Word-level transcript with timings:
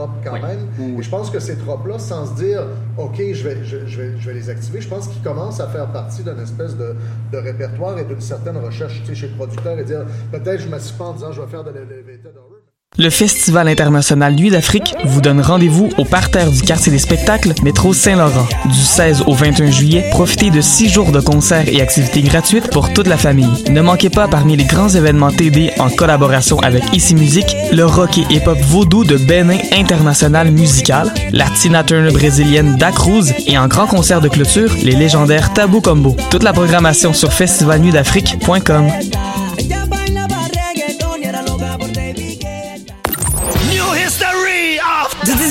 tropes 0.00 0.24
quand 0.24 0.40
même. 0.40 0.68
Et 0.98 1.02
je 1.02 1.10
pense 1.10 1.30
que 1.30 1.38
ces 1.40 1.56
tropes-là, 1.56 1.98
sans 1.98 2.26
se 2.26 2.34
dire, 2.42 2.62
OK, 2.96 3.16
je 3.18 3.48
vais, 3.48 3.64
je, 3.64 3.86
je 3.86 4.00
vais, 4.00 4.18
je 4.18 4.26
vais 4.28 4.34
les 4.34 4.50
activer, 4.50 4.80
je 4.80 4.88
pense 4.88 5.08
qu'ils 5.08 5.22
commencent 5.22 5.60
à 5.60 5.68
faire 5.68 5.86
partie 5.92 6.22
d'une 6.22 6.40
espèce 6.40 6.76
de, 6.76 6.96
de 7.32 7.38
répertoire 7.38 7.98
et 7.98 8.04
d'une 8.04 8.20
certaine 8.20 8.56
recherche 8.56 9.02
chez 9.12 9.28
le 9.28 9.34
producteur 9.34 9.78
et 9.78 9.84
dire, 9.84 10.04
peut-être 10.32 10.60
je 10.60 10.68
m'assieds 10.68 10.96
pas 10.96 11.04
en 11.04 11.12
disant, 11.14 11.32
je 11.32 11.40
vais 11.40 11.48
faire 11.48 11.64
de 11.64 11.70
l'elevated 11.70 12.36
horror. 12.36 12.59
Le 12.98 13.08
Festival 13.08 13.68
international 13.68 14.34
Nuit 14.34 14.50
d'Afrique 14.50 14.96
vous 15.04 15.20
donne 15.20 15.40
rendez-vous 15.40 15.90
au 15.96 16.04
parterre 16.04 16.50
du 16.50 16.60
quartier 16.60 16.90
des 16.90 16.98
spectacles 16.98 17.54
Métro 17.62 17.94
Saint-Laurent. 17.94 18.48
Du 18.64 18.80
16 18.80 19.22
au 19.28 19.32
21 19.32 19.70
juillet, 19.70 20.06
profitez 20.10 20.50
de 20.50 20.60
six 20.60 20.88
jours 20.88 21.12
de 21.12 21.20
concerts 21.20 21.68
et 21.68 21.80
activités 21.80 22.20
gratuites 22.20 22.68
pour 22.70 22.92
toute 22.92 23.06
la 23.06 23.16
famille. 23.16 23.64
Ne 23.70 23.80
manquez 23.80 24.10
pas 24.10 24.26
parmi 24.26 24.56
les 24.56 24.64
grands 24.64 24.88
événements 24.88 25.30
TD 25.30 25.70
en 25.78 25.88
collaboration 25.88 26.58
avec 26.58 26.82
Ici 26.92 27.14
Musique, 27.14 27.56
le 27.72 27.86
rock 27.86 28.18
et 28.18 28.26
hip-hop 28.28 28.58
vaudou 28.58 29.04
de 29.04 29.16
Benin 29.16 29.58
International 29.72 30.50
Musical, 30.50 31.14
la 31.30 31.48
Tina 31.48 31.84
brésilienne 31.84 32.76
Da 32.76 32.90
Cruz 32.90 33.32
et 33.46 33.56
en 33.56 33.68
grand 33.68 33.86
concert 33.86 34.20
de 34.20 34.28
clôture, 34.28 34.74
les 34.82 34.96
légendaires 34.96 35.52
Tabou 35.52 35.80
Combo. 35.80 36.16
Toute 36.28 36.42
la 36.42 36.52
programmation 36.52 37.12
sur 37.12 37.32
festivalnuitdafrique.com. 37.32 38.88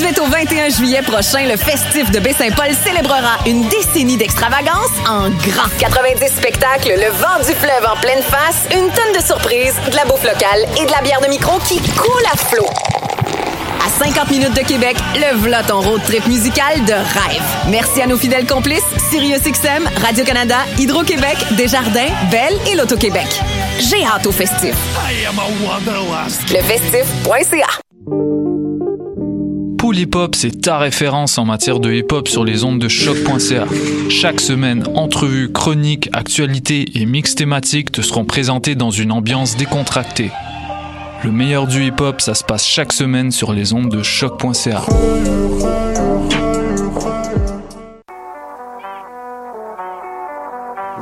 18 0.00 0.18
au 0.20 0.26
21 0.28 0.70
juillet 0.70 1.02
prochain, 1.02 1.46
le 1.46 1.58
festif 1.58 2.10
de 2.10 2.20
Baie-Saint-Paul 2.20 2.70
célébrera 2.86 3.36
une 3.44 3.68
décennie 3.68 4.16
d'extravagance 4.16 4.88
en 5.06 5.28
grand. 5.28 5.68
90 5.78 6.26
spectacles, 6.26 6.94
le 6.96 7.10
vent 7.18 7.38
du 7.46 7.52
fleuve 7.52 7.86
en 7.86 8.00
pleine 8.00 8.22
face, 8.22 8.64
une 8.72 8.88
tonne 8.92 9.12
de 9.14 9.22
surprises, 9.22 9.74
de 9.90 9.96
la 9.96 10.06
bouffe 10.06 10.24
locale 10.24 10.64
et 10.80 10.86
de 10.86 10.90
la 10.90 11.02
bière 11.02 11.20
de 11.20 11.28
micro 11.28 11.58
qui 11.68 11.78
coule 11.82 12.24
à 12.32 12.36
flot. 12.38 12.66
À 13.84 14.02
50 14.02 14.30
minutes 14.30 14.54
de 14.54 14.66
Québec, 14.66 14.96
le 15.16 15.36
v'là 15.36 15.62
ton 15.64 15.82
road 15.82 16.00
trip 16.06 16.26
musical 16.28 16.82
de 16.86 16.94
rêve. 16.94 17.42
Merci 17.68 18.00
à 18.00 18.06
nos 18.06 18.16
fidèles 18.16 18.46
complices, 18.46 18.80
SiriusXM, 19.10 19.86
Radio-Canada, 20.02 20.56
Hydro-Québec, 20.78 21.36
Desjardins, 21.58 22.08
Belle 22.30 22.58
et 22.72 22.74
l'Auto-Québec. 22.74 23.28
J'ai 23.78 24.06
hâte 24.06 24.26
au 24.26 24.32
festif. 24.32 24.74
Lefestif.ca 26.50 27.89
Pool 29.90 29.98
Hip 29.98 30.14
Hop, 30.14 30.36
c'est 30.36 30.60
ta 30.60 30.78
référence 30.78 31.36
en 31.36 31.44
matière 31.44 31.80
de 31.80 31.92
hip 31.92 32.12
hop 32.12 32.28
sur 32.28 32.44
les 32.44 32.62
ondes 32.62 32.78
de 32.78 32.86
choc.ca. 32.86 33.64
Chaque 34.08 34.40
semaine, 34.40 34.84
entrevues, 34.94 35.50
chroniques, 35.50 36.08
actualités 36.12 36.84
et 36.94 37.06
mix 37.06 37.34
thématiques 37.34 37.90
te 37.90 38.00
seront 38.00 38.24
présentés 38.24 38.76
dans 38.76 38.92
une 38.92 39.10
ambiance 39.10 39.56
décontractée. 39.56 40.30
Le 41.24 41.32
meilleur 41.32 41.66
du 41.66 41.84
hip 41.84 42.00
hop, 42.00 42.20
ça 42.20 42.34
se 42.34 42.44
passe 42.44 42.64
chaque 42.64 42.92
semaine 42.92 43.32
sur 43.32 43.52
les 43.52 43.72
ondes 43.72 43.88
de 43.88 44.04
choc.ca. 44.04 44.82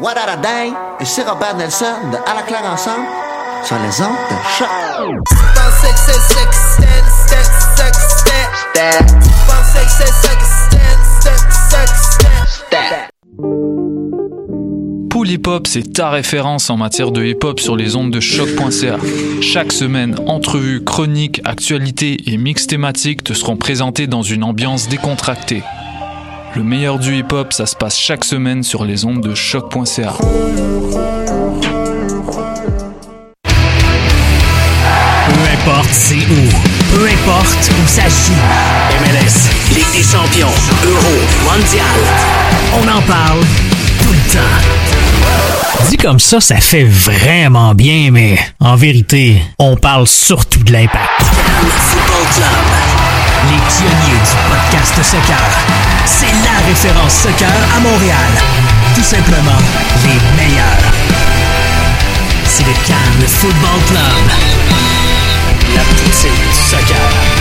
What 0.00 0.17
a 0.17 0.36
day? 0.39 0.73
Ici 1.02 1.20
Robert 1.28 1.58
Nelson 1.58 1.84
de 2.11 2.17
À 2.17 2.34
la 2.34 2.41
claire 2.41 2.64
ensemble 2.64 3.05
sur 3.64 3.77
les 3.80 4.00
ondes 4.00 4.17
de 4.30 4.36
choc. 4.56 4.69
Pool 15.11 15.30
Hip 15.30 15.47
Hop, 15.47 15.66
c'est 15.66 15.92
ta 15.94 16.11
référence 16.11 16.70
en 16.70 16.77
matière 16.77 17.11
de 17.11 17.24
hip 17.24 17.39
hop 17.42 17.61
sur 17.61 17.77
les 17.77 17.96
ondes 17.96 18.11
de 18.11 18.20
choc.ca. 18.20 18.98
Chaque 19.41 19.72
semaine, 19.72 20.16
entrevues, 20.27 20.84
chroniques, 20.84 21.41
actualités 21.44 22.19
et 22.27 22.36
mix 22.36 22.66
thématiques 22.66 23.24
te 23.24 23.33
seront 23.33 23.56
présentés 23.56 24.06
dans 24.06 24.22
une 24.22 24.44
ambiance 24.44 24.89
décontractée. 24.89 25.62
Le 26.55 26.62
meilleur 26.62 26.98
du 26.98 27.16
hip 27.16 27.33
hop, 27.33 27.52
ça 27.52 27.66
se 27.66 27.74
passe 27.77 27.98
chaque 27.98 28.24
semaine 28.24 28.62
sur 28.62 28.84
les 28.84 29.05
ondes 29.05 29.22
de 29.22 29.34
choc.ca. 29.34 30.14
Peu 35.29 35.45
importe 35.52 35.90
c'est 35.90 36.17
où, 36.17 36.77
peu 36.94 37.04
importe 37.06 37.70
où 37.70 37.86
ça 37.86 38.02
joue. 38.02 38.32
MLS, 39.00 39.48
Ligue 39.74 39.92
des 39.92 40.02
champions, 40.02 40.52
Euro, 40.84 41.14
Mondial. 41.44 41.84
On 42.74 42.88
en 42.88 43.02
parle 43.02 43.40
tout 44.02 44.12
le 44.12 44.32
temps. 44.32 45.88
Dit 45.90 45.96
comme 45.96 46.18
ça, 46.18 46.40
ça 46.40 46.56
fait 46.56 46.84
vraiment 46.84 47.74
bien, 47.74 48.10
mais 48.10 48.38
en 48.60 48.76
vérité, 48.76 49.42
on 49.58 49.76
parle 49.76 50.06
surtout 50.06 50.62
de 50.64 50.72
l'impact. 50.72 51.08
Football 51.20 52.26
Club. 52.34 52.68
Les 53.50 53.58
pionniers 53.58 54.18
du 54.18 54.34
podcast 54.50 54.94
soccer. 55.02 55.38
C'est 56.05 56.26
la 56.26 56.66
référence 56.66 57.12
soccer 57.12 57.48
à 57.76 57.80
Montréal. 57.80 58.32
Tout 58.94 59.02
simplement 59.02 59.60
les 60.05 60.42
meilleurs. 60.42 60.92
C'est 62.44 62.64
le 62.64 62.72
Cannes 62.86 63.28
Football 63.28 63.80
Club. 63.88 65.17
La 65.74 65.83
soccer. 66.52 67.39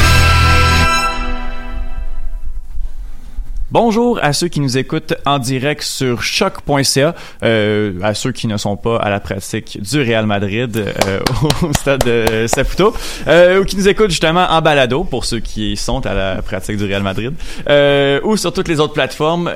Bonjour 3.69 4.17
à 4.23 4.31
ceux 4.31 4.47
qui 4.47 4.61
nous 4.61 4.77
écoutent 4.77 5.13
en 5.25 5.39
direct 5.39 5.83
sur 5.83 6.23
choc.ca, 6.23 7.15
euh, 7.43 7.99
à 8.01 8.13
ceux 8.13 8.31
qui 8.31 8.47
ne 8.47 8.55
sont 8.55 8.77
pas 8.77 8.97
à 8.97 9.09
la 9.09 9.19
pratique 9.19 9.77
du 9.81 10.01
Real 10.01 10.25
Madrid 10.25 10.77
euh, 10.77 11.19
au 11.61 11.73
stade 11.73 12.03
de 12.05 12.47
Saputo, 12.47 12.93
euh, 13.27 13.61
ou 13.61 13.65
qui 13.65 13.75
nous 13.75 13.89
écoutent 13.89 14.11
justement 14.11 14.47
en 14.49 14.61
balado 14.61 15.03
pour 15.03 15.25
ceux 15.25 15.39
qui 15.39 15.75
sont 15.75 16.05
à 16.05 16.13
la 16.13 16.41
pratique 16.41 16.77
du 16.77 16.85
Real 16.85 17.03
Madrid, 17.03 17.33
euh, 17.69 18.21
ou 18.23 18.37
sur 18.37 18.53
toutes 18.53 18.69
les 18.69 18.79
autres 18.79 18.93
plateformes, 18.93 19.51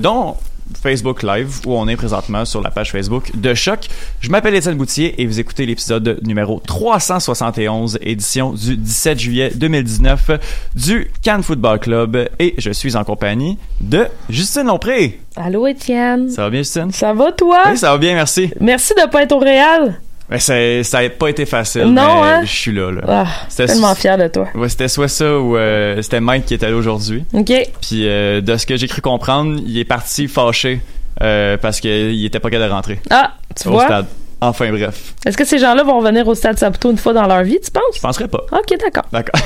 dont 0.00 0.36
Facebook 0.80 1.22
Live 1.22 1.60
où 1.66 1.74
on 1.74 1.88
est 1.88 1.96
présentement 1.96 2.44
sur 2.44 2.62
la 2.62 2.70
page 2.70 2.92
Facebook 2.92 3.30
de 3.34 3.54
Choc. 3.54 3.88
Je 4.20 4.30
m'appelle 4.30 4.54
Étienne 4.54 4.76
Boutier 4.76 5.20
et 5.20 5.26
vous 5.26 5.40
écoutez 5.40 5.66
l'épisode 5.66 6.18
numéro 6.22 6.60
371, 6.66 7.98
édition 8.00 8.52
du 8.52 8.76
17 8.76 9.18
juillet 9.18 9.52
2019 9.54 10.30
du 10.74 11.10
Cannes 11.22 11.42
Football 11.42 11.78
Club 11.78 12.28
et 12.38 12.54
je 12.58 12.70
suis 12.70 12.96
en 12.96 13.04
compagnie 13.04 13.58
de 13.80 14.06
Justine 14.28 14.64
Lompré. 14.64 15.20
Allô, 15.36 15.66
Étienne. 15.66 16.30
Ça 16.30 16.42
va 16.42 16.50
bien, 16.50 16.60
Justine? 16.60 16.90
Ça 16.92 17.12
va, 17.12 17.32
toi? 17.32 17.62
Oui, 17.70 17.76
ça 17.76 17.92
va 17.92 17.98
bien, 17.98 18.14
merci. 18.14 18.50
Merci 18.60 18.94
de 18.94 19.08
pas 19.08 19.22
être 19.22 19.32
au 19.32 19.38
Réal. 19.38 20.00
Mais 20.28 20.40
ça, 20.40 20.54
ça 20.82 20.98
a 20.98 21.08
pas 21.08 21.28
été 21.28 21.46
facile. 21.46 21.84
Non, 21.84 22.22
mais 22.22 22.28
hein? 22.28 22.40
Je 22.42 22.50
suis 22.50 22.72
là, 22.72 22.90
là. 22.90 23.02
Ah, 23.06 23.26
C'était- 23.48 23.66
tellement 23.66 23.94
fier 23.94 24.18
de 24.18 24.26
toi. 24.28 24.48
Ouais, 24.56 24.68
c'était 24.68 24.88
soit 24.88 25.06
ça 25.08 25.38
ou 25.38 25.56
euh, 25.56 26.02
c'était 26.02 26.20
Mike 26.20 26.46
qui 26.46 26.54
était 26.54 26.68
là 26.68 26.76
aujourd'hui. 26.76 27.24
OK. 27.32 27.52
Puis 27.80 28.08
euh, 28.08 28.40
de 28.40 28.56
ce 28.56 28.66
que 28.66 28.76
j'ai 28.76 28.88
cru 28.88 29.00
comprendre, 29.00 29.60
il 29.64 29.78
est 29.78 29.84
parti 29.84 30.26
fâché 30.26 30.80
euh, 31.22 31.56
parce 31.56 31.78
qu'il 31.80 32.24
était 32.24 32.40
pas 32.40 32.50
capable 32.50 32.68
de 32.70 32.74
rentrer 32.74 33.00
Ah, 33.10 33.34
tu 33.60 33.68
au 33.68 33.72
vois? 33.72 33.84
stade. 33.84 34.06
Enfin 34.40 34.70
bref, 34.70 35.14
Est-ce 35.24 35.36
que 35.36 35.44
ces 35.46 35.58
gens-là 35.58 35.82
vont 35.82 35.98
revenir 35.98 36.26
au 36.28 36.34
Stade 36.34 36.58
Saputo 36.58 36.90
une 36.90 36.98
fois 36.98 37.14
dans 37.14 37.26
leur 37.26 37.42
vie, 37.42 37.58
tu 37.64 37.70
penses? 37.70 37.82
je 37.96 38.00
penserais 38.00 38.28
pas. 38.28 38.40
OK, 38.52 38.76
d'accord. 38.78 39.04
D'accord. 39.10 39.40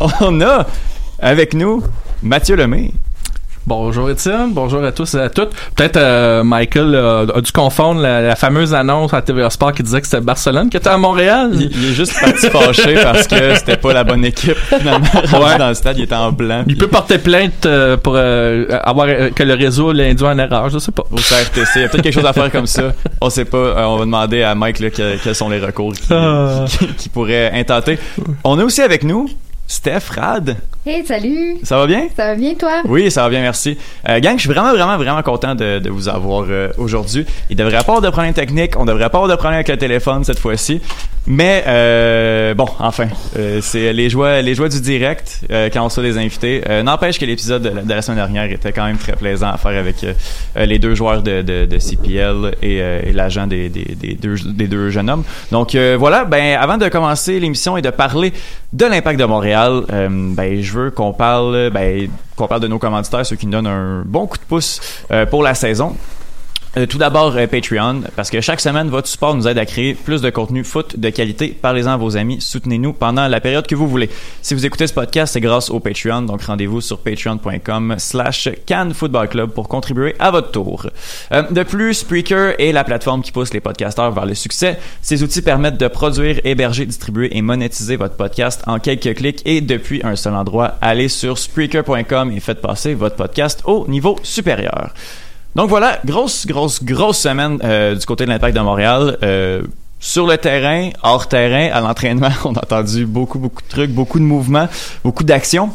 On 0.20 0.40
a 0.40 0.66
avec 1.18 1.52
nous 1.54 1.82
Mathieu 2.22 2.56
Lemay. 2.56 2.92
Bonjour 3.72 4.08
Étienne, 4.08 4.54
bonjour 4.54 4.82
à 4.82 4.92
tous 4.92 5.12
et 5.12 5.20
à 5.20 5.28
toutes. 5.28 5.50
Peut-être 5.76 5.98
euh, 5.98 6.42
Michael 6.42 6.94
euh, 6.94 7.26
a 7.34 7.40
dû 7.42 7.52
confondre 7.52 8.00
la, 8.00 8.22
la 8.22 8.34
fameuse 8.34 8.72
annonce 8.72 9.12
à 9.12 9.20
TVA 9.20 9.50
Sport 9.50 9.74
qui 9.74 9.82
disait 9.82 10.00
que 10.00 10.06
c'était 10.06 10.22
Barcelone 10.22 10.70
qui 10.70 10.78
était 10.78 10.88
à 10.88 10.96
Montréal. 10.96 11.50
Il, 11.52 11.70
il 11.76 11.90
est 11.90 11.92
juste 11.92 12.18
parti 12.18 12.48
fâché 12.48 12.94
parce 13.02 13.26
que 13.26 13.56
c'était 13.56 13.76
pas 13.76 13.92
la 13.92 14.04
bonne 14.04 14.24
équipe 14.24 14.56
finalement. 14.56 15.04
Rendu 15.30 15.58
Dans 15.58 15.68
le 15.68 15.74
stade, 15.74 15.98
il 15.98 16.04
était 16.04 16.14
en 16.14 16.32
blanc. 16.32 16.60
Il 16.66 16.68
puis 16.68 16.76
peut 16.76 16.88
porter 16.88 17.18
plainte 17.18 17.66
euh, 17.66 17.98
pour 17.98 18.16
avoir 18.16 19.06
que 19.34 19.42
le 19.42 19.52
réseau 19.52 19.92
l'induit 19.92 20.26
en 20.26 20.38
erreur, 20.38 20.70
je 20.70 20.78
sais 20.78 20.90
pas. 20.92 21.04
Au 21.10 21.16
CRTC, 21.16 21.68
il 21.76 21.82
y 21.82 21.84
a 21.84 21.88
peut-être 21.90 22.02
quelque 22.04 22.14
chose 22.14 22.24
à 22.24 22.32
faire 22.32 22.50
comme 22.50 22.66
ça. 22.66 22.94
On 23.20 23.28
sait 23.28 23.44
pas. 23.44 23.86
On 23.86 23.96
va 23.98 24.04
demander 24.06 24.44
à 24.44 24.54
Mike 24.54 24.80
là, 24.80 24.88
que- 24.88 25.22
quels 25.22 25.34
sont 25.34 25.50
les 25.50 25.58
recours 25.60 25.92
qui, 25.92 26.10
Ah. 26.10 26.64
qui, 26.66 26.86
qui 26.94 27.08
pourraient 27.10 27.50
intenter. 27.52 27.98
On 28.44 28.58
a 28.58 28.64
aussi 28.64 28.80
avec 28.80 29.04
nous 29.04 29.28
Steph 29.66 30.08
Rad. 30.16 30.56
Hey, 30.90 31.04
salut! 31.04 31.56
Ça 31.64 31.76
va 31.76 31.86
bien? 31.86 32.06
Ça 32.16 32.28
va 32.28 32.34
bien, 32.34 32.54
toi? 32.54 32.80
Oui, 32.86 33.10
ça 33.10 33.22
va 33.24 33.28
bien, 33.28 33.42
merci. 33.42 33.76
Euh, 34.08 34.20
gang, 34.20 34.36
je 34.36 34.40
suis 34.40 34.48
vraiment, 34.48 34.70
vraiment, 34.72 34.96
vraiment 34.96 35.20
content 35.22 35.54
de, 35.54 35.80
de 35.80 35.90
vous 35.90 36.08
avoir 36.08 36.46
euh, 36.48 36.70
aujourd'hui. 36.78 37.26
Il 37.50 37.56
devrait 37.56 37.72
pas 37.72 37.80
avoir 37.80 38.00
de 38.00 38.08
problème 38.08 38.32
technique, 38.32 38.72
on 38.78 38.86
devrait 38.86 39.10
pas 39.10 39.18
avoir 39.18 39.28
de 39.28 39.34
problème 39.34 39.56
avec 39.56 39.68
le 39.68 39.76
téléphone 39.76 40.24
cette 40.24 40.38
fois-ci. 40.38 40.80
Mais 41.30 41.62
euh, 41.66 42.54
bon, 42.54 42.64
enfin, 42.78 43.08
c'est 43.60 43.92
les 43.92 44.08
joies, 44.08 44.40
les 44.40 44.54
joies 44.54 44.70
du 44.70 44.80
direct 44.80 45.40
quand 45.50 45.80
on 45.82 45.84
reçoit 45.84 46.02
des 46.02 46.16
invités. 46.16 46.62
N'empêche 46.82 47.18
que 47.18 47.26
l'épisode 47.26 47.60
de, 47.60 47.68
la- 47.68 47.82
de 47.82 47.88
la 47.90 48.00
semaine 48.00 48.16
dernière 48.16 48.50
était 48.50 48.72
quand 48.72 48.86
même 48.86 48.96
très 48.96 49.12
plaisant 49.14 49.48
à 49.50 49.58
faire 49.58 49.78
avec 49.78 49.96
les 50.56 50.78
deux 50.78 50.94
joueurs 50.94 51.20
de, 51.20 51.42
de, 51.42 51.66
de 51.66 51.78
CPL 51.78 52.54
et, 52.62 52.76
et 52.78 53.12
l'agent 53.12 53.46
des, 53.46 53.68
des, 53.68 53.94
des, 53.94 54.14
deux, 54.14 54.36
des 54.42 54.68
deux 54.68 54.88
jeunes 54.88 55.10
hommes. 55.10 55.24
Donc 55.52 55.76
voilà, 55.98 56.24
ben 56.24 56.56
avant 56.58 56.78
de 56.78 56.88
commencer 56.88 57.38
l'émission 57.38 57.76
et 57.76 57.82
de 57.82 57.90
parler 57.90 58.32
de 58.72 58.86
l'impact 58.86 59.20
de 59.20 59.24
Montréal, 59.26 59.82
ben 59.90 60.62
je 60.62 60.72
veux 60.72 60.77
qu'on 60.94 61.12
parle, 61.12 61.70
ben 61.70 62.08
qu'on 62.36 62.46
parle 62.46 62.60
de 62.60 62.68
nos 62.68 62.78
commanditaires, 62.78 63.26
ceux 63.26 63.36
qui 63.36 63.46
nous 63.46 63.52
donnent 63.52 63.66
un 63.66 64.02
bon 64.04 64.26
coup 64.26 64.38
de 64.38 64.42
pouce 64.42 64.80
euh, 65.10 65.26
pour 65.26 65.42
la 65.42 65.54
saison. 65.54 65.96
Euh, 66.78 66.86
tout 66.86 66.98
d'abord, 66.98 67.34
euh, 67.36 67.46
Patreon, 67.48 68.02
parce 68.14 68.30
que 68.30 68.40
chaque 68.40 68.60
semaine, 68.60 68.88
votre 68.88 69.08
support 69.08 69.34
nous 69.34 69.48
aide 69.48 69.58
à 69.58 69.66
créer 69.66 69.94
plus 69.94 70.22
de 70.22 70.30
contenu 70.30 70.62
foot 70.62 70.96
de 70.96 71.10
qualité. 71.10 71.48
Parlez-en 71.60 71.90
à 71.90 71.96
vos 71.96 72.16
amis, 72.16 72.40
soutenez-nous 72.40 72.92
pendant 72.92 73.26
la 73.26 73.40
période 73.40 73.66
que 73.66 73.74
vous 73.74 73.88
voulez. 73.88 74.08
Si 74.42 74.54
vous 74.54 74.64
écoutez 74.64 74.86
ce 74.86 74.94
podcast, 74.94 75.32
c'est 75.32 75.40
grâce 75.40 75.70
au 75.70 75.80
Patreon, 75.80 76.22
donc 76.22 76.42
rendez-vous 76.42 76.80
sur 76.80 76.98
patreon.com 76.98 77.96
slash 77.98 78.48
Club 79.30 79.50
pour 79.50 79.68
contribuer 79.68 80.14
à 80.20 80.30
votre 80.30 80.52
tour. 80.52 80.88
Euh, 81.32 81.42
de 81.50 81.64
plus, 81.64 81.94
Spreaker 81.94 82.54
est 82.60 82.70
la 82.70 82.84
plateforme 82.84 83.22
qui 83.22 83.32
pousse 83.32 83.52
les 83.52 83.60
podcasteurs 83.60 84.12
vers 84.12 84.26
le 84.26 84.34
succès. 84.34 84.78
Ces 85.02 85.24
outils 85.24 85.42
permettent 85.42 85.80
de 85.80 85.88
produire, 85.88 86.40
héberger, 86.44 86.86
distribuer 86.86 87.36
et 87.36 87.42
monétiser 87.42 87.96
votre 87.96 88.14
podcast 88.14 88.62
en 88.68 88.78
quelques 88.78 89.16
clics 89.16 89.42
et 89.44 89.60
depuis 89.60 90.00
un 90.04 90.14
seul 90.14 90.34
endroit. 90.34 90.74
Allez 90.80 91.08
sur 91.08 91.38
Spreaker.com 91.38 92.30
et 92.30 92.38
faites 92.38 92.60
passer 92.60 92.94
votre 92.94 93.16
podcast 93.16 93.62
au 93.64 93.86
niveau 93.88 94.16
supérieur. 94.22 94.92
Donc 95.58 95.70
voilà, 95.70 95.98
grosse, 96.04 96.46
grosse, 96.46 96.84
grosse 96.84 97.18
semaine 97.18 97.58
euh, 97.64 97.96
du 97.96 98.06
côté 98.06 98.24
de 98.24 98.30
l'Impact 98.30 98.56
de 98.56 98.62
Montréal. 98.62 99.18
Euh, 99.24 99.62
sur 99.98 100.24
le 100.24 100.38
terrain, 100.38 100.90
hors 101.02 101.26
terrain, 101.26 101.68
à 101.76 101.80
l'entraînement, 101.80 102.30
on 102.44 102.54
a 102.54 102.60
entendu 102.60 103.04
beaucoup, 103.06 103.40
beaucoup 103.40 103.60
de 103.60 103.68
trucs, 103.68 103.90
beaucoup 103.90 104.20
de 104.20 104.24
mouvements, 104.24 104.68
beaucoup 105.02 105.24
d'actions. 105.24 105.70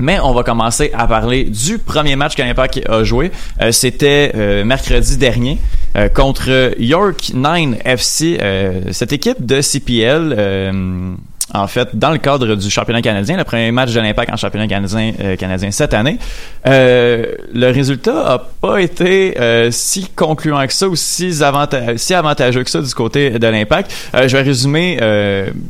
Mais 0.00 0.18
on 0.18 0.34
va 0.34 0.42
commencer 0.42 0.90
à 0.92 1.06
parler 1.06 1.44
du 1.44 1.78
premier 1.78 2.16
match 2.16 2.34
que 2.34 2.42
l'Impact 2.42 2.80
a 2.88 3.04
joué. 3.04 3.30
Euh, 3.60 3.70
C'était 3.70 4.64
mercredi 4.64 5.16
dernier 5.16 5.60
euh, 5.96 6.08
contre 6.08 6.74
York 6.78 7.32
9 7.34 7.76
FC. 7.84 8.38
Euh, 8.40 8.80
cette 8.92 9.12
équipe 9.12 9.44
de 9.44 9.60
CPL, 9.60 10.34
euh, 10.36 11.14
en 11.54 11.66
fait, 11.68 11.88
dans 11.94 12.10
le 12.10 12.18
cadre 12.18 12.54
du 12.54 12.68
championnat 12.70 13.02
canadien, 13.02 13.36
le 13.36 13.44
premier 13.44 13.70
match 13.72 13.92
de 13.92 14.00
l'Impact 14.00 14.32
en 14.32 14.36
championnat 14.36 14.66
canadien, 14.66 15.70
cette 15.70 15.94
année, 15.94 16.18
le 16.64 17.70
résultat 17.70 18.32
a 18.34 18.38
pas 18.38 18.78
été 18.78 19.34
si 19.70 20.08
concluant 20.14 20.66
que 20.66 20.72
ça 20.72 20.88
ou 20.88 20.96
si, 20.96 21.30
avanta- 21.42 21.96
si 21.96 22.14
avantageux 22.14 22.64
que 22.64 22.70
ça 22.70 22.82
du 22.82 22.92
côté 22.92 23.30
de 23.38 23.46
l'Impact. 23.46 23.90
Je 24.12 24.36
vais 24.36 24.42
résumer 24.42 24.98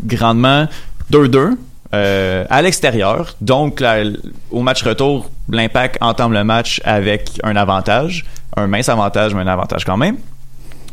grandement 0.06 0.66
2-2. 1.12 1.56
Euh, 1.96 2.44
à 2.50 2.62
l'extérieur. 2.62 3.34
Donc, 3.40 3.82
au 4.50 4.62
match 4.62 4.82
retour, 4.82 5.30
l'Impact 5.48 5.98
entame 6.00 6.32
le 6.32 6.44
match 6.44 6.80
avec 6.84 7.40
un 7.42 7.56
avantage, 7.56 8.24
un 8.56 8.66
mince 8.66 8.88
avantage, 8.88 9.34
mais 9.34 9.42
un 9.42 9.46
avantage 9.46 9.84
quand 9.84 9.96
même. 9.96 10.16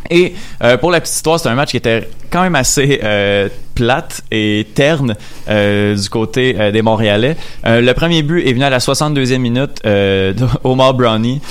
Et 0.10 0.34
euh, 0.64 0.78
pour 0.78 0.92
la 0.92 1.02
petite 1.02 1.16
histoire, 1.16 1.40
c'est 1.40 1.50
un 1.50 1.56
match 1.56 1.72
qui 1.72 1.78
était 1.78 2.08
quand 2.32 2.42
même 2.42 2.56
assez 2.56 3.00
euh, 3.04 3.48
plate 3.76 4.22
et 4.32 4.68
terne 4.76 5.16
euh, 5.50 5.96
du 5.96 6.10
côté 6.10 6.56
euh, 6.60 6.72
des 6.72 6.82
Montréalais. 6.82 7.36
Euh, 7.66 7.82
le 7.82 7.94
premier 7.94 8.22
but 8.24 8.46
est 8.48 8.54
venu 8.54 8.64
à 8.64 8.70
la 8.70 8.80
62e 8.80 9.38
minute 9.38 9.80
euh, 9.86 10.34
d'Omar 10.64 10.94
Brownie. 10.94 11.42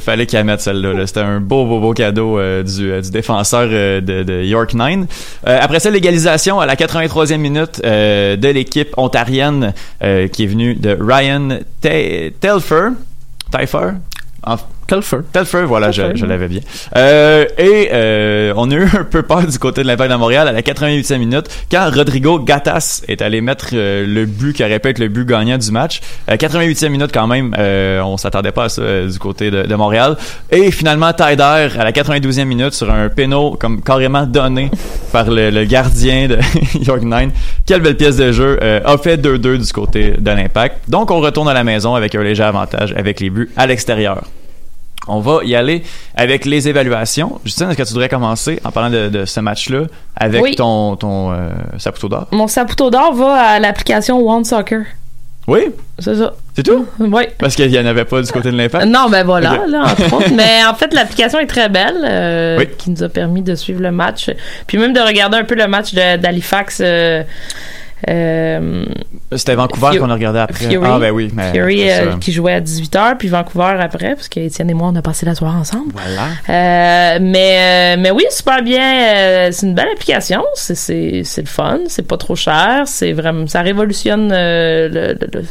Fallait 0.00 0.26
qu'il 0.26 0.42
mette 0.44 0.60
celle-là. 0.60 0.92
là. 0.92 1.06
C'était 1.06 1.20
un 1.20 1.40
beau, 1.40 1.64
beau, 1.66 1.80
beau 1.80 1.92
cadeau 1.92 2.38
du, 2.62 3.00
du 3.00 3.10
défenseur 3.10 3.68
de, 3.68 4.22
de 4.22 4.42
York 4.44 4.74
9. 4.74 4.84
Euh, 5.46 5.58
après 5.60 5.80
ça, 5.80 5.90
l'égalisation 5.90 6.60
à 6.60 6.66
la 6.66 6.74
83e 6.76 7.36
minute 7.38 7.80
de 7.82 8.48
l'équipe 8.48 8.90
ontarienne 8.96 9.72
qui 10.00 10.44
est 10.44 10.46
venue 10.46 10.74
de 10.74 10.96
Ryan 11.00 11.58
Te- 11.80 12.28
Telfer. 12.40 12.88
Telfer? 13.50 13.90
Telfer. 14.86 15.18
Telfer, 15.32 15.64
voilà, 15.64 15.90
je, 15.90 16.02
Telfer, 16.02 16.16
je 16.18 16.26
l'avais 16.26 16.48
bien. 16.48 16.60
Euh, 16.96 17.46
et 17.58 17.88
euh, 17.92 18.52
on 18.56 18.70
a 18.70 18.74
eu 18.74 18.84
un 18.98 19.04
peu 19.04 19.22
peur 19.22 19.46
du 19.46 19.58
côté 19.58 19.82
de 19.82 19.86
l'Impact 19.88 20.10
de 20.12 20.16
Montréal 20.16 20.48
à 20.48 20.52
la 20.52 20.62
88e 20.62 21.18
minute 21.18 21.46
quand 21.70 21.90
Rodrigo 21.94 22.38
Gattas 22.38 23.02
est 23.08 23.22
allé 23.22 23.40
mettre 23.40 23.68
euh, 23.72 24.06
le 24.06 24.26
but 24.26 24.54
qui 24.54 24.62
aurait 24.64 24.78
pu 24.78 24.88
être 24.88 24.98
le 24.98 25.08
but 25.08 25.26
gagnant 25.26 25.58
du 25.58 25.70
match. 25.70 26.00
Euh, 26.30 26.36
88e 26.36 26.88
minute 26.90 27.10
quand 27.12 27.26
même, 27.26 27.54
euh, 27.58 28.00
on 28.02 28.16
s'attendait 28.16 28.52
pas 28.52 28.64
à 28.64 28.68
ça 28.68 28.82
euh, 28.82 29.08
du 29.10 29.18
côté 29.18 29.50
de, 29.50 29.62
de 29.62 29.74
Montréal. 29.74 30.16
Et 30.50 30.70
finalement, 30.70 31.12
Tyder 31.12 31.42
à 31.78 31.84
la 31.84 31.92
92e 31.92 32.44
minute 32.44 32.74
sur 32.74 32.90
un 32.90 33.08
péno 33.08 33.56
comme 33.58 33.80
carrément 33.82 34.24
donné 34.26 34.70
par 35.12 35.30
le, 35.30 35.50
le 35.50 35.64
gardien 35.64 36.28
de 36.28 36.38
York 36.84 37.02
9. 37.02 37.28
Quelle 37.66 37.80
belle 37.80 37.96
pièce 37.96 38.16
de 38.16 38.32
jeu. 38.32 38.58
euh, 38.62 38.80
a 38.84 38.98
fait 38.98 39.16
2-2 39.16 39.64
du 39.66 39.72
côté 39.72 40.14
de 40.18 40.30
l'Impact. 40.30 40.78
Donc 40.88 41.10
on 41.10 41.20
retourne 41.20 41.48
à 41.48 41.54
la 41.54 41.64
maison 41.64 41.94
avec 41.94 42.14
un 42.14 42.22
léger 42.22 42.42
avantage 42.42 42.92
avec 42.96 43.20
les 43.20 43.30
buts 43.30 43.50
à 43.56 43.66
l'extérieur. 43.66 44.22
On 45.06 45.20
va 45.20 45.40
y 45.44 45.54
aller 45.54 45.82
avec 46.16 46.44
les 46.46 46.68
évaluations. 46.68 47.40
Justine, 47.44 47.68
est-ce 47.70 47.76
que 47.76 47.82
tu 47.82 47.92
voudrais 47.92 48.08
commencer 48.08 48.60
en 48.64 48.70
parlant 48.70 48.90
de, 48.90 49.08
de 49.08 49.24
ce 49.26 49.40
match-là 49.40 49.82
avec 50.16 50.42
Oui. 50.42 50.54
ton, 50.56 50.96
ton 50.96 51.32
euh, 51.32 51.48
saputo 51.78 52.08
d'or? 52.08 52.26
Mon 52.32 52.46
saputo 52.48 52.90
d'or 52.90 53.12
va 53.14 53.34
à 53.34 53.58
l'application 53.58 54.26
One 54.26 54.44
Soccer. 54.44 54.82
Oui, 55.46 55.60
C'est 55.98 56.14
ça. 56.14 56.32
c'est 56.56 56.62
tout? 56.62 56.86
Oui. 56.98 57.24
Parce 57.38 57.54
qu'il 57.54 57.70
n'y 57.70 57.78
en 57.78 57.84
avait 57.84 58.06
pas 58.06 58.22
du 58.22 58.32
côté 58.32 58.50
de 58.50 58.56
l'impact? 58.56 58.86
Non, 58.86 59.10
ben 59.10 59.24
voilà, 59.26 59.60
là, 59.68 59.82
entre 59.82 60.14
autres. 60.14 60.30
Mais 60.34 60.64
en 60.66 60.72
fait, 60.74 60.94
l'application 60.94 61.38
est 61.38 61.46
très 61.46 61.68
belle, 61.68 61.98
euh, 62.02 62.56
Oui. 62.60 62.68
qui 62.78 62.88
nous 62.90 63.02
a 63.02 63.10
permis 63.10 63.42
de 63.42 63.54
suivre 63.54 63.82
le 63.82 63.90
match. 63.90 64.30
Puis 64.66 64.78
même 64.78 64.94
de 64.94 65.00
regarder 65.00 65.36
un 65.36 65.44
peu 65.44 65.54
le 65.54 65.66
match 65.66 65.92
d'Halifax. 65.92 66.80
Euh, 66.82 67.22
C'était 69.32 69.54
Vancouver 69.54 69.98
qu'on 69.98 70.10
a 70.10 70.14
regardé 70.14 70.38
après. 70.38 70.66
Fury, 70.66 70.86
ah, 70.88 70.98
ben 70.98 71.10
oui. 71.10 71.30
Mais 71.34 71.52
Fury 71.52 71.80
c'est 71.80 72.00
euh, 72.02 72.16
qui 72.20 72.32
jouait 72.32 72.52
à 72.52 72.60
18h, 72.60 73.16
puis 73.18 73.28
Vancouver 73.28 73.76
après, 73.80 74.14
parce 74.14 74.28
qu'Étienne 74.28 74.70
et 74.70 74.74
moi, 74.74 74.88
on 74.92 74.96
a 74.96 75.02
passé 75.02 75.26
la 75.26 75.34
soirée 75.34 75.56
ensemble. 75.58 75.92
Voilà. 75.92 76.28
Euh, 76.48 77.18
mais, 77.20 77.96
euh, 77.96 78.00
mais 78.00 78.10
oui, 78.10 78.24
super 78.30 78.62
bien. 78.62 79.16
euh, 79.16 79.48
c'est 79.52 79.66
une 79.66 79.74
belle 79.74 79.88
application. 79.92 80.42
C'est, 80.54 81.22
le 81.36 81.46
fun. 81.46 81.80
C'est 81.88 82.06
pas 82.06 82.16
trop 82.16 82.36
cher. 82.36 82.82
C'est 82.86 83.12
vraiment, 83.12 83.46
ça 83.46 83.62
révolutionne 83.62 84.30
euh, 84.32 84.88
le, 84.88 85.12
le- 85.14 85.40
le- 85.40 85.44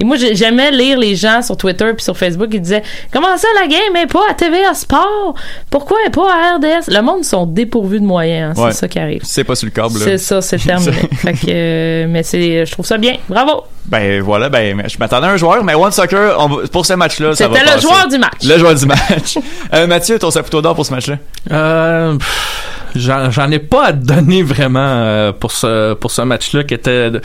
Et 0.00 0.04
moi, 0.04 0.16
j'ai- 0.16 0.34
j'aimais 0.34 0.70
lire 0.70 0.98
les 0.98 1.14
gens 1.16 1.42
sur 1.42 1.56
Twitter 1.56 1.86
puis 1.94 2.02
sur 2.02 2.16
Facebook 2.16 2.48
qui 2.50 2.60
disaient 2.60 2.82
Comment 3.12 3.36
ça, 3.36 3.48
la 3.60 3.66
game 3.66 3.96
est 3.96 4.10
pas 4.10 4.22
à 4.30 4.34
TVA 4.34 4.74
Sport? 4.74 5.34
Pourquoi 5.70 5.98
elle 6.02 6.08
est 6.08 6.14
pas 6.14 6.30
à 6.32 6.56
RDS 6.56 6.88
Le 6.88 7.00
monde 7.02 7.24
sont 7.24 7.46
dépourvus 7.46 8.00
de 8.00 8.04
moyens. 8.06 8.58
hein, 8.58 8.62
Ouais. 8.62 8.70
C'est 8.72 8.78
ça 8.78 8.88
qui 8.88 8.98
arrive. 8.98 9.20
C'est 9.24 9.44
pas 9.44 9.54
sur 9.54 9.66
le 9.66 9.72
câble. 9.72 9.98
C'est 9.98 10.18
ça, 10.18 10.40
c'est 10.40 10.58
terminé. 10.58 10.92
fait 11.16 11.32
que, 11.34 11.38
euh, 11.48 12.06
mais 12.08 12.22
c'est, 12.22 12.64
je 12.66 12.72
trouve 12.72 12.86
ça 12.86 12.98
bien. 12.98 13.16
Bravo. 13.28 13.62
Ben 13.86 14.22
voilà, 14.22 14.48
ben 14.48 14.82
je 14.88 14.96
m'attendais 14.98 15.26
à 15.26 15.30
un 15.30 15.36
joueur, 15.36 15.64
mais 15.64 15.74
One 15.74 15.90
Soccer, 15.92 16.36
on 16.38 16.46
va- 16.48 16.66
pour 16.68 16.86
ce 16.86 16.92
match-là, 16.94 17.34
ça 17.34 17.48
va 17.48 17.54
C'était 17.56 17.66
le 17.68 17.74
passer. 17.74 17.86
joueur 17.88 18.08
du 18.08 18.18
match. 18.18 18.44
Le 18.44 18.58
joueur 18.58 18.74
du 18.74 18.86
match. 18.86 19.38
Euh, 19.74 19.86
Mathieu, 19.86 20.18
ton 20.18 20.30
saputo 20.30 20.62
d'or 20.62 20.74
pour 20.74 20.86
ce 20.86 20.92
match-là? 20.94 21.16
Euh, 21.50 22.16
pff, 22.16 22.68
J'en 22.94 23.30
j'en 23.30 23.50
ai 23.50 23.58
pas 23.58 23.86
à 23.86 23.92
te 23.94 24.04
donner 24.04 24.42
vraiment 24.42 24.78
euh, 24.84 25.32
pour 25.32 25.50
ce 25.50 25.94
pour 25.94 26.10
ce 26.10 26.20
match-là 26.20 26.62
qui 26.62 26.74
était 26.74 27.10
de- 27.10 27.22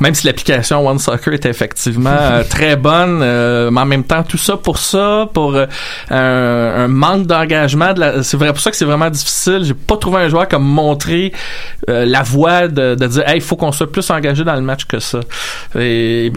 même 0.00 0.14
si 0.14 0.26
l'application 0.26 0.86
One 0.88 0.98
Soccer 0.98 1.34
était 1.34 1.50
effectivement 1.50 2.08
euh, 2.18 2.42
très 2.48 2.76
bonne, 2.76 3.20
euh, 3.22 3.70
mais 3.70 3.82
en 3.82 3.84
même 3.84 4.04
temps 4.04 4.22
tout 4.22 4.38
ça 4.38 4.56
pour 4.56 4.78
ça 4.78 5.28
pour 5.34 5.54
euh, 5.54 5.66
un, 6.10 6.84
un 6.84 6.88
manque 6.88 7.26
d'engagement. 7.26 7.92
de 7.92 8.00
la- 8.00 8.22
C'est 8.22 8.38
vrai 8.38 8.48
pour 8.54 8.60
ça 8.60 8.70
que 8.70 8.76
c'est 8.78 8.86
vraiment 8.86 9.10
difficile. 9.10 9.60
J'ai 9.64 9.74
pas 9.74 9.98
trouvé 9.98 10.22
un 10.22 10.28
joueur 10.30 10.46
montré 10.58 11.32
euh, 11.90 12.06
la 12.06 12.22
voie 12.22 12.68
de, 12.68 12.94
de 12.94 13.06
dire 13.06 13.28
hey 13.28 13.36
il 13.36 13.42
faut 13.42 13.56
qu'on 13.56 13.70
soit 13.72 13.92
plus 13.92 14.08
engagé 14.10 14.44
dans 14.44 14.54
le 14.54 14.62
match 14.62 14.86
que 14.86 14.98
ça. 14.98 15.20
Et, 15.78 15.91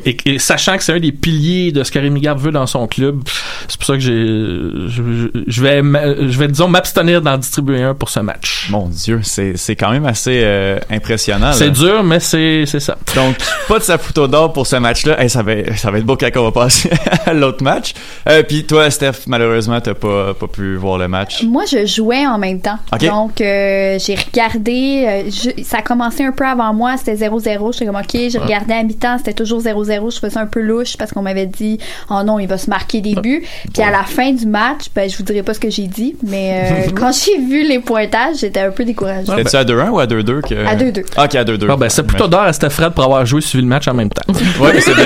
et- 0.05 0.17
et 0.25 0.39
sachant 0.39 0.77
que 0.77 0.83
c'est 0.83 0.93
un 0.93 0.99
des 0.99 1.11
piliers 1.11 1.71
de 1.71 1.83
ce 1.83 1.91
que 1.91 1.99
Rémi 1.99 2.21
Garde 2.21 2.39
veut 2.39 2.51
dans 2.51 2.67
son 2.67 2.87
club, 2.87 3.21
c'est 3.67 3.77
pour 3.77 3.85
ça 3.85 3.93
que 3.93 3.99
j'ai 3.99 4.11
je, 4.15 5.29
je- 5.47 5.61
vais 5.61 5.81
je 5.81 6.37
vais 6.39 6.47
disons 6.47 6.67
m'abstenir 6.67 7.21
d'en 7.21 7.37
distribuer 7.37 7.81
un 7.83 7.93
pour 7.93 8.09
ce 8.09 8.19
match. 8.19 8.67
Mon 8.71 8.87
Dieu, 8.87 9.19
c'est 9.23 9.57
c'est 9.57 9.75
quand 9.75 9.91
même 9.91 10.05
assez 10.05 10.41
euh, 10.43 10.79
impressionnant. 10.89 11.53
C'est 11.53 11.67
là. 11.67 11.71
dur, 11.71 12.03
mais 12.03 12.19
c'est 12.19 12.63
c'est 12.65 12.79
ça. 12.79 12.97
Donc, 13.15 13.35
pas 13.67 13.79
de 13.79 13.83
saputo 13.83 14.27
d'or 14.27 14.53
pour 14.53 14.67
ce 14.67 14.75
match-là. 14.77 15.21
Hey, 15.21 15.29
ça, 15.29 15.41
va, 15.43 15.53
ça 15.75 15.91
va 15.91 15.97
être 15.99 16.05
beau 16.05 16.17
quand 16.17 16.29
on 16.35 16.43
va 16.43 16.51
passer 16.51 16.89
à 17.25 17.33
l'autre 17.33 17.63
match. 17.63 17.93
Euh, 18.29 18.43
Puis 18.43 18.65
toi, 18.65 18.89
Steph, 18.89 19.25
malheureusement, 19.27 19.79
t'as 19.81 19.93
pas, 19.93 20.33
pas 20.33 20.47
pu 20.47 20.75
voir 20.75 20.97
le 20.97 21.07
match. 21.07 21.43
Moi, 21.43 21.63
je 21.71 21.85
jouais 21.85 22.25
en 22.25 22.37
même 22.37 22.61
temps. 22.61 22.77
Donc, 23.01 23.41
euh, 23.41 23.97
j'ai 23.99 24.15
regardé. 24.15 25.05
euh, 25.07 25.29
je- 25.29 25.63
ça 25.63 25.77
a 25.77 25.81
commencé 25.81 26.23
un 26.23 26.31
peu 26.31 26.45
avant 26.45 26.73
moi. 26.73 26.95
C'était 26.97 27.15
0-0. 27.15 27.71
J'étais 27.71 27.85
comme, 27.85 27.95
OK, 27.95 28.11
je 28.13 28.37
regardais 28.39 28.73
à 28.73 28.83
mi-temps. 28.83 29.17
C'était 29.17 29.33
toujours 29.45 29.61
0-0. 29.61 30.13
Je 30.13 30.19
faisais 30.19 30.33
ça 30.33 30.41
un 30.41 30.45
peu 30.45 30.61
louche 30.61 30.97
parce 30.97 31.11
qu'on 31.11 31.21
m'avait 31.21 31.45
dit, 31.45 31.79
oh 32.09 32.21
non, 32.23 32.39
il 32.39 32.47
va 32.47 32.57
se 32.57 32.69
marquer 32.69 33.01
des 33.01 33.15
buts. 33.15 33.45
Puis 33.73 33.83
à 33.83 33.91
la 33.91 34.03
fin 34.03 34.31
du 34.31 34.45
match, 34.45 34.85
ben, 34.93 35.09
je 35.09 35.17
vous 35.17 35.23
dirai 35.23 35.43
pas 35.43 35.53
ce 35.53 35.59
que 35.59 35.69
j'ai 35.69 35.87
dit, 35.87 36.15
mais 36.23 36.87
euh, 36.87 36.91
quand 36.95 37.11
j'ai 37.11 37.37
vu 37.37 37.67
les 37.67 37.79
pointages, 37.79 38.37
j'étais 38.41 38.61
un 38.61 38.71
peu 38.71 38.83
découragée. 38.85 39.25
C'était-tu 39.25 39.55
à 39.55 39.63
2-1 39.63 39.89
ou 39.89 39.99
à 39.99 40.05
2-2? 40.05 40.41
Que... 40.41 40.65
À 40.65 40.75
2-2. 40.75 40.99
Ok, 41.01 41.35
à 41.35 41.43
2-2. 41.43 41.67
Ah 41.69 41.77
ben 41.77 41.89
c'est 41.89 42.03
plutôt 42.03 42.27
d'or 42.27 42.41
à 42.41 42.53
Steph 42.53 42.69
Fred 42.69 42.93
pour 42.93 43.03
avoir 43.03 43.25
joué 43.25 43.41
suivi 43.41 43.63
le 43.63 43.69
match 43.69 43.87
en 43.87 43.93
même 43.93 44.09
temps. 44.09 44.23
Ouais, 44.59 44.73
mais 44.73 44.81
c'est 44.81 44.95
bien. 44.95 45.05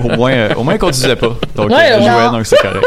au 0.04 0.16
moins, 0.16 0.32
euh, 0.32 0.54
au 0.56 0.62
moins 0.62 0.78
qu'on 0.78 0.90
disait 0.90 1.16
pas. 1.16 1.36
Donc, 1.56 1.70
Ouais, 1.70 1.92
euh, 1.92 2.00
jouais, 2.00 2.30
donc 2.36 2.46
c'est 2.46 2.58
correct. 2.58 2.86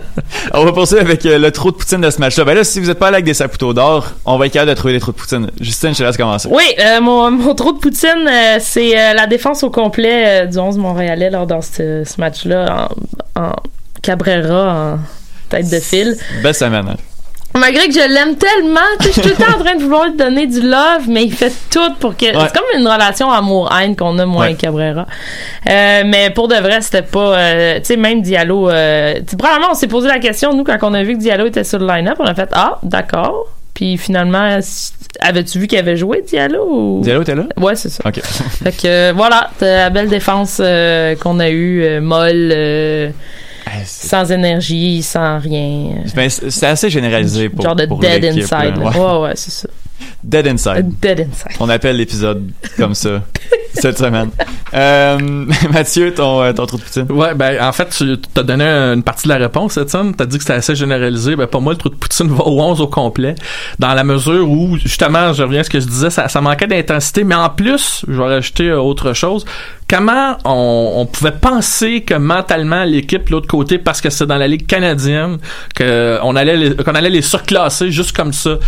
On 0.54 0.64
va 0.64 0.72
poursuivre 0.72 1.02
avec 1.02 1.24
euh, 1.26 1.38
le 1.38 1.50
trou 1.50 1.70
de 1.70 1.76
poutine 1.76 2.00
de 2.00 2.10
ce 2.10 2.18
match-là. 2.20 2.44
Ben 2.44 2.54
là, 2.54 2.64
si 2.64 2.80
vous 2.80 2.88
êtes 2.90 2.98
pas 2.98 3.08
allé 3.08 3.16
avec 3.16 3.24
des 3.24 3.34
saputos 3.34 3.72
d'or, 3.74 4.12
on 4.24 4.38
va 4.38 4.46
être 4.46 4.52
capable 4.52 4.70
de 4.70 4.76
trouver 4.76 4.94
des 4.94 5.00
trous 5.00 5.12
de 5.12 5.16
poutine. 5.16 5.50
Justine, 5.60 5.92
je 5.92 5.98
te 5.98 6.02
laisse 6.04 6.16
commencer. 6.16 6.48
Oui, 6.50 6.64
euh, 6.78 7.00
mon, 7.00 7.30
mon 7.30 7.54
trou 7.54 7.72
de 7.72 7.78
poutine, 7.78 8.28
euh, 8.28 8.56
c'est 8.60 9.14
la 9.14 9.26
défense 9.26 9.62
au 9.62 9.70
complet 9.70 10.46
du 10.46 10.58
11 10.58 10.78
Montréalais 10.78 11.30
lors 11.30 11.46
dans 11.46 11.62
ce, 11.62 12.04
ce 12.04 12.20
match-là 12.20 12.88
en, 13.34 13.40
en 13.42 13.52
Cabrera 14.02 14.94
en 14.94 14.98
tête 15.48 15.68
de 15.70 15.78
fil. 15.80 16.16
Belle 16.42 16.54
semaine. 16.54 16.86
hein. 16.90 16.96
Malgré 17.58 17.86
que 17.88 17.94
je 17.94 18.12
l'aime 18.12 18.36
tellement, 18.36 18.80
je 19.00 19.08
suis 19.08 19.22
tout 19.22 19.28
le 19.28 19.34
temps 19.34 19.56
en 19.58 19.62
train 19.64 19.76
de 19.76 19.82
vouloir 19.82 20.04
lui 20.06 20.16
donner 20.16 20.46
du 20.46 20.60
love, 20.60 21.08
mais 21.08 21.24
il 21.24 21.32
fait 21.32 21.52
tout 21.70 21.92
pour 22.00 22.16
que. 22.16 22.26
C'est 22.26 22.32
comme 22.32 22.66
une 22.80 22.86
relation 22.86 23.30
amour-haine 23.30 23.96
qu'on 23.96 24.18
a, 24.18 24.26
moi 24.26 24.44
Ouais. 24.46 24.52
et 24.52 24.54
Cabrera. 24.56 25.06
Euh, 25.68 26.02
mais 26.06 26.30
pour 26.30 26.48
de 26.48 26.54
vrai, 26.56 26.80
c'était 26.80 27.02
pas. 27.02 27.38
euh, 27.38 27.76
tu 27.78 27.84
sais, 27.84 27.96
même 27.96 28.20
Diallo. 28.22 28.68
Euh, 28.70 29.14
probablement, 29.38 29.68
on 29.72 29.74
s'est 29.74 29.86
posé 29.88 30.08
la 30.08 30.18
question, 30.18 30.52
nous, 30.54 30.64
quand 30.64 30.76
on 30.82 30.94
a 30.94 31.02
vu 31.02 31.14
que 31.14 31.18
Diallo 31.18 31.46
était 31.46 31.64
sur 31.64 31.78
le 31.78 31.86
line-up, 31.86 32.16
on 32.18 32.24
a 32.26 32.34
fait 32.34 32.48
Ah, 32.52 32.78
d'accord. 32.82 33.46
Puis 33.74 33.98
finalement, 33.98 34.58
avais-tu 35.20 35.58
vu 35.58 35.66
qu'il 35.66 35.78
avait 35.78 35.96
joué 35.98 36.22
Diallo 36.26 36.66
ou... 36.66 37.00
Diallo 37.02 37.20
était 37.22 37.34
là? 37.34 37.44
Ouais, 37.58 37.76
c'est 37.76 37.90
ça. 37.90 38.02
Ok. 38.06 38.20
Fait 38.22 38.72
que 38.72 38.86
euh, 38.86 39.12
voilà, 39.14 39.50
la 39.60 39.90
belle 39.90 40.08
défense 40.08 40.56
qu'on 41.22 41.38
a 41.40 41.48
eue, 41.50 41.82
euh, 41.84 42.00
molle, 42.00 43.12
euh, 43.68 43.70
sans 43.84 44.30
énergie, 44.30 45.02
sans 45.02 45.38
rien. 45.38 45.96
Ben, 46.14 46.30
c'est 46.30 46.66
assez 46.66 46.90
généralisé 46.90 47.48
pour 47.48 47.64
Genre 47.64 47.76
de 47.76 47.86
pour 47.86 47.98
dead 47.98 48.24
inside. 48.24 48.78
Ouais, 48.78 49.18
ouais, 49.18 49.32
c'est 49.34 49.50
ça. 49.50 49.68
Dead 50.22 50.46
inside. 50.46 50.92
Dead 51.00 51.20
inside. 51.20 51.56
On 51.60 51.68
appelle 51.68 51.96
l'épisode 51.96 52.50
comme 52.76 52.94
ça 52.94 53.22
cette 53.74 53.98
semaine. 53.98 54.30
Euh, 54.74 55.18
Mathieu, 55.72 56.12
ton, 56.12 56.42
euh, 56.42 56.52
ton 56.52 56.66
trou 56.66 56.76
de 56.76 56.82
poutine. 56.82 57.06
Ouais, 57.10 57.34
ben 57.34 57.62
en 57.62 57.72
fait, 57.72 57.88
tu 57.90 58.16
t'as 58.34 58.42
donné 58.42 58.64
une 58.64 59.02
partie 59.02 59.24
de 59.24 59.32
la 59.32 59.38
réponse, 59.38 59.76
Étienne. 59.76 60.14
T'as 60.14 60.26
dit 60.26 60.36
que 60.36 60.42
c'était 60.42 60.54
assez 60.54 60.74
généralisé. 60.74 61.36
Ben 61.36 61.46
pour 61.46 61.62
moi, 61.62 61.72
le 61.72 61.78
trou 61.78 61.88
de 61.88 61.94
poutine 61.94 62.28
va 62.28 62.44
au 62.44 62.60
11 62.60 62.80
au 62.80 62.88
complet, 62.88 63.34
dans 63.78 63.94
la 63.94 64.04
mesure 64.04 64.48
où 64.48 64.76
justement, 64.76 65.32
je 65.32 65.42
reviens 65.42 65.60
à 65.60 65.64
ce 65.64 65.70
que 65.70 65.80
je 65.80 65.86
disais, 65.86 66.10
ça, 66.10 66.28
ça 66.28 66.40
manquait 66.40 66.66
d'intensité, 66.66 67.24
mais 67.24 67.34
en 67.34 67.48
plus, 67.48 68.04
je 68.06 68.20
vais 68.20 68.28
rajouter 68.28 68.68
euh, 68.68 68.80
autre 68.80 69.12
chose. 69.12 69.44
Comment 69.88 70.36
on, 70.44 70.94
on 70.96 71.06
pouvait 71.06 71.30
penser 71.30 72.00
que 72.00 72.14
mentalement 72.14 72.82
l'équipe 72.82 73.28
l'autre 73.28 73.46
côté, 73.46 73.78
parce 73.78 74.00
que 74.00 74.10
c'est 74.10 74.26
dans 74.26 74.36
la 74.36 74.48
ligue 74.48 74.66
canadienne, 74.66 75.38
que 75.76 76.18
on 76.24 76.34
allait 76.34 76.74
qu'on 76.74 76.96
allait 76.96 77.08
les 77.08 77.22
surclasser 77.22 77.92
juste 77.92 78.16
comme 78.16 78.32
ça. 78.32 78.58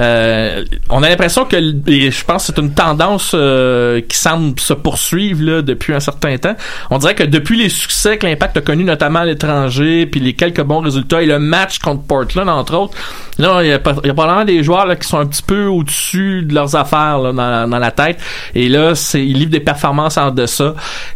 Euh, 0.00 0.64
on 0.90 1.04
a 1.04 1.08
l'impression 1.08 1.44
que, 1.44 1.54
et 1.88 2.10
je 2.10 2.24
pense 2.24 2.48
que 2.48 2.52
c'est 2.52 2.60
une 2.60 2.74
tendance 2.74 3.32
euh, 3.34 4.00
qui 4.00 4.18
semble 4.18 4.58
se 4.58 4.72
poursuivre 4.72 5.44
là, 5.44 5.62
depuis 5.62 5.94
un 5.94 6.00
certain 6.00 6.36
temps. 6.38 6.56
On 6.90 6.98
dirait 6.98 7.14
que 7.14 7.22
depuis 7.22 7.56
les 7.56 7.68
succès 7.68 8.18
que 8.18 8.26
l'Impact 8.26 8.56
a 8.56 8.60
connus, 8.60 8.82
notamment 8.84 9.20
à 9.20 9.24
l'étranger, 9.26 10.06
puis 10.06 10.18
les 10.18 10.32
quelques 10.32 10.62
bons 10.62 10.80
résultats 10.80 11.22
et 11.22 11.26
le 11.26 11.38
match 11.38 11.78
contre 11.78 12.02
Portland, 12.02 12.48
entre 12.48 12.74
autres, 12.74 12.98
là, 13.38 13.62
il 13.62 13.68
y 13.68 13.72
a, 13.72 13.74
y 13.74 14.10
a 14.10 14.14
probablement 14.14 14.44
des 14.44 14.64
joueurs 14.64 14.86
là, 14.86 14.96
qui 14.96 15.06
sont 15.06 15.18
un 15.18 15.26
petit 15.26 15.42
peu 15.44 15.66
au-dessus 15.66 16.42
de 16.42 16.52
leurs 16.52 16.74
affaires 16.74 17.18
là, 17.20 17.32
dans, 17.32 17.50
la- 17.50 17.66
dans 17.68 17.78
la 17.78 17.90
tête. 17.92 18.18
Et 18.56 18.68
là, 18.68 18.96
c'est, 18.96 19.24
ils 19.24 19.38
livrent 19.38 19.52
des 19.52 19.60
performances 19.60 20.18
en 20.18 20.32
deçà. 20.32 20.63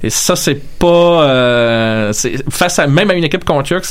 Et 0.03 0.11
ça, 0.11 0.37
c'est 0.37 0.61
pas... 0.79 0.87
euh, 1.25 2.13
face 2.51 2.79
à 2.79 2.87
même 2.87 3.11
à 3.11 3.15
une 3.15 3.25
équipe 3.25 3.45
contre 3.45 3.73
York, 3.73 3.87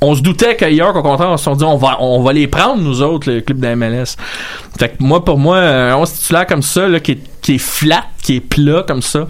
on 0.00 0.14
se 0.14 0.20
doutait 0.20 0.56
York, 0.72 0.96
au 0.96 1.02
contraire, 1.02 1.30
on 1.30 1.36
se 1.36 1.50
dit 1.50 1.64
on 1.64 1.76
va 1.76 1.96
on 2.00 2.22
va 2.22 2.32
les 2.32 2.48
prendre 2.48 2.82
nous 2.82 3.02
autres 3.02 3.30
le 3.30 3.40
club 3.40 3.60
de 3.60 3.74
MLS. 3.74 4.16
Fait 4.78 4.88
que 4.88 4.94
moi 5.00 5.24
pour 5.24 5.38
moi 5.38 5.58
un 5.58 5.96
11 5.96 6.12
titulaire 6.12 6.46
comme 6.46 6.62
ça 6.62 6.88
là, 6.88 6.98
qui 6.98 7.12
est 7.12 7.20
qui 7.42 7.54
est 7.54 7.58
flat, 7.58 8.04
qui 8.22 8.36
est 8.36 8.40
plat 8.40 8.84
comme 8.86 9.02
ça. 9.02 9.26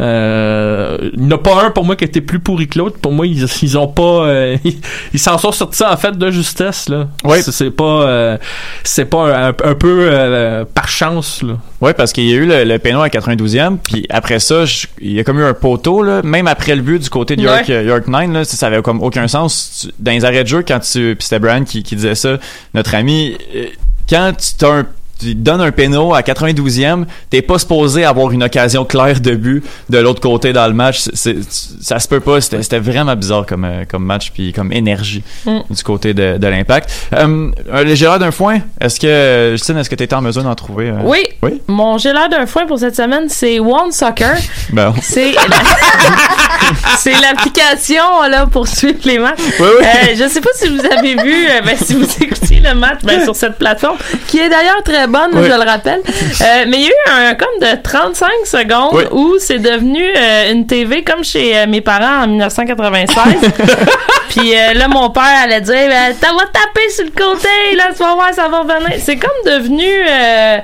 Euh, 0.00 1.10
il 1.14 1.20
n'y 1.22 1.32
en 1.32 1.36
a 1.36 1.38
pas 1.38 1.64
un 1.64 1.70
pour 1.70 1.84
moi 1.84 1.96
qui 1.96 2.04
était 2.04 2.20
plus 2.20 2.38
pourri 2.38 2.68
que 2.68 2.78
l'autre. 2.78 2.98
Pour 2.98 3.12
moi, 3.12 3.26
ils, 3.26 3.46
ils 3.62 3.78
ont 3.78 3.88
pas 3.88 4.02
euh, 4.26 4.56
ils 5.12 5.18
s'en 5.18 5.38
sont 5.38 5.52
sortis 5.52 5.82
en 5.84 5.96
fait 5.96 6.16
de 6.16 6.30
justesse 6.30 6.88
là. 6.88 7.08
Ouais. 7.24 7.42
C'est 7.42 7.70
pas 7.70 7.84
euh, 7.84 8.38
c'est 8.84 9.04
pas 9.06 9.48
un, 9.48 9.48
un 9.48 9.74
peu 9.74 10.08
euh, 10.10 10.64
par 10.72 10.88
chance 10.88 11.42
là. 11.42 11.54
Ouais, 11.80 11.94
parce 11.94 12.12
qu'il 12.12 12.24
y 12.24 12.32
a 12.32 12.36
eu 12.36 12.46
le, 12.46 12.64
le 12.64 12.78
péno 12.78 13.00
à 13.02 13.08
92e, 13.08 13.76
puis 13.78 14.04
après 14.10 14.40
ça, 14.40 14.64
je- 14.64 14.86
il 15.00 15.12
y 15.12 15.20
a 15.20 15.24
comme 15.24 15.38
eu 15.38 15.44
un 15.44 15.54
poteau, 15.54 16.02
là, 16.02 16.22
même 16.22 16.48
après 16.48 16.74
le 16.74 16.82
but 16.82 17.00
du 17.00 17.08
côté 17.08 17.36
de 17.36 17.42
York, 17.42 17.66
Ouais. 17.68 17.84
York 17.84 18.08
9, 18.08 18.32
là, 18.32 18.44
ça 18.44 18.66
avait 18.66 18.82
comme 18.82 19.00
aucun 19.02 19.28
sens. 19.28 19.86
Dans 20.00 20.10
les 20.10 20.24
arrêts 20.24 20.42
de 20.42 20.48
jeu, 20.48 20.64
quand 20.66 20.80
tu... 20.80 21.14
Puis 21.16 21.24
c'était 21.28 21.38
Brian 21.38 21.62
qui, 21.64 21.84
qui 21.84 21.94
disait 21.94 22.16
ça, 22.16 22.38
notre 22.74 22.96
ami, 22.96 23.36
euh, 23.54 23.66
quand 24.10 24.32
tu 24.36 24.54
t'as 24.58 24.70
un 24.80 24.86
tu 25.18 25.34
donnes 25.34 25.60
un 25.60 25.72
péno 25.72 26.14
à 26.14 26.22
92e, 26.22 27.04
t'es 27.30 27.42
pas 27.42 27.58
supposé 27.58 28.04
avoir 28.04 28.30
une 28.32 28.42
occasion 28.44 28.84
claire 28.84 29.20
de 29.20 29.34
but 29.34 29.64
de 29.90 29.98
l'autre 29.98 30.20
côté 30.20 30.52
dans 30.52 30.66
le 30.66 30.74
match. 30.74 31.08
C'est- 31.14 31.38
ça 31.82 31.98
se 31.98 32.08
peut 32.08 32.20
pas. 32.20 32.40
C'était 32.40 32.62
c'était 32.62 32.78
vraiment 32.78 33.16
bizarre 33.16 33.46
comme, 33.46 33.64
euh, 33.64 33.84
comme 33.88 34.04
match 34.04 34.30
puis 34.32 34.52
comme 34.52 34.72
énergie 34.72 35.22
Mm. 35.44 35.58
du 35.70 35.82
côté 35.82 36.14
de, 36.14 36.36
de 36.38 36.46
l'impact. 36.46 36.90
Euh, 37.14 37.50
un 37.72 38.18
d'un 38.18 38.30
foin, 38.30 38.58
est-ce 38.80 38.98
que, 39.00 39.50
Justine, 39.52 39.76
est-ce 39.78 39.90
que 39.90 39.94
t'étais 39.94 40.14
en 40.14 40.22
mesure 40.22 40.42
d'en 40.42 40.54
trouver? 40.54 40.88
euh? 40.90 40.98
Oui. 41.02 41.18
Oui? 41.42 41.60
Mon 41.66 41.98
gélard 41.98 42.28
d'un 42.28 42.46
foin 42.46 42.66
pour 42.66 42.78
cette 42.78 42.96
semaine, 42.96 43.24
c'est 43.28 43.58
One 43.60 43.90
Soccer. 43.92 44.36
Bon. 44.72 44.92
C'est 45.02 45.32
la- 45.32 45.40
c'est 46.98 47.12
l'application 47.20 48.02
là 48.30 48.46
pour 48.46 48.66
suivre 48.68 48.98
les 49.04 49.18
matchs. 49.18 49.38
Oui, 49.58 49.66
oui. 49.80 49.84
Euh, 49.86 50.14
je 50.16 50.28
sais 50.28 50.40
pas 50.40 50.50
si 50.54 50.68
vous 50.68 50.80
avez 50.84 51.14
vu, 51.22 51.46
euh, 51.48 51.60
ben, 51.64 51.76
si 51.76 51.94
vous 51.94 52.04
écoutiez 52.22 52.60
le 52.60 52.74
match 52.74 52.98
ben, 53.02 53.22
sur 53.24 53.34
cette 53.34 53.58
plateforme, 53.58 53.96
qui 54.26 54.38
est 54.38 54.48
d'ailleurs 54.48 54.82
très 54.84 55.06
bonne, 55.08 55.30
Oui. 55.34 55.42
je 55.44 55.48
le 55.52 55.68
rappelle. 55.68 56.00
Euh, 56.40 56.64
mais 56.68 56.76
il 56.76 56.82
y 56.82 56.86
a 56.86 56.88
eu 56.90 57.30
un 57.30 57.34
comme 57.34 57.48
de 57.60 57.82
35 57.82 58.28
secondes 58.44 58.90
Oui. 58.92 59.02
où 59.10 59.34
c'est 59.40 59.58
devenu 59.58 60.02
euh, 60.16 60.52
une 60.52 60.66
TV 60.66 61.02
comme 61.02 61.24
chez 61.24 61.56
euh, 61.58 61.66
mes 61.66 61.80
parents 61.80 62.22
en 62.24 62.28
1996. 62.28 63.16
Puis 64.28 64.54
euh, 64.54 64.74
là, 64.74 64.88
mon 64.88 65.10
père 65.10 65.22
allait 65.44 65.60
dire 65.60 65.74
ben, 65.88 66.14
T'as 66.20 66.32
va 66.32 66.42
taper 66.52 66.88
sur 66.90 67.04
le 67.04 67.10
côté, 67.10 67.48
là, 67.76 67.84
tu 67.92 67.98
vas 68.02 68.14
voir, 68.14 68.28
ça 68.34 68.46
va 68.48 68.60
revenir. 68.60 68.98
C'est 69.00 69.16
comme 69.16 69.30
devenu. 69.44 69.82
euh, 69.84 70.58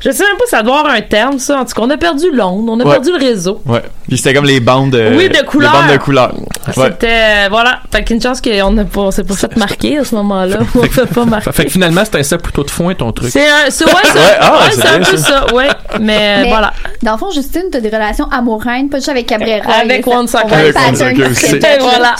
je 0.00 0.10
sais 0.10 0.24
même 0.24 0.36
pas, 0.36 0.44
ça 0.48 0.62
doit 0.62 0.80
avoir 0.80 0.94
un 0.94 1.00
terme, 1.00 1.38
ça. 1.38 1.60
En 1.60 1.64
tout 1.64 1.74
cas, 1.74 1.82
on 1.82 1.90
a 1.90 1.96
perdu 1.96 2.30
l'onde, 2.32 2.68
on 2.68 2.78
a 2.80 2.84
Ouais. 2.84 2.90
perdu 2.92 3.10
le 3.12 3.18
réseau. 3.24 3.60
Ouais. 3.66 3.82
Puis 4.08 4.18
c'était 4.18 4.34
comme 4.34 4.44
les 4.44 4.60
bandes 4.60 4.90
de, 4.90 5.14
Oui, 5.16 5.28
de 5.28 5.42
couleurs. 5.44 5.72
Les 5.72 5.78
bandes 5.78 5.92
de 5.92 6.02
couleurs. 6.02 6.34
Ouais. 6.76 6.86
C'était. 6.90 7.06
euh, 7.08 7.46
voilà. 7.50 7.80
Fait 7.90 8.04
qu'une 8.04 8.20
chance 8.20 8.40
qu'on 8.40 8.70
n'a 8.72 8.84
pas. 8.84 9.10
C'est 9.12 9.24
pas 9.26 9.34
fait 9.34 9.56
marquer 9.56 9.98
à 9.98 10.04
ce 10.04 10.14
moment-là. 10.16 10.58
On 10.74 10.82
fait 10.82 11.06
pas 11.06 11.24
marquer. 11.24 11.52
Fait 11.52 11.64
que 11.66 11.70
finalement, 11.70 12.04
c'était 12.04 12.18
un 12.18 12.22
set 12.24 12.42
plutôt 12.42 12.64
de 12.64 12.70
foin 12.70 12.94
ton 12.94 13.12
truc. 13.12 13.30
C'est 13.30 13.46
un. 13.48 13.70
C'est 13.86 13.94
ouais, 13.94 14.02
c'est 14.04 14.18
Ouais, 14.18 14.36
ah, 14.40 14.52
ouais, 14.52 14.86
un 14.88 14.98
bien 14.98 15.10
peu 15.10 15.16
ça. 15.16 15.46
ça. 15.46 15.54
Ouais. 15.54 15.68
Mais, 16.00 16.36
Mais 16.42 16.48
voilà. 16.48 16.72
Dans 17.02 17.12
le 17.12 17.18
fond, 17.18 17.30
Justine, 17.30 17.64
t'as 17.70 17.80
des 17.80 17.88
relations 17.88 18.26
amoureuses, 18.30 18.64
pas 18.90 18.96
juste 18.98 19.08
avec 19.08 19.26
Cabrera. 19.26 19.72
Avec 19.72 20.04
le 20.06 20.12
Avec 20.12 21.30
aussi. 21.30 21.58
voilà. 21.80 22.14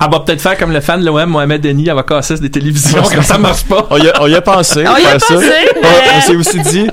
Elle, 0.00 0.10
va 0.10 0.20
peut-être 0.20 0.40
faire 0.40 0.58
comme 0.58 0.72
le 0.72 0.80
fan 0.80 1.00
de 1.00 1.06
l'OM, 1.06 1.28
Mohamed 1.30 1.60
Denis, 1.60 1.88
elle 1.88 1.94
va 1.94 2.02
casser 2.02 2.34
des 2.36 2.50
télévisions 2.50 3.02
quand 3.02 3.22
ça 3.22 3.38
marche 3.38 3.64
pas. 3.64 3.86
On 3.90 3.96
y 3.96 4.08
a, 4.08 4.22
on 4.22 4.26
y 4.26 4.34
a 4.34 4.40
pensé. 4.42 4.84
On 4.86 4.96
y 4.96 5.06
a 5.06 5.18
faire 5.18 5.20
ça. 5.20 5.34
pensé, 5.34 5.50
On- 5.82 6.20
s'est 6.20 6.36
aussi 6.36 6.60
dit, 6.60 6.86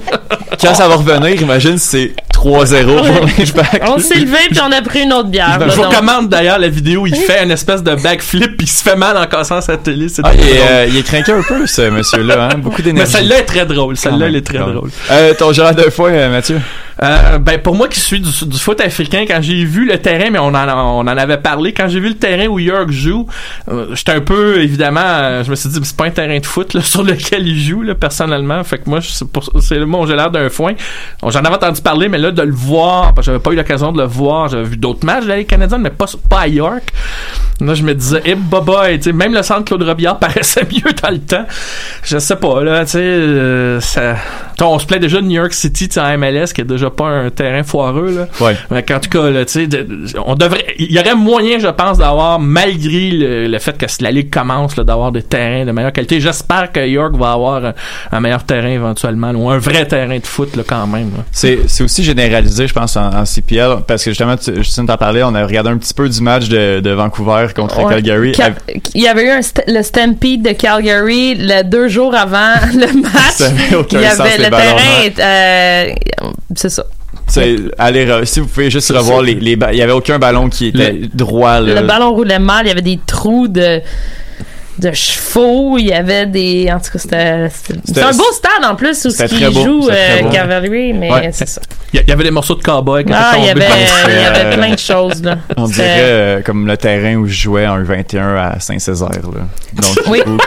quand 0.62 0.74
ça 0.76 0.88
va 0.88 0.96
revenir, 0.96 1.42
imagine 1.42 1.78
si 1.78 1.88
c'est 1.88 2.16
3-0 2.44 2.86
pour 2.86 3.26
Lynchback. 3.26 3.84
On 3.88 3.98
s'est 4.00 4.20
levé 4.20 4.38
puis 4.50 4.60
on 4.62 4.72
a 4.72 4.82
pris 4.82 5.04
une 5.04 5.14
autre 5.14 5.30
bière. 5.30 5.60
là, 5.60 5.68
Je 5.70 5.76
vous 5.76 5.84
recommande 5.84 6.28
d'ailleurs 6.30 6.60
la 6.60 6.68
vidéo 6.68 7.02
où 7.02 7.08
il 7.08 7.16
fait 7.16 7.42
une 7.44 7.52
espèce 7.52 7.82
de 7.84 7.96
backflip 7.96 8.58
puis 8.58 8.68
il 8.68 8.70
se 8.70 8.84
fait 8.84 8.96
mal 8.98 9.18
en 9.18 9.26
cassant 9.28 9.62
sa 9.62 9.78
télé. 9.78 10.08
Ah, 10.24 10.32
il, 10.34 10.42
euh, 10.42 10.86
il 10.90 10.98
est 10.98 11.04
craqué 11.04 11.32
un 11.32 11.42
peu, 11.42 11.66
ce 11.66 11.90
monsieur-là. 11.90 12.50
Hein? 12.52 12.58
Beaucoup 12.58 12.78
Mais 12.80 12.84
d'énergie. 12.84 13.12
celle-là 13.14 13.40
est 13.40 13.46
très 13.46 13.66
drôle. 13.66 13.96
Celle-là, 13.96 14.28
elle 14.28 14.36
est 14.36 14.46
très 14.46 14.58
drôle. 14.60 14.90
Euh, 15.12 15.34
ton 15.34 15.54
gérard 15.54 15.76
de 15.76 15.84
fois, 15.90 16.10
euh, 16.10 16.30
Mathieu? 16.30 16.60
Euh, 17.04 17.38
ben 17.38 17.60
pour 17.60 17.76
moi 17.76 17.88
qui 17.90 18.00
suis 18.00 18.22
du, 18.22 18.32
foot 18.58 18.80
africain, 18.80 19.26
quand 19.28 19.42
j'ai 19.42 19.66
vu 19.66 19.86
le 19.86 19.98
terrain, 19.98 20.30
mais 20.30 20.40
on 20.40 20.54
en, 20.54 20.68
on 20.70 21.02
en 21.02 21.08
avait 21.08 21.38
parlé, 21.38 21.74
quand 21.74 21.90
j'ai 21.90 22.00
vu 22.00 22.10
le 22.10 22.18
terrain 22.18 22.48
où 22.48 22.60
York 22.60 22.92
joue, 22.92 23.28
euh, 23.70 23.94
j'étais 23.94 24.14
un 24.14 24.22
peu 24.22 24.62
évidemment, 24.62 25.02
euh, 25.04 25.44
je 25.44 25.50
me 25.50 25.56
suis 25.56 25.70
dit 25.70 25.80
c'est 25.84 25.98
pas 25.98 26.06
un 26.06 26.12
terrain 26.12 26.40
de 26.40 26.46
foot 26.46 26.74
là, 26.74 26.82
sur 26.84 27.04
lequel 27.04 27.48
il 27.48 27.60
joue 27.60 27.82
là, 27.82 27.96
personnellement. 27.96 28.64
Fait 28.64 28.78
que 28.78 28.90
moi 28.90 29.00
c'est 29.02 29.76
le 29.76 29.88
j'ai 30.08 30.16
l'air 30.16 30.32
d'un 30.32 30.50
foin. 30.50 30.74
J'en 31.22 31.40
avais 31.40 31.56
entendu 31.56 31.82
parler, 31.82 32.08
mais 32.08 32.18
là 32.18 32.32
de 32.32 32.42
le 32.42 32.54
voir, 32.54 33.14
j'avais 33.22 33.40
pas 33.40 33.52
eu 33.52 33.56
l'occasion 33.56 33.92
de 33.92 34.02
le 34.02 34.08
voir, 34.08 34.48
j'avais 34.48 34.64
vu 34.64 34.78
d'autres 34.78 35.06
matchs 35.06 35.26
de 35.26 35.30
la 35.30 35.78
mais 35.78 35.90
pas 35.90 36.06
pas 36.30 36.42
à 36.42 36.48
York. 36.48 36.94
Là 37.60 37.74
je 37.74 37.84
me 37.84 37.94
disais, 37.94 38.22
eh 38.26 38.36
boboy, 38.36 38.98
tu 38.98 39.04
sais, 39.04 39.14
même 39.14 39.34
le 39.34 39.44
centre 39.44 39.66
Claude 39.66 39.84
Robillard 39.84 40.20
paraissait 40.20 40.66
mieux 40.72 40.94
dans 41.02 41.10
le 41.10 41.20
temps. 41.20 41.46
Je 42.04 42.18
sais 42.18 42.36
pas 42.38 42.64
là, 42.64 42.86
tu 42.86 42.92
sais, 42.92 43.78
ça, 43.82 44.16
on 44.62 44.80
se 44.80 44.86
plaît 44.86 45.00
déjà 45.00 45.18
de 45.22 45.26
New 45.26 45.40
York 45.42 45.54
City, 45.54 45.88
tu 45.88 45.96
sais, 45.96 46.00
en 46.00 46.18
MLS, 46.18 46.54
qui 46.54 46.62
est 46.62 46.66
déjà 46.66 46.90
pas 46.90 47.06
un 47.06 47.30
terrain 47.30 47.64
foireux, 47.64 48.12
là. 48.16 48.28
Ouais. 48.46 48.56
Mais 48.72 48.84
en 48.94 49.00
tout 49.00 49.10
cas, 49.10 49.30
là, 49.30 49.46
tu 49.46 49.54
sais, 49.54 49.68
de- 49.68 49.88
on 50.26 50.36
devrait, 50.36 50.66
il 50.80 50.92
y 50.92 51.00
aurait 51.00 51.16
moyen, 51.16 51.60
je 51.60 51.68
pense, 51.68 51.98
d'avoir, 51.98 52.40
malgré 52.40 53.12
le, 53.12 53.48
le 53.48 53.60
fait 53.60 53.78
que 53.78 53.86
la 54.02 54.12
ligue 54.12 54.30
commence, 54.32 54.76
là, 54.78 54.84
d'avoir 54.84 55.12
des 55.12 55.24
terrains 55.24 55.66
de 55.66 55.72
meilleure 55.72 55.92
qualité. 55.94 56.20
J'espère 56.20 56.72
que 56.72 56.86
York 56.86 57.16
va 57.16 57.32
avoir 57.34 57.66
un, 57.66 57.74
un 58.12 58.20
meilleur 58.20 58.44
terrain 58.44 58.68
éventuellement, 58.70 59.32
ou 59.32 59.50
un 59.50 59.58
vrai 59.58 59.86
terrain 59.88 60.18
de 60.18 60.26
foot, 60.26 60.56
là, 60.56 60.64
quand 60.66 60.88
même. 60.88 61.12
là. 61.18 61.24
C'est, 61.32 61.60
c'est 61.68 61.84
aussi 61.84 62.04
généralisé, 62.04 62.68
je 62.68 62.74
pense, 62.74 62.96
en, 62.98 63.14
en 63.14 63.26
CPL, 63.26 63.78
parce 63.88 64.04
que 64.04 64.12
justement, 64.12 64.36
tu, 64.38 64.56
Justine 64.58 64.86
t'en 64.86 64.98
parlait, 64.98 65.24
on 65.24 65.34
a 65.36 65.46
regardé 65.46 65.70
un 65.70 65.78
petit 65.78 65.94
peu 65.94 66.08
du 66.08 66.22
match 66.22 66.48
de, 66.50 66.80
de 66.80 66.90
Vancouver 66.92 67.48
contre 67.56 67.84
Ouais. 67.84 67.94
Calgary. 67.96 68.34
Ca- 68.36 68.54
Il 68.94 69.02
y 69.02 69.08
avait 69.08 69.26
eu 69.26 69.30
un 69.30 69.40
st- 69.42 69.64
le 69.68 69.82
Stampede 69.82 70.42
de 70.44 70.52
Calgary 70.52 71.36
le 71.36 71.64
deux 71.64 71.88
jours 71.88 72.14
avant 72.16 72.54
le 72.74 73.02
match. 73.02 73.34
Ça 73.38 73.48
avait 73.48 73.76
aucun 73.76 74.00
il 74.00 74.06
y 74.06 74.10
sens, 74.10 74.20
avait 74.22 74.43
le 74.44 74.50
ballons, 74.50 74.76
terrain, 74.76 75.04
est, 75.04 75.20
euh, 75.20 75.94
c'est 76.56 76.70
ça. 76.70 76.86
Allez, 77.78 78.26
si 78.26 78.40
vous 78.40 78.48
pouvez 78.48 78.70
juste 78.70 78.92
revoir 78.92 79.22
les, 79.22 79.36
les 79.36 79.58
il 79.72 79.78
y 79.78 79.82
avait 79.82 79.92
aucun 79.94 80.20
ballon 80.20 80.50
qui 80.50 80.68
était 80.68 81.02
droit, 81.14 81.60
là. 81.60 81.82
Le 81.82 81.88
ballon 81.88 82.14
roulait 82.14 82.40
mal, 82.40 82.66
il 82.66 82.70
y 82.70 82.72
avait 82.72 82.82
des 82.82 83.00
trous 83.06 83.48
de 83.48 83.82
de 84.80 84.92
chevaux, 84.92 85.78
il 85.78 85.86
y 85.86 85.94
avait 85.94 86.26
des 86.26 86.70
en 86.72 86.80
tout 86.80 86.92
cas 86.92 87.00
c'était 87.00 87.48
c'est 87.86 88.02
un 88.02 88.12
beau 88.12 88.24
stade 88.32 88.66
en 88.66 88.76
plus 88.76 89.06
où 89.06 89.12
c'était 89.12 89.28
qui 89.28 89.54
joue 89.54 89.88
euh. 89.90 90.32
Calgary 90.32 90.94
mais 90.94 91.12
Ouais. 91.12 91.30
c'est 91.32 91.48
ça. 91.48 91.62
Il 91.94 92.04
y, 92.08 92.12
avait 92.12 92.24
des 92.24 92.32
morceaux 92.32 92.56
de 92.56 92.64
cowboy 92.64 93.06
qui 93.06 93.14
Ah, 93.14 93.34
il 93.38 93.46
y 93.46 93.50
avait 93.50 93.68
il 94.08 94.14
y 94.14 94.26
avait 94.26 94.56
plein 94.56 94.72
de 94.72 94.80
choses 94.80 95.22
là. 95.22 95.38
On 95.58 95.68
dirait 95.68 95.86
euh, 96.02 96.42
comme 96.42 96.66
le 96.66 96.76
terrain 96.76 97.16
où 97.18 97.28
je 97.28 97.36
jouais 97.44 97.68
en 97.68 97.84
21 97.84 98.36
à 98.36 98.60
Saint-Césaire, 98.60 99.10
là. 99.12 99.42
Donc, 99.76 100.08
Oui. 100.08 100.22
coup, 100.24 100.38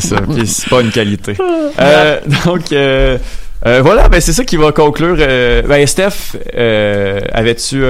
c'est 0.00 0.08
ça. 0.08 0.16
Puis 0.34 0.46
c'est 0.46 0.68
pas 0.68 0.80
une 0.80 0.90
qualité. 0.90 1.36
Euh, 1.78 2.20
donc, 2.44 2.72
euh, 2.72 3.18
euh, 3.66 3.80
voilà, 3.82 4.08
ben 4.08 4.20
c'est 4.20 4.32
ça 4.32 4.44
qui 4.44 4.56
va 4.56 4.72
conclure. 4.72 5.16
ben, 5.16 5.86
Steph, 5.86 6.36
avais-tu... 7.32 7.84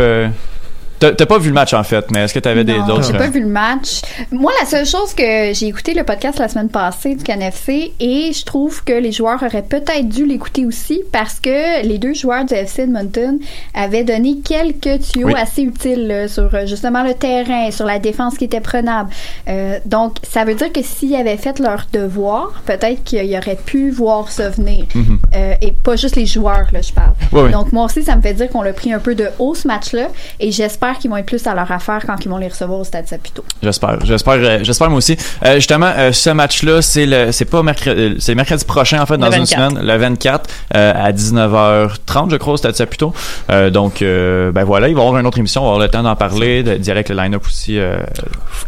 euh, 1.05 1.13
T'as 1.13 1.27
pas 1.27 1.39
vu 1.39 1.49
le 1.49 1.55
match 1.55 1.73
en 1.75 1.85
fait, 1.85 2.11
mais 2.11 2.21
est-ce 2.25 2.35
que 2.35 2.39
t'avais 2.39 2.65
des 2.65 2.79
d'autres... 2.87 3.05
J'ai 3.05 3.17
pas 3.17 3.29
vu 3.29 3.41
le 3.41 3.47
match. 3.49 4.01
Moi, 4.31 4.53
la 4.61 4.67
seule 4.67 4.87
chose 4.87 5.15
que 5.15 5.53
j'ai 5.53 5.67
écouté 5.67 5.95
le 5.95 6.05
podcast 6.05 6.39
la 6.39 6.49
semaine 6.49 6.69
passée 6.69 7.15
du 7.15 7.23
CanFC 7.25 7.93
et 8.01 8.33
je 8.33 8.45
trouve 8.45 8.83
que 8.85 8.93
les 8.93 9.13
joueurs 9.13 9.43
auraient 9.43 9.63
peut-être 9.63 10.09
dû 10.09 10.27
l'écouter 10.27 10.67
aussi 10.67 11.03
parce 11.13 11.41
que 11.41 11.85
les 11.87 11.99
deux 11.99 12.15
joueurs 12.15 12.45
du 12.45 12.55
FC 12.55 12.83
Edmonton 12.83 13.39
avaient 13.75 14.05
donné 14.05 14.39
quelques 14.45 15.01
tuyaux 15.03 15.29
Oui. 15.29 15.35
assez 15.37 15.63
utiles 15.63 16.07
là, 16.07 16.29
sur 16.29 16.55
euh, 16.55 16.67
justement 16.67 17.03
le 17.03 17.15
terrain, 17.15 17.71
sur 17.71 17.87
la 17.87 17.99
défense 17.99 18.37
qui 18.37 18.45
était 18.45 18.61
prenable. 18.61 19.11
Euh, 19.49 19.79
donc, 19.87 20.17
ça 20.23 20.45
veut 20.45 20.55
dire 20.55 20.73
que 20.73 20.83
s'ils 20.83 21.15
avaient 21.15 21.37
fait 21.37 21.59
leur 21.59 21.87
devoir, 21.93 22.63
peut-être 22.67 23.05
qu'ils 23.05 23.37
auraient 23.37 23.59
pu 23.65 23.91
voir 23.91 24.31
ça 24.31 24.49
venir. 24.51 24.87
Mhm. 24.95 25.19
Euh, 25.35 25.55
et 25.61 25.73
pas 25.73 25.97
juste 25.97 26.17
les 26.17 26.27
joueurs, 26.27 26.67
là, 26.73 26.81
je 26.81 26.93
parle. 26.93 27.13
Oui, 27.33 27.43
oui. 27.45 27.53
Donc, 27.53 27.73
moi 27.73 27.85
aussi, 27.85 28.03
ça 28.03 28.17
me 28.17 28.23
fait 28.23 28.35
dire 28.35 28.49
qu'on 28.49 28.63
l'a 28.63 28.73
pris 28.73 28.93
un 28.93 28.99
peu 28.99 29.15
de 29.15 29.29
haut 29.39 29.55
ce 29.55 29.67
match-là 29.69 30.09
et 30.41 30.51
j'espère 30.53 30.94
qu'ils 30.99 31.11
vont 31.11 31.17
être 31.17 31.27
plus 31.27 31.47
à 31.47 31.55
leur 31.55 31.71
affaire 31.71 32.01
quand 32.07 32.17
ils 32.25 32.29
vont 32.29 32.37
les 32.39 32.49
recevoir 32.49 32.81
au 32.81 32.85
Stade 32.85 33.07
Saputo. 33.07 33.45
J'espère, 33.63 33.99
j'espère, 34.05 34.35
euh, 34.35 34.59
j'espère 34.63 34.89
moi 34.91 34.99
aussi. 34.99 35.17
Euh, 35.45 35.57
justement, 35.57 35.91
euh, 35.97 36.13
ce 36.13 36.31
match-là, 36.31 36.83
c'est 36.83 37.07
le, 37.07 37.33
c'est 37.33 37.45
pas 37.45 37.63
mercredi, 37.63 38.17
c'est 38.19 38.35
mercredi 38.35 38.65
prochain 38.65 39.01
en 39.01 39.07
fait 39.07 39.17
dans 39.19 39.31
une 39.31 39.45
24. 39.45 39.49
semaine, 39.71 39.87
le 39.87 39.97
24 39.97 40.51
euh, 40.75 40.93
à 40.95 41.13
19h30, 41.13 42.31
je 42.31 42.37
crois, 42.37 42.55
au 42.55 42.57
Stade 42.57 42.75
Saputo. 42.75 43.13
Euh, 43.51 43.71
donc, 43.71 44.03
euh, 44.03 44.53
ben 44.53 44.65
voilà, 44.65 44.89
il 44.89 44.95
va 44.95 45.03
y 45.03 45.05
avoir 45.07 45.21
une 45.21 45.27
autre 45.27 45.39
émission, 45.39 45.63
on 45.63 45.65
va 45.65 45.71
avoir 45.73 45.87
le 45.87 45.91
temps 45.91 46.03
d'en 46.03 46.17
parler, 46.17 46.63
de 46.63 46.75
d'y 46.77 46.91
aller 46.91 46.99
avec 47.01 47.09
le 47.09 47.17
line-up 47.17 47.45
aussi. 47.47 47.79
Euh, 47.79 47.99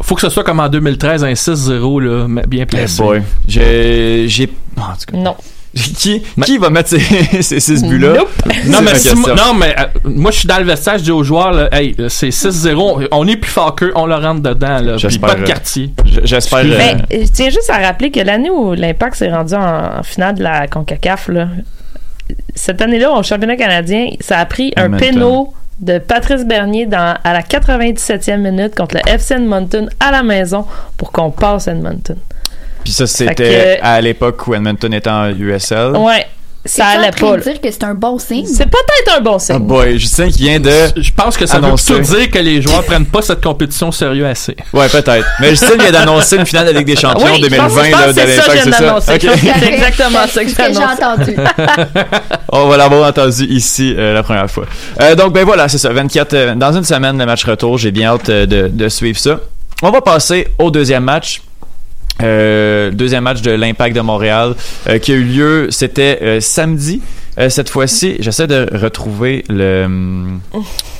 Faut 0.02 0.14
que 0.14 0.21
ce 0.21 0.28
soit 0.28 0.45
comme 0.45 0.61
en 0.61 0.68
2013, 0.68 1.25
un 1.25 1.33
6-0, 1.33 2.00
là, 2.02 2.42
bien 2.47 2.66
placé. 2.66 3.02
boy, 3.02 3.23
j'ai, 3.49 4.26
j'ai, 4.28 4.52
en 4.76 4.92
tout 4.92 5.12
cas, 5.12 5.16
Non. 5.16 5.37
qui, 5.99 6.23
qui 6.45 6.59
va 6.59 6.71
mettre 6.71 6.88
ces, 6.88 6.99
ces 7.42 7.61
six 7.61 7.83
buts-là? 7.83 8.14
Non, 8.66 8.78
mais, 8.83 8.95
si 8.95 9.14
non, 9.14 9.61
euh, 9.62 9.66
moi, 10.04 10.30
je 10.30 10.38
suis 10.38 10.49
dans 10.49 10.59
le 10.59 10.64
vestiaire, 10.64 10.99
je 10.99 11.04
dis 11.04 11.11
aux 11.11 11.23
joueurs, 11.23 11.52
là, 11.52 11.68
hey, 11.73 11.95
c'est 12.09 12.30
6-0, 12.30 13.09
on 13.11 13.28
est 13.28 13.37
plus 13.37 13.50
fort 13.50 13.75
qu'eux, 13.75 13.92
on 13.95 14.06
le 14.06 14.14
rentre 14.14 14.40
dedans, 14.40 14.78
là. 14.80 14.92
Puis 14.92 15.00
J'espère, 15.00 15.28
pas 15.30 15.35
de 15.37 15.42
euh, 15.42 15.47
quartier. 15.47 15.92
j- 16.04 16.21
J'espère. 16.25 16.61
euh, 16.61 16.76
Ben, 16.78 17.02
je 17.11 17.26
tiens 17.30 17.50
juste 17.50 17.71
à 17.71 17.78
rappeler 17.78 18.11
que 18.11 18.21
l'année 18.21 18.50
où 18.50 18.73
l'Impact 18.73 19.16
s'est 19.16 19.30
rendu 19.30 19.54
en, 19.54 19.99
en 19.99 20.02
finale 20.02 20.35
de 20.37 20.42
la 20.42 20.66
CONCACAF, 20.66 21.28
là, 21.28 21.49
cette 22.54 22.80
année-là, 22.83 23.12
au 23.12 23.23
championnat 23.23 23.56
canadien, 23.56 24.09
ça 24.21 24.38
a 24.38 24.47
pris 24.47 24.73
un 24.76 24.88
péno 24.99 25.52
de 25.78 25.99
Patrice 25.99 26.45
Bernier 26.47 26.87
dans, 26.87 27.16
à 27.23 27.33
la 27.35 27.42
97e 27.42 28.38
minute 28.38 28.75
contre 28.75 28.95
le 28.97 29.02
FC 29.12 29.35
Edmonton 29.35 29.88
à 30.00 30.11
la 30.11 30.23
maison 30.23 30.64
pour 30.97 31.12
qu'on 31.12 31.30
passe 31.30 31.68
Edmonton. 31.68 32.16
Puis 32.87 32.93
ça, 32.93 33.07
c'était 33.09 33.78
que- 33.81 33.85
à 33.85 34.00
l'époque 34.00 34.47
où 34.47 34.55
Edmonton 34.55 34.95
était 34.95 35.11
en 35.11 35.31
USL. 35.31 35.97
Ouais, 35.97 36.25
ça 36.64 36.87
allait 36.87 37.11
pas. 37.11 37.37
dire 37.37 37.61
que 37.61 37.69
c'est 37.71 37.83
un 37.83 37.95
bon 37.95 38.16
signe? 38.21 38.47
C'est 38.47 38.66
peut-être 38.66 39.19
un 39.19 39.21
bon 39.21 39.35
Oh 39.35 39.38
signe. 39.40 39.59
boy, 39.59 39.99
Justin 39.99 40.28
qui 40.31 40.38
vient 40.45 40.61
de. 40.61 40.71
Je 40.97 41.11
pense 41.11 41.37
que 41.37 41.47
ça 41.47 41.57
annoncer. 41.57 41.93
veut 41.95 41.99
plutôt 42.02 42.16
dire 42.19 42.31
que 42.31 42.38
les 42.38 42.62
joueurs 42.62 42.85
prennent 42.85 43.07
pas 43.07 43.23
cette 43.23 43.43
compétition 43.43 43.88
au 43.88 43.93
sérieux 43.93 44.25
assez. 44.26 44.55
Ouais, 44.73 44.88
peut-être. 44.88 45.26
Mais 45.40 45.50
Justin 45.50 45.76
vient 45.81 45.90
d'annoncer 45.90 46.37
une 46.37 46.47
finale 46.47 46.73
de 46.73 46.78
Ligue 46.78 46.87
des 46.87 46.95
Champions 46.97 47.26
Oui, 47.26 47.33
je 47.43 47.49
2020 47.49 47.62
pense- 47.69 47.73
je 47.73 47.90
pense 47.90 48.00
là, 48.00 48.07
que 48.07 48.12
c'est 48.14 48.26
de 48.26 48.31
ça 48.31 48.43
que 48.43 48.57
l'Impact, 48.57 48.64
je 48.64 48.71
viens 48.71 49.00
c'est 49.00 49.19
que 49.19 49.61
c'est 49.61 49.73
exactement 49.73 50.19
ça 50.26 50.26
que 50.26 50.33
C'est 50.33 50.45
j'ai 50.45 50.50
ce 50.50 50.57
que 50.57 50.75
j'ai 50.75 50.83
annoncé. 50.83 51.05
entendu. 51.05 51.37
On 52.52 52.69
va 52.69 52.76
l'avoir 52.76 53.09
entendu 53.09 53.45
ici 53.47 53.95
euh, 53.99 54.14
la 54.14 54.23
première 54.23 54.50
fois. 54.50 54.64
Euh, 55.00 55.14
donc, 55.16 55.33
ben 55.33 55.45
voilà, 55.45 55.69
c'est 55.69 55.78
ça. 55.78 55.93
24. 55.93 56.35
euh, 56.35 56.55
dans 56.55 56.73
une 56.76 56.85
semaine, 56.85 57.19
le 57.19 57.26
match 57.26 57.45
retour. 57.45 57.78
J'ai 57.78 57.90
bien 57.90 58.11
hâte 58.14 58.28
euh, 58.28 58.47
de, 58.47 58.69
de 58.69 58.88
suivre 58.88 59.19
ça. 59.19 59.40
On 59.83 59.90
va 59.90 60.00
passer 60.00 60.49
au 60.59 60.71
deuxième 60.71 61.05
match. 61.05 61.43
Euh, 62.23 62.90
deuxième 62.90 63.25
match 63.25 63.42
de 63.42 63.50
l'Impact 63.50 63.94
de 63.94 64.00
Montréal 64.00 64.54
euh, 64.88 64.99
qui 64.99 65.12
a 65.12 65.16
eu 65.16 65.25
lieu, 65.25 65.66
c'était 65.70 66.18
euh, 66.23 66.40
samedi. 66.40 67.02
Euh, 67.38 67.50
cette 67.50 67.68
fois-ci, 67.68 68.16
j'essaie 68.20 68.46
de 68.46 68.66
retrouver 68.73 69.44
le, 69.50 70.38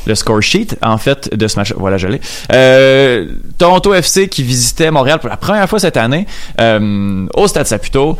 le 0.06 0.14
score 0.14 0.42
sheet, 0.42 0.76
en 0.82 0.99
fait, 0.99 1.35
de 1.35 1.49
ce 1.49 1.58
match. 1.58 1.73
Voilà, 1.76 1.96
je 1.96 2.08
l'ai. 2.08 2.20
Euh, 2.52 3.26
Toronto 3.56 3.94
FC 3.94 4.28
qui 4.28 4.42
visitait 4.42 4.90
Montréal 4.90 5.18
pour 5.18 5.30
la 5.30 5.38
première 5.38 5.66
fois 5.68 5.78
cette 5.78 5.96
année 5.96 6.26
euh, 6.61 7.26
au 7.35 7.49
Stade 7.49 7.66
Saputo. 7.66 8.18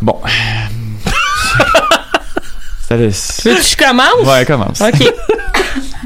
Bon. 0.00 0.16
Veux-tu 2.90 3.10
que 3.42 3.62
je 3.62 3.76
commence? 3.76 4.26
Ouais, 4.26 4.44
commence. 4.44 4.80
OK. 4.80 5.02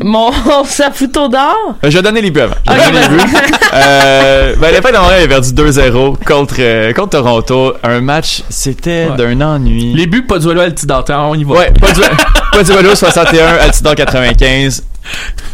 Mon 0.02 0.30
saputo 0.64 1.28
d'or. 1.28 1.74
Euh, 1.84 1.90
Je 1.90 1.96
vais 1.96 2.02
donner 2.02 2.20
les 2.20 2.30
buts 2.30 2.40
avant. 2.40 2.54
Je 2.66 2.72
vais 2.72 2.78
Ok, 2.78 2.92
donner 2.92 3.08
les 3.08 3.24
buts. 3.24 3.54
Euh, 3.74 4.54
ben, 4.58 4.72
l'Impact 4.72 4.94
de 4.94 5.00
Montréal 5.00 5.22
a 5.24 5.28
perdu 5.28 5.50
2-0 5.52 6.16
contre, 6.26 6.54
euh, 6.58 6.92
contre 6.92 7.10
Toronto. 7.10 7.74
Un 7.82 8.00
match, 8.00 8.42
c'était 8.48 9.08
Ouais. 9.10 9.16
d'un 9.16 9.40
ennui. 9.40 9.92
Les 9.94 10.06
buts, 10.06 10.22
pas 10.22 10.38
du 10.38 10.46
vélo 10.48 10.60
Altidateur, 10.60 11.20
on 11.28 11.34
y 11.34 11.44
va. 11.44 11.54
Ouais, 11.54 11.72
pas 11.80 11.92
du, 11.92 12.00
pas 12.00 12.62
du 12.62 12.72
vélo 12.72 12.94
61, 12.94 13.46
Altidor 13.62 13.94
95. 13.94 14.84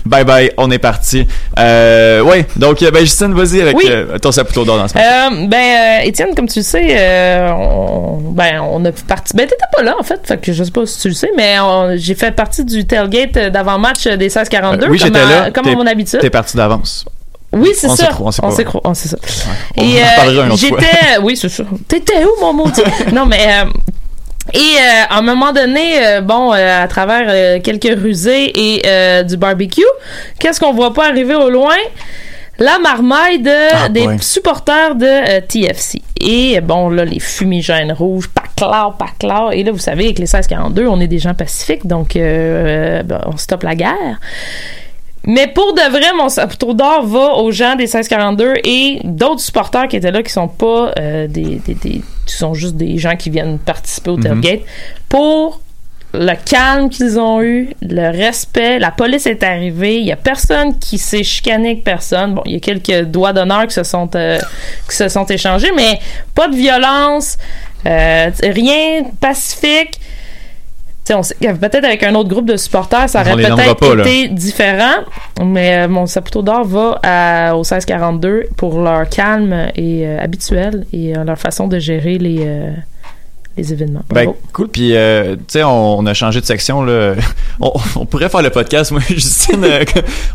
Bye 0.05 0.25
bye, 0.25 0.51
on 0.57 0.71
est 0.71 0.79
parti. 0.79 1.27
Euh, 1.59 2.21
ouais, 2.23 2.47
donc, 2.57 2.83
euh, 2.83 2.91
ben, 2.91 3.01
Justine, 3.01 3.33
vas-y 3.35 3.61
avec 3.61 3.77
Oui. 3.77 3.85
euh, 3.89 4.19
ton 4.19 4.33
saputo 4.33 4.65
d'or 4.65 4.79
dans 4.79 4.89
ce. 4.89 4.97
Euh, 4.99 5.47
ben, 5.47 6.01
euh, 6.03 6.05
Étienne, 6.07 6.35
comme 6.35 6.49
tu 6.49 6.59
le 6.59 6.65
sais, 6.65 6.87
euh, 6.91 7.51
on, 7.53 8.19
ben, 8.33 8.61
on 8.61 8.85
a 8.85 8.93
parti. 8.93 9.37
Ben, 9.37 9.47
t'étais 9.47 9.65
pas 9.77 9.83
là, 9.83 9.95
en 9.99 10.03
fait. 10.03 10.21
Fait 10.25 10.39
que 10.39 10.53
je 10.53 10.65
sais 10.65 10.71
pas 10.71 10.85
si 10.87 10.99
tu 11.01 11.09
le 11.09 11.15
sais, 11.15 11.31
mais 11.37 11.57
j'ai 11.99 12.15
fait 12.15 12.33
partie 12.33 12.65
du 12.65 12.85
tailgate 12.87 13.39
d'avant-match 13.53 14.05
des 14.09 14.17
1642. 14.29 14.87
Euh, 14.87 14.91
oui, 14.91 14.99
comme 14.99 15.07
j'étais 15.09 15.21
à- 15.21 15.43
là. 15.45 15.51
Comme 15.53 15.69
à 15.69 15.73
mon 15.77 15.87
habitude. 15.87 16.21
T'es 16.21 16.31
parti 16.31 16.57
d'avance. 16.57 17.05
Oui, 17.55 17.71
c'est 17.77 17.87
On 17.89 17.95
ça. 17.97 18.07
s'est 18.07 18.13
on 18.19 18.31
s'est 18.31 18.51
s'est 18.57 18.65
cro- 18.65 18.81
on 18.83 18.95
sait 18.95 19.09
ça. 19.09 19.19
On 19.77 19.83
Et 19.83 20.01
j'étais, 20.57 21.19
oui, 21.23 21.37
c'est 21.37 21.51
ça. 21.51 21.65
T'étais 21.87 22.25
où, 22.25 22.41
mon 22.41 22.55
maudit? 22.55 22.81
non, 23.13 23.27
mais, 23.27 23.65
et 24.53 24.59
euh, 24.59 25.05
à 25.09 25.19
un 25.19 25.23
moment 25.23 25.53
donné, 25.53 26.07
euh, 26.07 26.21
bon, 26.21 26.53
euh, 26.53 26.83
à 26.83 26.89
travers 26.89 27.61
quelques 27.63 27.97
rusées 27.99 28.53
et 28.55 29.23
du 29.25 29.37
barbecue, 29.37 29.83
qu'est-ce 30.39 30.59
qu'on 30.61 30.73
voit 30.73 30.93
pas 30.93 31.09
arriver 31.09 31.35
au 31.35 31.49
loin? 31.51 31.77
La 32.59 32.79
marmaille 32.79 33.41
de, 33.41 33.51
Ah, 33.75 33.89
des 33.89 34.07
supporters 34.21 34.95
de 34.95 35.41
TFC. 35.41 36.03
Et 36.21 36.61
bon, 36.61 36.91
là, 36.91 37.05
les 37.05 37.19
fumigènes 37.19 37.93
rouges, 37.93 38.29
pas 38.29 38.43
clair, 38.57 38.93
pas 38.99 39.07
clair. 39.19 39.49
Et 39.53 39.63
là, 39.65 39.73
vous 39.73 39.79
savez, 39.79 40.05
avec 40.05 40.19
les 40.19 40.25
1642, 40.25 40.87
on 40.87 41.01
est 41.01 41.07
des 41.09 41.19
gens 41.19 41.35
pacifiques, 41.35 41.87
donc 41.87 42.15
ben, 42.15 43.21
on 43.27 43.37
stoppe 43.37 43.63
la 43.63 43.75
guerre. 43.75 44.21
Mais 45.25 45.47
pour 45.47 45.73
de 45.73 45.91
vrai, 45.91 46.13
mon 46.17 46.29
saputo 46.29 46.75
d'or 46.75 47.07
va 47.07 47.35
aux 47.37 47.51
gens 47.53 47.75
des 47.77 47.85
1642 47.85 48.55
et 48.65 48.99
d'autres 49.05 49.41
supporters 49.41 49.87
qui 49.89 49.97
étaient 49.97 50.11
là 50.11 50.23
qui 50.23 50.33
sont 50.33 50.49
pas 50.49 50.93
euh, 50.99 51.27
des, 51.29 51.61
des, 51.65 51.75
des- 51.75 52.03
qui 52.33 52.39
sont 52.39 52.55
juste 52.55 52.75
des 52.77 52.99
gens 52.99 53.17
qui 53.17 53.31
viennent 53.31 53.59
participer 53.59 54.11
au 54.11 54.17
Mhm. 54.17 54.23
tailgate 54.25 54.61
pour 55.09 55.61
le 56.15 56.35
calme 56.45 56.91
qu'ils 56.91 57.19
ont 57.19 57.41
eu, 57.43 57.71
le 57.81 58.11
respect, 58.11 58.79
la 58.79 58.91
police 58.91 59.27
est 59.27 59.43
arrivée, 59.43 59.99
il 59.99 60.05
y 60.05 60.13
a 60.13 60.17
personne 60.17 60.79
qui 60.79 60.99
s'est 60.99 61.23
chicané 61.23 61.71
avec 61.71 61.85
personne. 61.85 62.35
Bon, 62.35 62.43
il 62.45 62.53
y 62.53 62.57
a 62.57 62.61
quelques 62.61 63.05
doigts 63.07 63.33
d'honneur 63.33 63.67
qui 63.67 63.73
se 63.75 63.83
sont 63.83 64.11
euh, 64.15 64.39
qui 64.89 64.95
se 64.97 65.09
sont 65.09 65.25
échangés, 65.25 65.73
mais 65.75 65.99
pas 66.35 66.49
de 66.49 66.55
violence, 66.55 67.39
euh, 67.87 68.31
rien 68.43 69.05
pacifique. 69.21 69.93
Tu 69.95 70.01
sais, 70.01 70.01
on 70.01 70.01
sait 70.01 70.03
que 70.03 70.92
peut-être 71.05 71.85
avec 71.85 72.03
un 72.05 72.15
autre 72.15 72.29
groupe 72.29 72.47
de 72.47 72.57
supporters, 72.57 73.09
ça 73.09 73.21
aurait 73.23 73.33
peut-être 73.57 73.95
là. 73.95 74.03
été 74.09 74.29
différent. 74.29 75.03
Mais 75.45 75.85
euh, 75.85 75.89
mon 75.89 76.07
saputo 76.07 76.43
d'or 76.43 76.65
va 76.65 77.01
à- 77.03 77.55
au 77.57 77.59
1642 77.65 78.45
pour 78.57 78.81
leur 78.81 79.09
calme 79.09 79.69
et 79.75 80.07
euh, 80.07 80.19
habituel 80.21 80.87
et 80.93 81.17
euh, 81.17 81.25
leur 81.25 81.39
façon 81.39 81.67
de 81.67 81.79
gérer 81.79 82.19
les, 82.19 82.39
euh, 82.47 82.71
les 83.57 83.73
événements. 83.73 84.03
Ben, 84.11 84.33
cool. 84.53 84.69
Puis, 84.69 84.95
euh, 84.97 85.37
tu 85.37 85.43
sais, 85.49 85.63
on, 85.63 85.99
on 85.99 86.07
a 86.07 86.15
changé 86.15 86.41
de 86.41 86.47
section, 86.47 86.83
là. 86.85 87.15
On, 87.61 87.71
on 87.97 88.07
pourrait 88.07 88.29
faire 88.31 88.43
le 88.43 88.51
podcast, 88.51 88.91
moi, 88.91 89.01
et 89.09 89.15
Justine. 89.15 89.63
euh, 89.63 89.85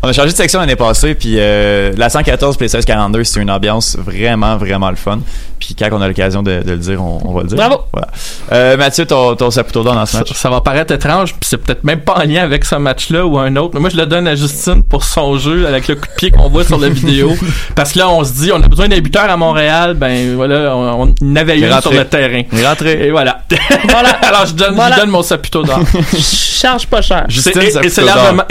on 0.02 0.08
a 0.08 0.12
changé 0.12 0.30
de 0.30 0.36
section 0.36 0.60
l'année 0.60 0.76
passée, 0.76 1.14
puis 1.14 1.34
euh, 1.36 1.92
la 1.96 2.08
114 2.08 2.56
puis 2.56 2.64
les 2.64 2.68
1642, 2.68 3.24
c'est 3.24 3.40
une 3.40 3.50
ambiance 3.50 3.98
vraiment, 3.98 4.56
vraiment 4.56 4.88
le 4.88 4.96
fun. 4.96 5.18
Puis 5.58 5.74
quand 5.74 5.88
on 5.92 6.00
a 6.00 6.06
l'occasion 6.08 6.42
de, 6.42 6.62
de 6.62 6.70
le 6.70 6.78
dire, 6.78 7.02
on, 7.02 7.20
on 7.24 7.32
va 7.32 7.42
le 7.42 7.48
dire. 7.48 7.56
Bravo. 7.56 7.80
Voilà. 7.92 8.08
Euh, 8.52 8.76
Mathieu, 8.76 9.04
ton, 9.04 9.34
ton 9.34 9.50
saputo 9.50 9.82
d'or 9.82 9.94
dans 9.94 10.06
ce 10.06 10.18
match? 10.18 10.32
ça 10.32 10.48
va 10.48 10.60
paraître 10.60 10.94
étrange, 10.94 11.32
puis 11.32 11.40
c'est 11.42 11.58
peut-être 11.58 11.82
même 11.84 12.00
pas 12.00 12.14
en 12.14 12.22
lien 12.22 12.44
avec 12.44 12.64
ce 12.64 12.76
match-là 12.76 13.26
ou 13.26 13.38
un 13.38 13.54
autre. 13.56 13.72
Mais 13.74 13.80
moi, 13.80 13.90
je 13.90 13.96
le 13.96 14.06
donne 14.06 14.28
à 14.28 14.36
Justine 14.36 14.82
pour 14.84 15.02
son 15.04 15.36
jeu 15.36 15.66
avec 15.66 15.88
le 15.88 15.96
coup 15.96 16.06
de 16.06 16.14
pied 16.16 16.30
qu'on 16.30 16.48
voit 16.48 16.64
sur 16.64 16.78
la 16.78 16.88
vidéo. 16.88 17.32
Parce 17.74 17.92
que 17.92 17.98
là, 17.98 18.08
on 18.08 18.22
se 18.24 18.32
dit, 18.32 18.52
on 18.52 18.62
a 18.62 18.68
besoin 18.68 18.88
d'un 18.88 19.00
buteur 19.00 19.28
à 19.28 19.36
Montréal. 19.36 19.94
Ben 19.94 20.36
voilà, 20.36 20.74
on, 20.76 21.12
avait 21.36 21.58
eu 21.58 21.68
sur 21.82 21.92
le 21.92 22.04
terrain. 22.04 22.42
Il 22.52 22.60
est 22.60 22.66
rentré. 22.66 23.07
Et 23.08 23.10
voilà. 23.10 23.40
Voilà. 23.88 24.08
Alors, 24.22 24.44
je 24.44 24.52
donne, 24.52 24.74
Voilà. 24.74 24.96
je 24.96 25.00
donne 25.00 25.08
mon 25.10 25.22
saputo 25.22 25.62
d'or. 25.62 25.80
Je 26.12 26.18
charge 26.60 26.86
pas 26.88 27.00
cher. 27.00 27.24
Et- 27.26 27.88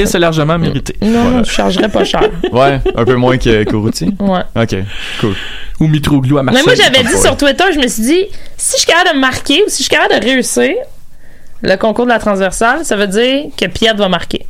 c'est 0.08 0.18
largement, 0.20 0.58
mérité. 0.58 0.96
Non, 1.00 1.44
je 1.44 1.52
chargerais 1.52 1.90
pas 1.90 2.04
cher. 2.04 2.22
Ouais, 2.52 2.82
un 2.96 3.06
peu 3.06 3.14
moins 3.14 3.38
que 3.38 3.64
Kourouti. 3.66 4.16
Ouais. 4.20 4.40
Ok, 4.56 4.76
cool. 5.22 5.36
Ou 5.80 5.88
Mitroglou 5.88 6.40
à 6.40 6.44
Mais 6.44 6.54
Marseille. 6.54 6.64
moi, 6.66 6.74
j'avais 6.76 7.08
dit 7.08 7.22
sur 7.22 7.38
Twitter, 7.38 7.66
je 7.72 7.78
me 7.78 7.88
suis 7.88 8.02
dit, 8.02 8.24
si 8.58 8.72
je 8.78 8.78
suis 8.82 8.88
capable 8.88 9.14
de 9.14 9.20
marquer 9.20 9.62
ou 9.64 9.70
si 9.70 9.84
je 9.84 9.90
suis 9.90 9.96
capable 9.96 10.20
de 10.20 10.26
réussir 10.28 10.72
le 11.62 11.76
concours 11.76 12.06
de 12.06 12.10
la 12.10 12.18
transversale, 12.18 12.84
ça 12.84 12.96
veut 12.96 13.06
dire 13.06 13.44
que 13.56 13.68
Piet 13.68 13.94
va 13.94 14.10
marquer. 14.10 14.48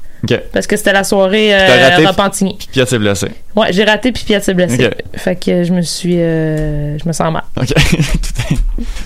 Parce 0.51 0.67
que 0.67 0.75
c'était 0.77 0.93
la 0.93 1.03
soirée 1.03 1.53
euh, 1.53 1.89
raté, 1.89 2.05
Repentigny. 2.05 2.55
Puis 2.57 2.67
Piat 2.71 2.85
s'est 2.85 2.99
blessé. 2.99 3.27
Ouais, 3.55 3.71
j'ai 3.71 3.83
raté 3.83 4.11
puis 4.11 4.23
Piat 4.23 4.41
s'est 4.41 4.53
blessé. 4.53 4.89
Fait 5.15 5.35
que 5.35 5.63
je 5.63 5.73
me 5.73 5.81
suis, 5.81 6.19
euh, 6.19 6.97
je 6.97 7.07
me 7.07 7.13
sens 7.13 7.31
mal. 7.31 7.43
OK. 7.59 7.73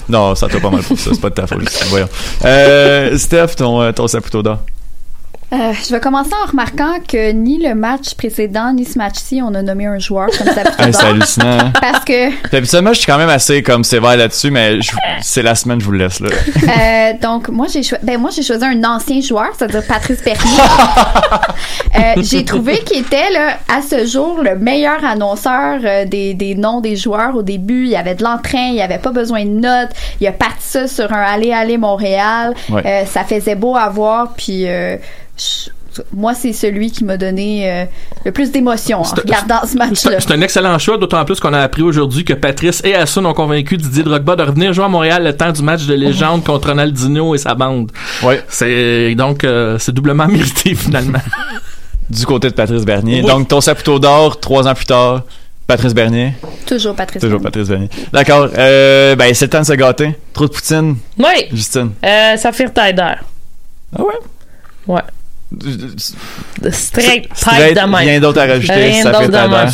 Non, 0.09 0.35
ça 0.35 0.47
te 0.47 0.53
va 0.53 0.59
pas 0.59 0.69
mal 0.69 0.81
pour 0.83 0.99
ça. 0.99 1.11
C'est 1.13 1.21
pas 1.21 1.29
de 1.29 1.35
ta 1.35 1.47
faute. 1.47 1.61
Voyons. 1.89 2.09
Euh, 2.43 3.17
Steph, 3.17 3.55
ton, 3.55 3.81
euh, 3.81 3.91
ton 3.93 4.07
saputo 4.07 4.43
d'or. 4.43 4.59
Euh, 5.53 5.73
je 5.85 5.93
vais 5.93 5.99
commencer 5.99 6.31
en 6.45 6.49
remarquant 6.49 6.93
que 7.05 7.31
ni 7.33 7.61
le 7.61 7.75
match 7.75 8.13
précédent 8.15 8.71
ni 8.71 8.85
ce 8.85 8.97
match-ci, 8.97 9.41
on 9.43 9.53
a 9.53 9.61
nommé 9.61 9.85
un 9.85 9.99
joueur 9.99 10.29
comme 10.37 10.47
ça. 10.47 10.61
Hey, 10.79 10.93
c'est 10.93 11.05
hallucinant. 11.05 11.57
hein? 11.59 11.73
Parce 11.81 12.05
que 12.05 12.55
habituellement, 12.55 12.93
je 12.93 12.99
suis 12.99 13.05
quand 13.11 13.17
même 13.17 13.27
assez 13.29 13.61
comme 13.61 13.83
sévère 13.83 14.15
là-dessus, 14.15 14.49
mais 14.49 14.81
je- 14.81 14.91
c'est 15.21 15.41
la 15.43 15.53
semaine, 15.55 15.81
je 15.81 15.85
vous 15.85 15.91
le 15.91 15.97
laisse. 15.97 16.21
Là. 16.21 16.29
Euh, 16.29 17.13
donc 17.21 17.49
moi 17.49 17.67
j'ai 17.71 17.83
choisi 17.83 18.03
ben 18.05 18.17
moi 18.19 18.29
j'ai 18.33 18.43
choisi 18.43 18.63
un 18.63 18.81
ancien 18.85 19.19
joueur, 19.19 19.49
c'est-à-dire 19.57 19.83
Patrice 19.85 20.23
Bernier. 20.23 20.41
Euh, 21.93 22.21
j'ai 22.23 22.45
trouvé 22.45 22.79
qu'il 22.79 22.99
était 22.99 23.29
là 23.31 23.57
à 23.67 23.81
ce 23.81 24.05
jour 24.07 24.39
le 24.41 24.55
meilleur 24.57 25.03
annonceur 25.03 25.79
euh, 25.83 26.05
des, 26.05 26.33
des 26.33 26.55
noms 26.55 26.79
des 26.79 26.95
joueurs 26.95 27.35
au 27.35 27.43
début, 27.43 27.83
il 27.83 27.89
y 27.91 27.95
avait 27.95 28.15
de 28.15 28.23
l'entrain, 28.23 28.69
il 28.69 28.75
y 28.75 28.81
avait 28.81 28.97
pas 28.97 29.11
besoin 29.11 29.43
de 29.43 29.49
notes, 29.51 29.89
il 30.19 30.25
a 30.27 30.31
parti 30.31 30.55
ça 30.61 30.87
sur 30.87 31.11
un 31.11 31.21
aller 31.21 31.51
aller 31.51 31.77
Montréal, 31.77 32.53
Ouais. 32.69 32.81
Euh, 32.85 33.05
ça 33.05 33.23
faisait 33.25 33.55
beau 33.55 33.75
à 33.75 33.89
voir 33.89 34.33
puis 34.35 34.67
euh, 34.67 34.95
moi 36.13 36.33
c'est 36.33 36.53
celui 36.53 36.89
qui 36.91 37.03
m'a 37.03 37.17
donné 37.17 37.69
euh, 37.69 37.85
le 38.23 38.31
plus 38.31 38.51
d'émotion 38.51 38.99
en 38.99 39.03
regardant 39.03 39.65
ce 39.65 39.75
match-là. 39.77 40.19
C'est 40.19 40.31
un 40.31 40.41
excellent 40.41 40.77
choix, 40.79 40.97
d'autant 40.97 41.23
plus 41.25 41.39
qu'on 41.39 41.53
a 41.53 41.59
appris 41.59 41.81
aujourd'hui 41.81 42.23
que 42.23 42.33
Patrice 42.33 42.81
et 42.85 42.95
Hassan 42.95 43.25
ont 43.25 43.33
convaincu 43.33 43.77
Didier 43.77 44.03
Drogba 44.03 44.35
de 44.35 44.43
revenir 44.43 44.73
jouer 44.73 44.85
à 44.85 44.89
Montréal 44.89 45.23
le 45.23 45.35
temps 45.35 45.51
du 45.51 45.61
match 45.61 45.85
de 45.85 45.93
légende 45.93 46.43
contre 46.43 46.69
Ronaldinho 46.69 47.35
et 47.35 47.37
sa 47.37 47.55
bande. 47.55 47.91
Ouais. 48.23 48.43
C'est 48.47 49.15
donc 49.15 49.43
euh, 49.43 49.77
c'est 49.79 49.91
doublement 49.91 50.27
mérité 50.29 50.75
finalement. 50.75 51.19
Du 52.09 52.25
côté 52.25 52.49
de 52.49 52.53
Patrice 52.53 52.83
Bernier. 52.83 53.21
Oui. 53.21 53.27
Donc, 53.27 53.47
ton 53.47 53.61
saputo 53.61 53.97
d'or, 53.97 54.37
trois 54.37 54.67
ans 54.67 54.73
plus 54.73 54.85
tard, 54.85 55.21
Patrice 55.65 55.93
Bernier. 55.93 56.33
Toujours 56.65 56.93
Patrice. 56.93 57.21
Toujours 57.21 57.39
Bernier. 57.39 57.51
Patrice 57.51 57.69
Bernier. 57.69 57.89
D'accord. 58.11 58.49
Euh, 58.57 59.15
ben, 59.15 59.33
c'est 59.33 59.45
le 59.45 59.49
temps 59.49 59.61
de 59.61 59.65
se 59.65 59.73
gâter. 59.73 60.15
Trop 60.33 60.45
de 60.45 60.51
poutine. 60.51 60.97
Oui. 61.17 61.47
Justine. 61.53 61.91
Euh, 62.03 62.35
Saphir 62.35 62.73
Tider. 62.73 63.13
Ah 63.95 64.01
ouais? 64.03 64.19
Ouais. 64.87 65.01
Straight 66.71 67.27
pipe 67.29 67.75
de 67.75 67.79
même. 67.81 67.95
rien 67.95 68.19
d'autre 68.19 68.39
à 68.41 68.45
rajouter. 68.45 69.01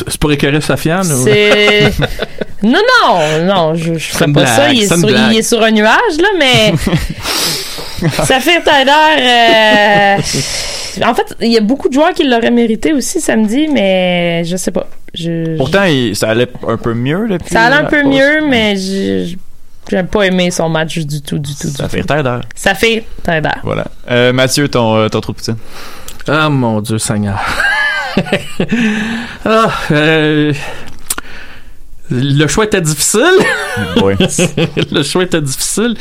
C'est 0.08 0.18
pour 0.20 0.32
écœurer 0.32 0.62
Sofiane 0.62 1.12
ou... 1.12 1.24
C'est. 1.24 1.92
non, 2.64 2.80
non, 3.06 3.46
non, 3.46 3.76
je, 3.76 3.94
je 3.96 4.08
ferais 4.10 4.26
une 4.26 4.34
pas 4.34 4.42
blague, 4.42 4.56
ça. 4.56 4.74
Il 4.74 4.84
est, 4.84 4.88
sur, 4.88 4.98
blague. 5.08 5.32
il 5.32 5.38
est 5.38 5.44
sur 5.44 5.62
un 5.64 5.72
nuage, 5.72 6.18
là, 6.20 6.28
mais. 6.40 6.74
Saphir 8.26 8.62
Tyler, 8.64 9.22
euh, 9.22 11.06
en 11.06 11.14
fait, 11.16 11.36
il 11.42 11.52
y 11.52 11.58
a 11.58 11.62
beaucoup 11.62 11.90
de 11.90 11.94
joueurs 11.94 12.14
qui 12.14 12.24
l'auraient 12.28 12.52
mérité 12.52 12.94
aussi 12.94 13.20
samedi, 13.22 13.68
mais 13.68 14.44
je 14.46 14.56
sais 14.58 14.72
pas. 14.72 14.88
Je, 15.14 15.58
Pourtant, 15.58 15.84
il- 15.86 16.16
ça 16.16 16.30
allait 16.30 16.48
un 16.68 16.78
peu 16.78 16.94
mieux 16.94 17.28
depuis. 17.30 17.54
ça 17.54 17.64
allait 17.64 17.76
un 17.78 17.84
peu 17.86 18.02
pause. 18.04 18.14
mieux, 18.16 18.46
mais 18.48 18.76
je- 18.76 19.36
j'ai 19.90 20.04
pas 20.04 20.24
aimé 20.24 20.52
son 20.52 20.70
match 20.70 20.98
du 21.00 21.22
tout, 21.22 21.40
du 21.40 21.54
tout, 21.56 21.68
du 21.68 21.74
Ça 21.74 21.84
tout. 21.86 21.90
fait 21.90 22.02
Tider. 22.04 22.40
Saphir 22.56 23.04
Tyler. 23.24 23.50
Voilà. 23.64 23.86
Euh, 24.10 24.34
Mathieu, 24.34 24.68
ton, 24.68 24.96
euh, 24.96 25.10
ton 25.10 25.22
trou 25.22 25.32
de 25.34 25.38
poutine. 25.38 25.58
Ah 26.28 26.50
mon 26.50 26.82
Dieu 26.82 26.98
Seigneur. 26.98 27.40
ah, 29.46 29.70
euh, 29.92 30.54
le 32.10 32.48
choix 32.48 32.66
était 32.66 32.82
difficile. 32.82 33.22
Oui. 34.04 34.16
le 34.92 35.04
choix 35.04 35.24
était 35.24 35.42
difficile. 35.42 35.96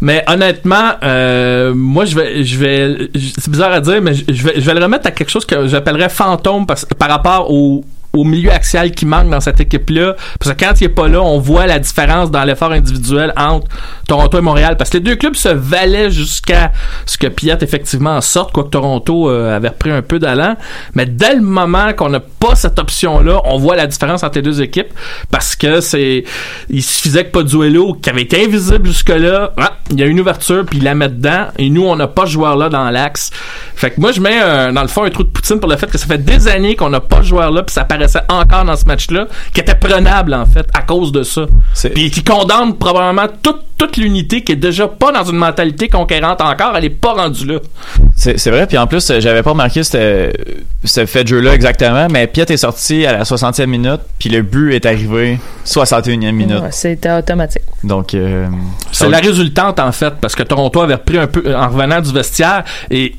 Mais 0.00 0.24
honnêtement, 0.26 0.92
euh, 1.04 1.72
moi 1.72 2.04
je 2.04 2.16
vais 2.16 2.42
je 2.44 2.58
vais 2.58 3.10
c'est 3.38 3.48
bizarre 3.48 3.70
à 3.72 3.80
dire 3.80 4.02
mais 4.02 4.12
je 4.14 4.24
je 4.28 4.42
vais 4.42 4.54
je 4.56 4.60
vais 4.60 4.74
le 4.74 4.82
remettre 4.82 5.06
à 5.06 5.12
quelque 5.12 5.28
chose 5.30 5.44
que 5.44 5.68
j'appellerais 5.68 6.08
fantôme 6.08 6.66
parce- 6.66 6.84
par 6.84 7.08
rapport 7.10 7.48
au 7.52 7.84
au 8.12 8.24
milieu 8.24 8.52
axial 8.52 8.90
qui 8.90 9.06
manque 9.06 9.30
dans 9.30 9.40
cette 9.40 9.60
équipe-là. 9.60 10.16
Parce 10.38 10.54
que 10.54 10.64
quand 10.64 10.80
il 10.80 10.84
est 10.84 10.88
pas 10.88 11.08
là, 11.08 11.22
on 11.22 11.38
voit 11.38 11.66
la 11.66 11.78
différence 11.78 12.30
dans 12.30 12.44
l'effort 12.44 12.72
individuel 12.72 13.32
entre 13.36 13.66
Toronto 14.06 14.38
et 14.38 14.42
Montréal. 14.42 14.76
Parce 14.76 14.90
que 14.90 14.98
les 14.98 15.02
deux 15.02 15.16
clubs 15.16 15.34
se 15.34 15.48
valaient 15.48 16.10
jusqu'à 16.10 16.72
ce 17.06 17.16
que 17.16 17.26
Piat 17.26 17.58
effectivement 17.60 18.16
en 18.16 18.20
sorte, 18.20 18.52
quoique 18.52 18.70
Toronto 18.70 19.30
euh, 19.30 19.56
avait 19.56 19.68
repris 19.68 19.90
un 19.90 20.02
peu 20.02 20.18
d'allant. 20.18 20.56
Mais 20.94 21.06
dès 21.06 21.34
le 21.34 21.42
moment 21.42 21.92
qu'on 21.94 22.10
n'a 22.10 22.20
pas 22.20 22.54
cette 22.54 22.78
option-là, 22.78 23.40
on 23.44 23.58
voit 23.58 23.76
la 23.76 23.86
différence 23.86 24.22
entre 24.22 24.36
les 24.36 24.42
deux 24.42 24.60
équipes. 24.60 24.92
Parce 25.30 25.56
que 25.56 25.80
c'est, 25.80 26.24
il 26.68 26.82
suffisait 26.82 27.24
que 27.24 27.30
Pozuelo, 27.30 27.94
qui 27.94 28.10
avait 28.10 28.22
été 28.22 28.44
invisible 28.44 28.86
jusque-là, 28.88 29.52
ah, 29.58 29.78
il 29.90 29.98
y 29.98 30.02
a 30.02 30.06
une 30.06 30.20
ouverture 30.20 30.64
puis 30.66 30.78
il 30.78 30.84
la 30.84 30.94
met 30.94 31.08
dedans. 31.08 31.46
Et 31.58 31.70
nous, 31.70 31.84
on 31.84 31.96
n'a 31.96 32.08
pas 32.08 32.26
ce 32.26 32.32
joueur-là 32.32 32.68
dans 32.68 32.90
l'axe. 32.90 33.30
Fait 33.74 33.90
que 33.90 34.00
moi, 34.00 34.12
je 34.12 34.20
mets 34.20 34.40
euh, 34.42 34.72
dans 34.72 34.82
le 34.82 34.88
fond 34.88 35.04
un 35.04 35.10
trou 35.10 35.22
de 35.22 35.28
poutine 35.28 35.60
pour 35.60 35.70
le 35.70 35.76
fait 35.76 35.90
que 35.90 35.98
ça 35.98 36.06
fait 36.06 36.22
des 36.22 36.48
années 36.48 36.76
qu'on 36.76 36.90
n'a 36.90 37.00
pas 37.00 37.18
ce 37.18 37.28
joueur-là 37.28 37.62
puis 37.62 37.72
ça 37.72 37.84
apparaissait 38.02 38.24
encore 38.28 38.64
dans 38.64 38.76
ce 38.76 38.84
match-là, 38.84 39.26
qui 39.52 39.60
était 39.60 39.74
prenable 39.74 40.34
en 40.34 40.46
fait 40.46 40.66
à 40.74 40.82
cause 40.82 41.12
de 41.12 41.22
ça. 41.22 41.46
Puis 41.94 42.10
qui 42.10 42.22
condamne 42.22 42.74
probablement 42.76 43.26
toute, 43.42 43.62
toute 43.78 43.96
l'unité 43.96 44.42
qui 44.42 44.52
est 44.52 44.56
déjà 44.56 44.88
pas 44.88 45.12
dans 45.12 45.24
une 45.24 45.36
mentalité 45.36 45.88
conquérante 45.88 46.40
encore, 46.40 46.76
elle 46.76 46.84
est 46.84 46.90
pas 46.90 47.12
rendue 47.14 47.46
là. 47.46 47.58
C'est 48.16 48.38
c'est 48.38 48.50
vrai, 48.50 48.66
puis 48.66 48.78
en 48.78 48.86
plus, 48.86 49.12
j'avais 49.18 49.42
pas 49.42 49.50
remarqué 49.50 49.82
ce, 49.82 50.32
ce 50.84 51.06
fait 51.06 51.24
de 51.24 51.28
jeu-là 51.28 51.54
exactement, 51.54 52.08
mais 52.10 52.26
Piet 52.26 52.46
est 52.48 52.56
sorti 52.56 53.06
à 53.06 53.12
la 53.12 53.22
60e 53.24 53.66
minute, 53.66 54.00
puis 54.18 54.28
le 54.30 54.42
but 54.42 54.74
est 54.74 54.86
arrivé 54.86 55.38
61e 55.64 56.32
minute. 56.32 56.60
Ouais, 56.60 56.72
C'était 56.72 57.12
automatique. 57.12 57.62
Donc, 57.84 58.14
euh, 58.14 58.46
C'est 58.90 59.08
la 59.08 59.18
résultante, 59.18 59.78
en 59.80 59.92
fait, 59.92 60.14
parce 60.20 60.34
que 60.34 60.42
Toronto 60.42 60.80
avait 60.80 60.94
repris 60.94 61.18
un 61.18 61.26
peu 61.26 61.54
en 61.54 61.68
revenant 61.68 62.00
du 62.00 62.12
vestiaire 62.12 62.64
et 62.90 63.14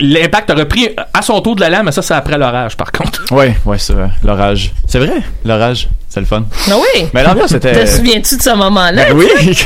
l'impact 0.00 0.50
a 0.50 0.54
repris 0.54 0.88
à 1.14 1.22
son 1.22 1.40
tour 1.40 1.54
de 1.56 1.60
la 1.60 1.68
lame, 1.70 1.86
mais 1.86 1.92
ça, 1.92 2.02
c'est 2.02 2.14
après 2.14 2.38
l'orage, 2.38 2.76
par 2.76 2.92
contre. 2.92 3.24
Ouais, 3.32 3.56
ouais, 3.66 3.78
c'est 3.78 3.92
vrai. 3.92 4.08
L'orage. 4.24 4.72
C'est 4.86 4.98
vrai, 4.98 5.20
l'orage. 5.44 5.88
C'est 6.08 6.20
le 6.20 6.26
fun. 6.26 6.44
Ah 6.70 6.74
oui! 6.76 7.06
Mais 7.12 7.22
l'ambiance 7.22 7.52
était. 7.58 7.72
Te 7.84 7.86
souviens-tu 7.86 8.36
de 8.36 8.42
ce 8.42 8.50
moment-là? 8.56 9.04
Ben 9.06 9.16
oui! 9.16 9.28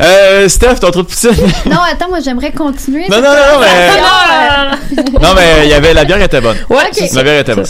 euh, 0.00 0.48
Steph, 0.48 0.76
ton 0.80 0.90
trou 0.90 1.02
de 1.02 1.06
poutine? 1.08 1.30
Non, 1.66 1.78
attends, 1.90 2.08
moi 2.08 2.20
j'aimerais 2.24 2.52
continuer. 2.52 3.08
Non, 3.08 3.16
non, 3.16 3.22
non, 3.30 3.60
mais- 3.60 5.10
non, 5.20 5.34
mais 5.34 5.64
il 5.64 5.70
y 5.70 5.74
avait 5.74 5.94
la 5.94 6.04
bière 6.04 6.20
était 6.22 6.40
bonne. 6.40 6.56
Ouais, 6.70 6.84
ok. 6.90 7.10
La 7.14 7.22
bière 7.22 7.38
était 7.40 7.54
bonne. 7.54 7.66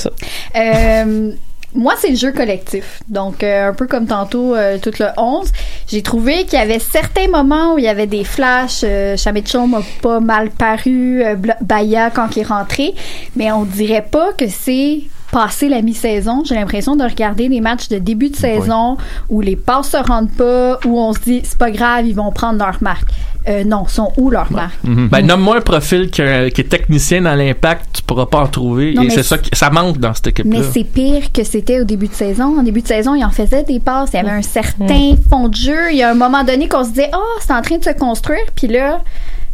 Euh, 0.57 1.31
moi, 1.75 1.95
c'est 1.99 2.11
le 2.11 2.17
jeu 2.17 2.33
collectif. 2.33 3.03
Donc, 3.09 3.43
euh, 3.43 3.71
un 3.71 3.75
peu 3.75 3.87
comme 3.87 4.07
tantôt, 4.07 4.55
euh, 4.55 4.79
tout 4.79 4.93
le 4.99 5.07
11, 5.17 5.51
j'ai 5.89 6.03
trouvé 6.03 6.45
qu'il 6.45 6.59
y 6.59 6.63
avait 6.63 6.79
certains 6.79 7.29
moments 7.29 7.75
où 7.75 7.79
il 7.79 7.85
y 7.85 7.89
avait 7.89 8.07
des 8.07 8.25
flashs. 8.25 8.81
Euh, 8.85 9.17
Chamichon 9.17 9.67
m'a 9.67 9.81
pas 10.01 10.21
mal 10.21 10.51
paru, 10.51 11.23
euh, 11.23 11.37
Baya 11.61 12.11
quand 12.11 12.37
il 12.37 12.41
est 12.41 12.47
rentré, 12.47 12.95
mais 13.35 13.53
on 13.53 13.65
dirait 13.65 14.07
pas 14.11 14.33
que 14.33 14.49
c'est 14.49 15.03
passé 15.33 15.69
la 15.69 15.83
mi-saison. 15.83 16.43
J'ai 16.45 16.55
l'impression 16.55 16.97
de 16.97 17.05
regarder 17.05 17.49
des 17.49 17.61
matchs 17.61 17.89
de 17.89 17.99
début 17.99 18.31
de 18.31 18.37
saison 18.37 18.97
où 19.29 19.41
les 19.41 19.57
passes 19.57 19.91
se 19.91 19.97
rendent 19.97 20.33
pas, 20.33 20.79
où 20.85 20.99
on 20.99 21.13
se 21.13 21.21
dit 21.21 21.41
c'est 21.45 21.59
pas 21.59 21.71
grave, 21.71 22.07
ils 22.07 22.15
vont 22.15 22.33
prendre 22.33 22.59
leur 22.59 22.83
marque. 22.83 23.11
Euh, 23.49 23.63
non, 23.63 23.87
sont 23.87 24.13
où 24.17 24.29
leurs 24.31 24.51
marques? 24.51 24.79
Ben, 24.83 25.21
nomme-moi 25.21 25.59
un 25.59 25.61
profil 25.61 26.11
qui, 26.11 26.23
qui 26.53 26.61
est 26.61 26.69
technicien 26.69 27.23
dans 27.23 27.35
l'impact, 27.35 27.87
tu 27.93 28.03
pourras 28.03 28.27
pas 28.27 28.41
en 28.41 28.49
trouver. 28.49 28.95
Non, 28.95 29.03
et 29.03 29.11
c'est 29.11 29.23
ça 29.23 29.39
qui, 29.39 29.51
ça 29.53 29.71
manque 29.71 29.99
dans 29.99 30.13
cette 30.15 30.29
équipe-là. 30.29 30.59
Mais 30.59 30.65
c'est 30.65 30.85
pire 30.85 31.31
que 31.33 31.45
c'était 31.45 31.81
au 31.81 31.85
début 31.85 32.09
de 32.09 32.15
saison. 32.15 32.59
En 32.59 32.63
début 32.63 32.83
de 32.83 32.89
saison, 32.89 33.15
il 33.15 33.25
en 33.25 33.31
faisait 33.31 33.63
des 33.63 33.79
passes. 33.79 34.11
Il 34.13 34.17
y 34.17 34.19
avait 34.21 34.31
un 34.31 34.43
certain 34.43 35.15
fond 35.31 35.49
de 35.49 35.55
jeu. 35.55 35.93
Il 35.93 35.99
y 35.99 36.03
a 36.03 36.11
un 36.11 36.15
moment 36.15 36.43
donné 36.43 36.69
qu'on 36.69 36.83
se 36.83 36.91
disait, 36.91 37.11
oh, 37.15 37.39
c'est 37.41 37.53
en 37.53 37.63
train 37.63 37.79
de 37.79 37.85
se 37.85 37.91
construire. 37.91 38.47
Puis 38.57 38.67
là, 38.67 39.03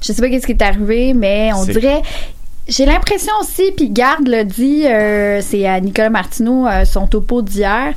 je 0.02 0.12
sais 0.12 0.22
pas 0.22 0.28
qu'est-ce 0.28 0.46
qui 0.46 0.52
est 0.52 0.62
arrivé, 0.62 1.14
mais 1.14 1.50
on 1.54 1.64
dirait. 1.64 2.02
J'ai 2.68 2.86
l'impression 2.86 3.32
aussi, 3.40 3.72
puis 3.76 3.90
Garde 3.90 4.28
l'a 4.28 4.44
dit, 4.44 4.86
euh, 4.86 5.40
c'est 5.42 5.66
à 5.66 5.80
Nicolas 5.80 6.10
Martineau, 6.10 6.66
euh, 6.66 6.84
son 6.84 7.08
topo 7.08 7.42
d'hier. 7.42 7.92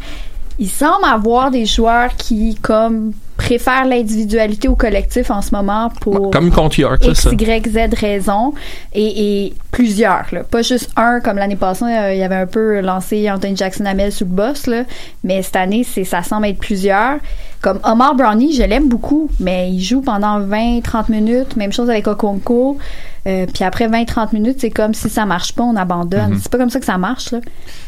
Il 0.57 0.69
semble 0.69 1.05
avoir 1.05 1.51
des 1.51 1.65
joueurs 1.65 2.15
qui, 2.17 2.57
comme, 2.61 3.11
préfèrent 3.37 3.85
l'individualité 3.85 4.67
au 4.67 4.75
collectif 4.75 5.29
en 5.29 5.41
ce 5.41 5.53
moment 5.53 5.89
pour 6.01 6.31
Comme 6.31 6.51
contre 6.51 6.79
York, 6.79 7.03
là, 7.03 7.11
X. 7.11 7.27
Y, 7.31 7.67
Z 7.67 7.93
raisons 7.99 8.53
et, 8.93 9.45
et 9.45 9.53
plusieurs, 9.71 10.25
là. 10.31 10.43
pas 10.43 10.61
juste 10.61 10.89
un 10.95 11.19
comme 11.19 11.37
l'année 11.37 11.55
passée, 11.55 11.85
euh, 11.85 12.13
il 12.13 12.19
y 12.19 12.23
avait 12.23 12.35
un 12.35 12.47
peu 12.47 12.79
lancé 12.81 13.29
Anthony 13.29 13.55
Jackson 13.55 13.85
Hamel 13.85 14.11
sous 14.11 14.25
le 14.25 14.31
boss, 14.31 14.67
là. 14.67 14.83
mais 15.23 15.41
cette 15.41 15.55
année, 15.57 15.83
c'est 15.83 16.03
ça 16.05 16.23
semble 16.23 16.47
être 16.47 16.59
plusieurs. 16.59 17.17
Comme 17.61 17.79
Omar 17.83 18.15
Brownie, 18.15 18.53
je 18.53 18.63
l'aime 18.63 18.87
beaucoup, 18.87 19.29
mais 19.39 19.71
il 19.71 19.81
joue 19.81 20.01
pendant 20.01 20.39
20-30 20.39 21.11
minutes, 21.11 21.55
même 21.55 21.73
chose 21.73 21.89
avec 21.89 22.07
Okonko. 22.07 22.77
Euh, 23.27 23.47
puis 23.51 23.63
après 23.63 23.87
20-30 23.87 24.33
minutes, 24.33 24.57
c'est 24.59 24.69
comme 24.69 24.93
si 24.93 25.09
ça 25.09 25.25
marche 25.25 25.53
pas, 25.53 25.63
on 25.63 25.75
abandonne. 25.75 26.33
Mhm. 26.33 26.39
C'est 26.41 26.51
pas 26.51 26.59
comme 26.59 26.69
ça 26.69 26.79
que 26.79 26.85
ça 26.85 26.97
marche. 26.97 27.31
Là. 27.31 27.39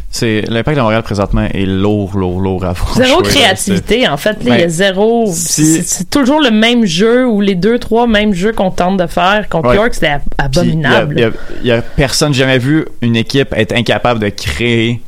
C'est 0.10 0.42
l'impact 0.48 0.78
de 0.78 0.82
Montréal 0.82 1.04
présentement 1.04 1.48
est 1.54 1.66
lourd, 1.66 2.18
lourd, 2.18 2.40
lourd 2.40 2.66
à 2.66 2.74
voir. 2.74 2.96
Zéro 2.96 3.24
jouer, 3.24 3.24
là. 3.24 3.30
créativité, 3.42 4.08
en 4.08 4.16
fait. 4.18 4.42
Là, 4.44 4.58
il 4.58 4.62
y 4.62 4.64
a 4.64 4.70
zéro. 4.70 5.26
Si- 5.32 5.84
C'est 5.84 6.10
toujours 6.10 6.40
le 6.42 6.50
même 6.50 6.86
jeu 6.86 7.28
ou 7.28 7.42
les 7.42 7.56
deux, 7.56 7.78
trois 7.78 8.08
mêmes 8.08 8.34
jeux 8.34 8.54
qu'on 8.54 8.72
tente 8.72 8.98
de 8.98 9.06
faire. 9.06 9.48
Contre 9.50 9.70
Ouais. 9.70 9.76
York, 9.76 9.94
c'était 9.94 10.18
abominable. 10.38 11.16
Il 11.18 11.20
y 11.20 11.24
y 11.24 11.26
a- 11.26 11.32
il 11.62 11.68
y 11.68 11.72
a 11.72 11.82
personne, 11.82 12.34
j'ai 12.34 12.40
jamais 12.40 12.58
vu 12.58 12.86
une 13.02 13.16
équipe 13.18 13.54
être 13.56 13.74
incapable 13.76 14.20
de 14.22 14.30
créer 14.30 15.02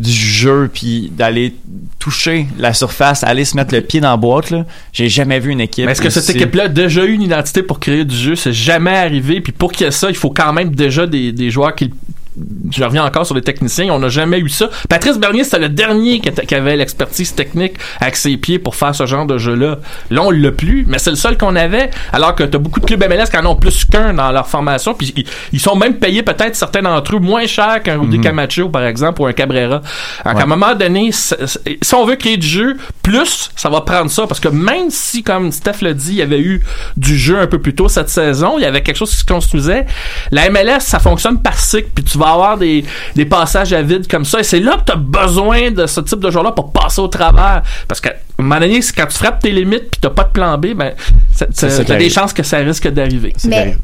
du 0.00 0.10
jeu 0.12 0.70
puis 0.72 1.10
d'aller 1.16 1.54
toucher 1.98 2.46
la 2.58 2.72
surface, 2.74 3.24
aller 3.24 3.44
se 3.44 3.56
mettre 3.56 3.74
le 3.74 3.80
pied 3.80 4.00
dans 4.00 4.10
la 4.10 4.16
boîte, 4.18 4.52
j'ai 4.92 5.08
jamais 5.08 5.38
vu 5.40 5.50
une 5.52 5.60
équipe. 5.60 5.86
Mais 5.86 5.92
est-ce 5.92 6.02
que 6.02 6.10
cette 6.10 6.28
équipe-là 6.30 6.64
a 6.64 6.68
déjà 6.68 7.04
eu 7.04 7.12
une 7.12 7.22
identité 7.22 7.62
pour 7.62 7.78
créer 7.80 8.04
du 8.04 8.14
jeu? 8.16 8.36
C'est 8.36 8.52
jamais 8.52 8.94
arrivé. 8.96 9.40
Puis 9.40 9.52
pour 9.52 9.72
qu'il 9.72 9.84
y 9.84 9.88
ait 9.88 9.92
ça, 9.92 10.08
il 10.10 10.16
faut 10.16 10.30
quand 10.30 10.52
même 10.52 10.74
déjà 10.74 11.06
des, 11.06 11.32
des 11.32 11.50
joueurs 11.50 11.74
qui 11.74 11.92
je 12.70 12.84
reviens 12.84 13.04
encore 13.04 13.24
sur 13.24 13.34
les 13.34 13.42
techniciens, 13.42 13.92
on 13.92 13.98
n'a 13.98 14.08
jamais 14.08 14.38
eu 14.38 14.48
ça. 14.48 14.68
Patrice 14.88 15.18
Bernier, 15.18 15.44
c'était 15.44 15.58
le 15.58 15.68
dernier 15.68 16.20
qui, 16.20 16.54
avait 16.54 16.76
l'expertise 16.76 17.34
technique 17.34 17.74
avec 18.00 18.16
ses 18.16 18.36
pieds 18.36 18.58
pour 18.58 18.76
faire 18.76 18.94
ce 18.94 19.06
genre 19.06 19.26
de 19.26 19.38
jeu-là. 19.38 19.78
Là, 20.10 20.22
on 20.22 20.30
l'a 20.30 20.52
plus, 20.52 20.84
mais 20.86 20.98
c'est 20.98 21.10
le 21.10 21.16
seul 21.16 21.38
qu'on 21.38 21.56
avait, 21.56 21.90
alors 22.12 22.34
que 22.34 22.44
t'as 22.44 22.58
beaucoup 22.58 22.80
de 22.80 22.86
clubs 22.86 23.02
MLS 23.08 23.30
qui 23.30 23.36
en 23.38 23.46
ont 23.46 23.56
plus 23.56 23.84
qu'un 23.84 24.14
dans 24.14 24.30
leur 24.32 24.46
formation, 24.48 24.94
puis 24.94 25.12
ils, 25.16 25.24
ils 25.52 25.60
sont 25.60 25.76
même 25.76 25.94
payés 25.94 26.22
peut-être 26.22 26.56
certains 26.56 26.82
d'entre 26.82 27.16
eux 27.16 27.20
moins 27.20 27.46
cher 27.46 27.82
qu'un 27.82 27.98
Rudy 27.98 28.20
Camacho, 28.20 28.68
par 28.68 28.84
exemple, 28.84 29.22
ou 29.22 29.26
un 29.26 29.32
Cabrera. 29.32 29.80
Alors, 30.24 30.38
qu'à 30.38 30.44
un 30.44 30.46
moment 30.46 30.74
donné, 30.74 31.10
si 31.12 31.94
on 31.94 32.04
veut 32.04 32.16
créer 32.16 32.36
du 32.36 32.46
jeu, 32.46 32.76
plus, 33.02 33.50
ça 33.56 33.68
va 33.68 33.80
prendre 33.80 34.10
ça, 34.10 34.26
parce 34.26 34.40
que 34.40 34.48
même 34.48 34.90
si, 34.90 35.22
comme 35.22 35.52
Steph 35.52 35.80
l'a 35.80 35.94
dit, 35.94 36.12
il 36.12 36.16
y 36.16 36.22
avait 36.22 36.40
eu 36.40 36.62
du 36.96 37.16
jeu 37.16 37.38
un 37.38 37.46
peu 37.46 37.58
plus 37.58 37.74
tôt 37.74 37.88
cette 37.88 38.10
saison, 38.10 38.58
il 38.58 38.62
y 38.62 38.66
avait 38.66 38.82
quelque 38.82 38.96
chose 38.96 39.10
qui 39.10 39.16
se 39.16 39.24
construisait, 39.24 39.86
la 40.30 40.50
MLS, 40.50 40.80
ça 40.80 40.98
fonctionne 40.98 41.40
par 41.40 41.58
cycle, 41.58 41.88
puis 41.94 42.04
tu 42.04 42.18
vas 42.18 42.25
avoir 42.32 42.58
des, 42.58 42.84
passages 43.28 43.72
à 43.72 43.82
vide 43.82 44.06
comme 44.08 44.24
ça, 44.24 44.40
et 44.40 44.42
c'est 44.42 44.60
là 44.60 44.76
que 44.78 44.84
tu 44.86 44.92
as 44.92 44.96
besoin 44.96 45.70
de 45.70 45.86
ce 45.86 46.00
type 46.00 46.20
de 46.20 46.30
joueur-là 46.30 46.52
pour 46.52 46.72
passer 46.72 47.00
au 47.00 47.08
travers. 47.08 47.62
Parce 47.88 48.00
qu'à 48.00 48.14
un 48.38 48.42
moment 48.42 48.60
donné, 48.60 48.80
quand 48.96 49.06
tu 49.06 49.16
frappes 49.16 49.42
tes 49.42 49.50
limites, 49.50 49.90
puis 49.90 50.00
t'as 50.00 50.10
pas 50.10 50.24
de 50.24 50.30
plan 50.30 50.58
B, 50.58 50.74
ben, 50.74 50.92
t'as 51.38 51.96
des 51.96 52.10
chances 52.10 52.32
que 52.32 52.42
ça 52.42 52.58
risque 52.58 52.88
d'arriver. 52.88 53.32
Mais 53.44 53.76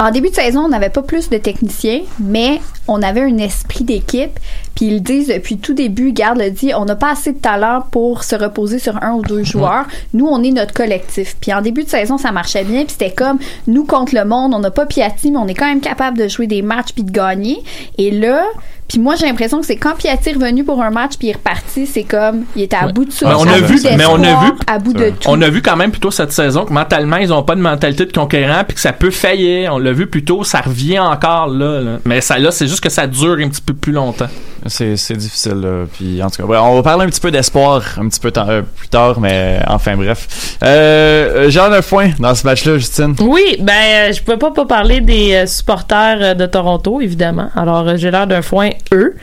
en 0.00 0.12
début 0.12 0.30
de 0.30 0.34
saison, 0.34 0.60
on 0.60 0.68
n'avait 0.68 0.90
pas 0.90 1.02
plus 1.02 1.28
de 1.28 1.38
techniciens, 1.38 2.02
mais 2.20 2.60
on 2.86 3.02
avait 3.02 3.22
un 3.22 3.38
esprit 3.38 3.82
d'équipe. 3.82 4.38
Puis 4.76 4.86
ils 4.86 4.94
le 4.94 5.00
disent 5.00 5.26
depuis 5.26 5.58
tout 5.58 5.74
début, 5.74 6.12
Garde 6.12 6.38
le 6.38 6.50
dit, 6.50 6.72
on 6.72 6.84
n'a 6.84 6.94
pas 6.94 7.10
assez 7.10 7.32
de 7.32 7.38
talent 7.38 7.84
pour 7.90 8.22
se 8.22 8.36
reposer 8.36 8.78
sur 8.78 9.02
un 9.02 9.14
ou 9.14 9.22
deux 9.22 9.42
joueurs. 9.42 9.86
Nous, 10.14 10.24
on 10.24 10.40
est 10.44 10.52
notre 10.52 10.72
collectif. 10.72 11.36
Puis 11.40 11.52
en 11.52 11.62
début 11.62 11.82
de 11.82 11.88
saison, 11.88 12.16
ça 12.16 12.30
marchait 12.30 12.62
bien. 12.62 12.84
Puis 12.84 12.92
c'était 12.92 13.10
comme 13.10 13.38
nous 13.66 13.84
contre 13.84 14.14
le 14.14 14.24
monde. 14.24 14.54
On 14.54 14.60
n'a 14.60 14.70
pas 14.70 14.86
Piatti, 14.86 15.32
mais 15.32 15.38
on 15.38 15.48
est 15.48 15.54
quand 15.54 15.66
même 15.66 15.80
capable 15.80 16.16
de 16.16 16.28
jouer 16.28 16.46
des 16.46 16.62
matchs 16.62 16.92
puis 16.94 17.02
de 17.02 17.10
gagner. 17.10 17.60
Et 17.96 18.12
là, 18.12 18.44
puis 18.88 18.98
moi, 18.98 19.14
j'ai 19.16 19.26
l'impression 19.26 19.60
que 19.60 19.66
c'est 19.66 19.76
quand 19.76 19.94
Piatti 19.96 20.30
est 20.30 20.32
revenu 20.32 20.64
pour 20.64 20.82
un 20.82 20.90
match 20.90 21.12
puis 21.18 21.28
il 21.28 21.30
est 21.30 21.34
reparti, 21.34 21.86
c'est 21.86 22.04
comme 22.04 22.44
il 22.56 22.62
était 22.62 22.76
à 22.76 22.88
bout 22.88 23.04
de 23.04 23.12
souffle, 23.12 23.26
Mais 23.26 23.34
on 23.34 23.46
a 23.46 23.58
vu, 23.58 23.78
mais 23.96 24.06
on 24.06 24.22
a 24.22 24.44
vu, 24.44 24.52
à 24.66 24.78
bout 24.78 24.92
de 24.92 25.10
tout. 25.10 25.28
on 25.28 25.40
a 25.42 25.48
vu 25.48 25.62
quand 25.62 25.76
même 25.76 25.90
plutôt 25.90 26.10
cette 26.10 26.32
saison 26.32 26.64
que 26.64 26.72
mentalement 26.72 27.16
ils 27.16 27.32
ont 27.32 27.42
pas 27.42 27.54
de 27.54 27.60
mentalité 27.60 28.06
de 28.06 28.12
conquérant 28.12 28.64
puis 28.66 28.74
que 28.74 28.80
ça 28.80 28.92
peut 28.92 29.10
faillir. 29.10 29.74
On 29.74 29.78
l'a 29.78 29.92
vu 29.92 30.06
plutôt, 30.06 30.44
ça 30.44 30.60
revient 30.60 30.98
encore 30.98 31.48
là. 31.48 31.80
là. 31.80 31.98
Mais 32.04 32.20
ça 32.20 32.38
là, 32.38 32.50
c'est 32.50 32.66
juste 32.66 32.82
que 32.82 32.90
ça 32.90 33.06
dure 33.06 33.38
un 33.40 33.48
petit 33.48 33.62
peu 33.62 33.74
plus 33.74 33.92
longtemps. 33.92 34.28
C'est, 34.66 34.96
c'est 34.96 35.16
difficile, 35.16 35.60
là. 35.60 35.84
Puis, 35.92 36.20
en 36.20 36.28
tout 36.28 36.42
cas, 36.42 36.48
ouais, 36.48 36.58
on 36.58 36.74
va 36.74 36.82
parler 36.82 37.04
un 37.04 37.08
petit 37.08 37.20
peu 37.20 37.30
d'espoir 37.30 37.82
un 37.96 38.08
petit 38.08 38.18
peu 38.18 38.32
euh, 38.36 38.62
plus 38.76 38.88
tard, 38.88 39.20
mais 39.20 39.60
enfin, 39.68 39.96
bref. 39.96 40.56
Euh, 40.64 41.48
Jean 41.48 41.72
un 41.72 41.82
point 41.82 42.10
dans 42.18 42.34
ce 42.34 42.44
match-là, 42.44 42.78
Justine? 42.78 43.14
Oui, 43.20 43.56
ben 43.60 43.72
euh, 43.72 44.12
je 44.12 44.22
pouvais 44.22 44.36
pas 44.36 44.50
pas 44.50 44.66
parler 44.66 45.00
des 45.00 45.34
euh, 45.34 45.46
supporters 45.46 46.18
euh, 46.20 46.34
de 46.34 46.46
Toronto 46.46 47.00
évidemment. 47.00 47.50
Alors 47.54 47.88
euh, 47.88 47.96
j'ai 47.96 48.10
l'air 48.10 48.26
d'un 48.26 48.42
foin 48.42 48.70
eux 48.92 49.16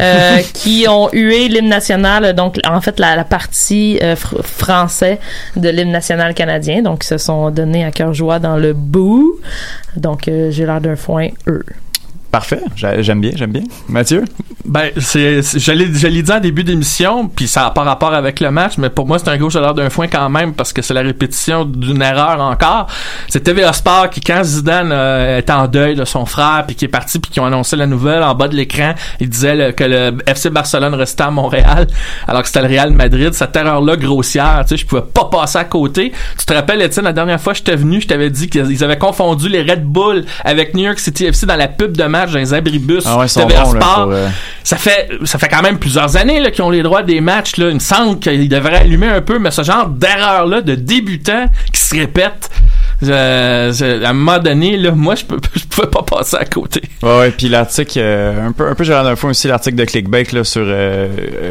euh, 0.00 0.38
qui 0.54 0.86
ont 0.88 1.08
hué 1.12 1.48
l'hymne 1.48 1.68
national 1.68 2.34
donc 2.34 2.58
en 2.66 2.80
fait 2.80 2.98
la, 3.00 3.16
la 3.16 3.24
partie 3.24 3.98
euh, 4.02 4.14
fr- 4.14 4.42
français 4.42 5.18
de 5.56 5.68
l'hymne 5.68 5.92
national 5.92 6.34
canadien 6.34 6.82
donc 6.82 7.04
ils 7.04 7.08
se 7.08 7.18
sont 7.18 7.50
donnés 7.50 7.84
à 7.84 7.90
cœur 7.90 8.12
joie 8.14 8.38
dans 8.38 8.56
le 8.56 8.72
boo. 8.72 9.38
Donc 9.96 10.28
euh, 10.28 10.50
j'ai 10.50 10.66
l'air 10.66 10.80
d'un 10.80 10.96
foin 10.96 11.28
eux. 11.46 11.64
Parfait. 12.34 12.58
J'a- 12.74 13.00
J'aime 13.00 13.20
bien, 13.20 13.30
j'aime 13.36 13.52
bien. 13.52 13.62
Mathieu? 13.88 14.24
Ben, 14.64 14.90
c'est, 14.98 15.40
c'est- 15.42 15.60
je 15.60 15.70
l'ai, 15.70 15.86
je 15.94 16.08
l'ai 16.08 16.20
dit 16.20 16.32
en 16.32 16.40
début 16.40 16.64
d'émission, 16.64 17.28
puis 17.28 17.46
ça 17.46 17.60
n'a 17.62 17.70
pas 17.70 17.82
rapport 17.84 18.12
avec 18.12 18.40
le 18.40 18.50
match, 18.50 18.72
mais 18.76 18.90
pour 18.90 19.06
moi, 19.06 19.20
c'est 19.20 19.28
un 19.28 19.36
gros 19.36 19.50
chaleur 19.50 19.72
d'un 19.72 19.88
foin 19.88 20.08
quand 20.08 20.28
même, 20.28 20.52
parce 20.52 20.72
que 20.72 20.82
c'est 20.82 20.94
la 20.94 21.02
répétition 21.02 21.64
d'une 21.64 22.02
erreur 22.02 22.40
encore. 22.40 22.88
C'est 23.28 23.38
TVA 23.44 23.72
Sport 23.72 24.10
qui, 24.10 24.20
quand 24.20 24.42
Zidane 24.42 24.90
euh, 24.90 25.38
était 25.38 25.52
en 25.52 25.68
deuil 25.68 25.94
de 25.94 26.04
son 26.04 26.26
frère, 26.26 26.64
puis 26.66 26.74
qui 26.74 26.86
est 26.86 26.88
parti, 26.88 27.20
puis 27.20 27.30
qui 27.30 27.38
ont 27.38 27.46
annoncé 27.46 27.76
la 27.76 27.86
nouvelle, 27.86 28.24
en 28.24 28.34
bas 28.34 28.48
de 28.48 28.56
l'écran, 28.56 28.94
il 29.20 29.28
disait 29.28 29.72
que 29.72 29.84
le 29.84 30.16
FC 30.26 30.50
Barcelone 30.50 30.94
restait 30.94 31.22
à 31.22 31.30
Montréal, 31.30 31.86
alors 32.26 32.42
que 32.42 32.48
c'était 32.48 32.62
le 32.62 32.68
Real 32.68 32.90
Madrid. 32.90 33.32
Cette 33.32 33.54
erreur-là 33.54 33.94
grossière, 33.96 34.64
tu 34.66 34.70
sais, 34.70 34.76
je 34.78 34.86
pouvais 34.86 35.02
pas 35.02 35.26
passer 35.26 35.58
à 35.58 35.64
côté. 35.64 36.10
Tu 36.36 36.46
te 36.46 36.52
rappelles, 36.52 36.82
Étienne, 36.82 37.04
la 37.04 37.12
dernière 37.12 37.40
fois 37.40 37.52
que 37.52 37.58
j'étais 37.58 37.76
venu, 37.76 38.00
je 38.00 38.08
t'avais 38.08 38.30
dit 38.30 38.48
qu'ils 38.48 38.82
avaient 38.82 38.98
confondu 38.98 39.48
les 39.48 39.62
Red 39.62 39.84
Bull 39.84 40.24
avec 40.42 40.74
New 40.74 40.82
York 40.82 40.98
City 40.98 41.26
FC 41.26 41.46
dans 41.46 41.54
la 41.56 41.68
pub 41.68 41.96
de 41.96 42.02
match 42.04 42.23
dans 42.32 42.38
les 42.38 42.54
abribus. 42.54 43.02
Ah 43.06 43.18
ouais, 43.18 43.26
ils 43.26 43.28
sont 43.28 43.46
TVA 43.46 43.64
bons, 43.64 43.72
là, 43.74 43.80
Sport. 43.80 44.02
pour, 44.04 44.12
euh, 44.12 44.28
Ça 44.62 44.76
fait 44.76 45.10
ça 45.24 45.38
fait 45.38 45.48
quand 45.48 45.62
même 45.62 45.78
plusieurs 45.78 46.16
années 46.16 46.40
là, 46.40 46.50
qu'ils 46.50 46.62
ont 46.64 46.70
les 46.70 46.82
droits 46.82 47.02
des 47.02 47.20
matchs. 47.20 47.56
Là. 47.56 47.68
Il 47.68 47.74
me 47.74 47.78
semble 47.80 48.18
qu'ils 48.18 48.48
devraient 48.48 48.78
allumer 48.78 49.08
un 49.08 49.20
peu, 49.20 49.38
mais 49.38 49.50
ce 49.50 49.62
genre 49.62 49.88
d'erreur-là 49.88 50.60
de 50.62 50.74
débutant 50.74 51.46
qui 51.72 51.80
se 51.80 51.94
répète, 51.94 52.50
euh, 53.08 53.72
à 54.04 54.08
un 54.08 54.12
moment 54.12 54.38
donné, 54.38 54.76
là, 54.76 54.92
moi, 54.92 55.14
je 55.14 55.24
peux 55.24 55.38
je 55.54 55.64
pouvais 55.64 55.86
pas 55.88 56.02
passer 56.02 56.36
à 56.36 56.44
côté. 56.44 56.82
Ouais, 57.02 57.18
ouais, 57.18 57.30
puis 57.30 57.48
l'article, 57.48 57.98
euh, 58.00 58.46
un 58.48 58.52
peu, 58.52 58.68
un 58.68 58.74
peu, 58.74 58.84
j'ai 58.84 58.94
un 58.94 59.16
fois 59.16 59.30
aussi 59.30 59.48
l'article 59.48 59.76
de 59.76 59.84
Clickbait, 59.84 60.24
là, 60.32 60.44
sur, 60.44 60.62
euh, 60.64 61.08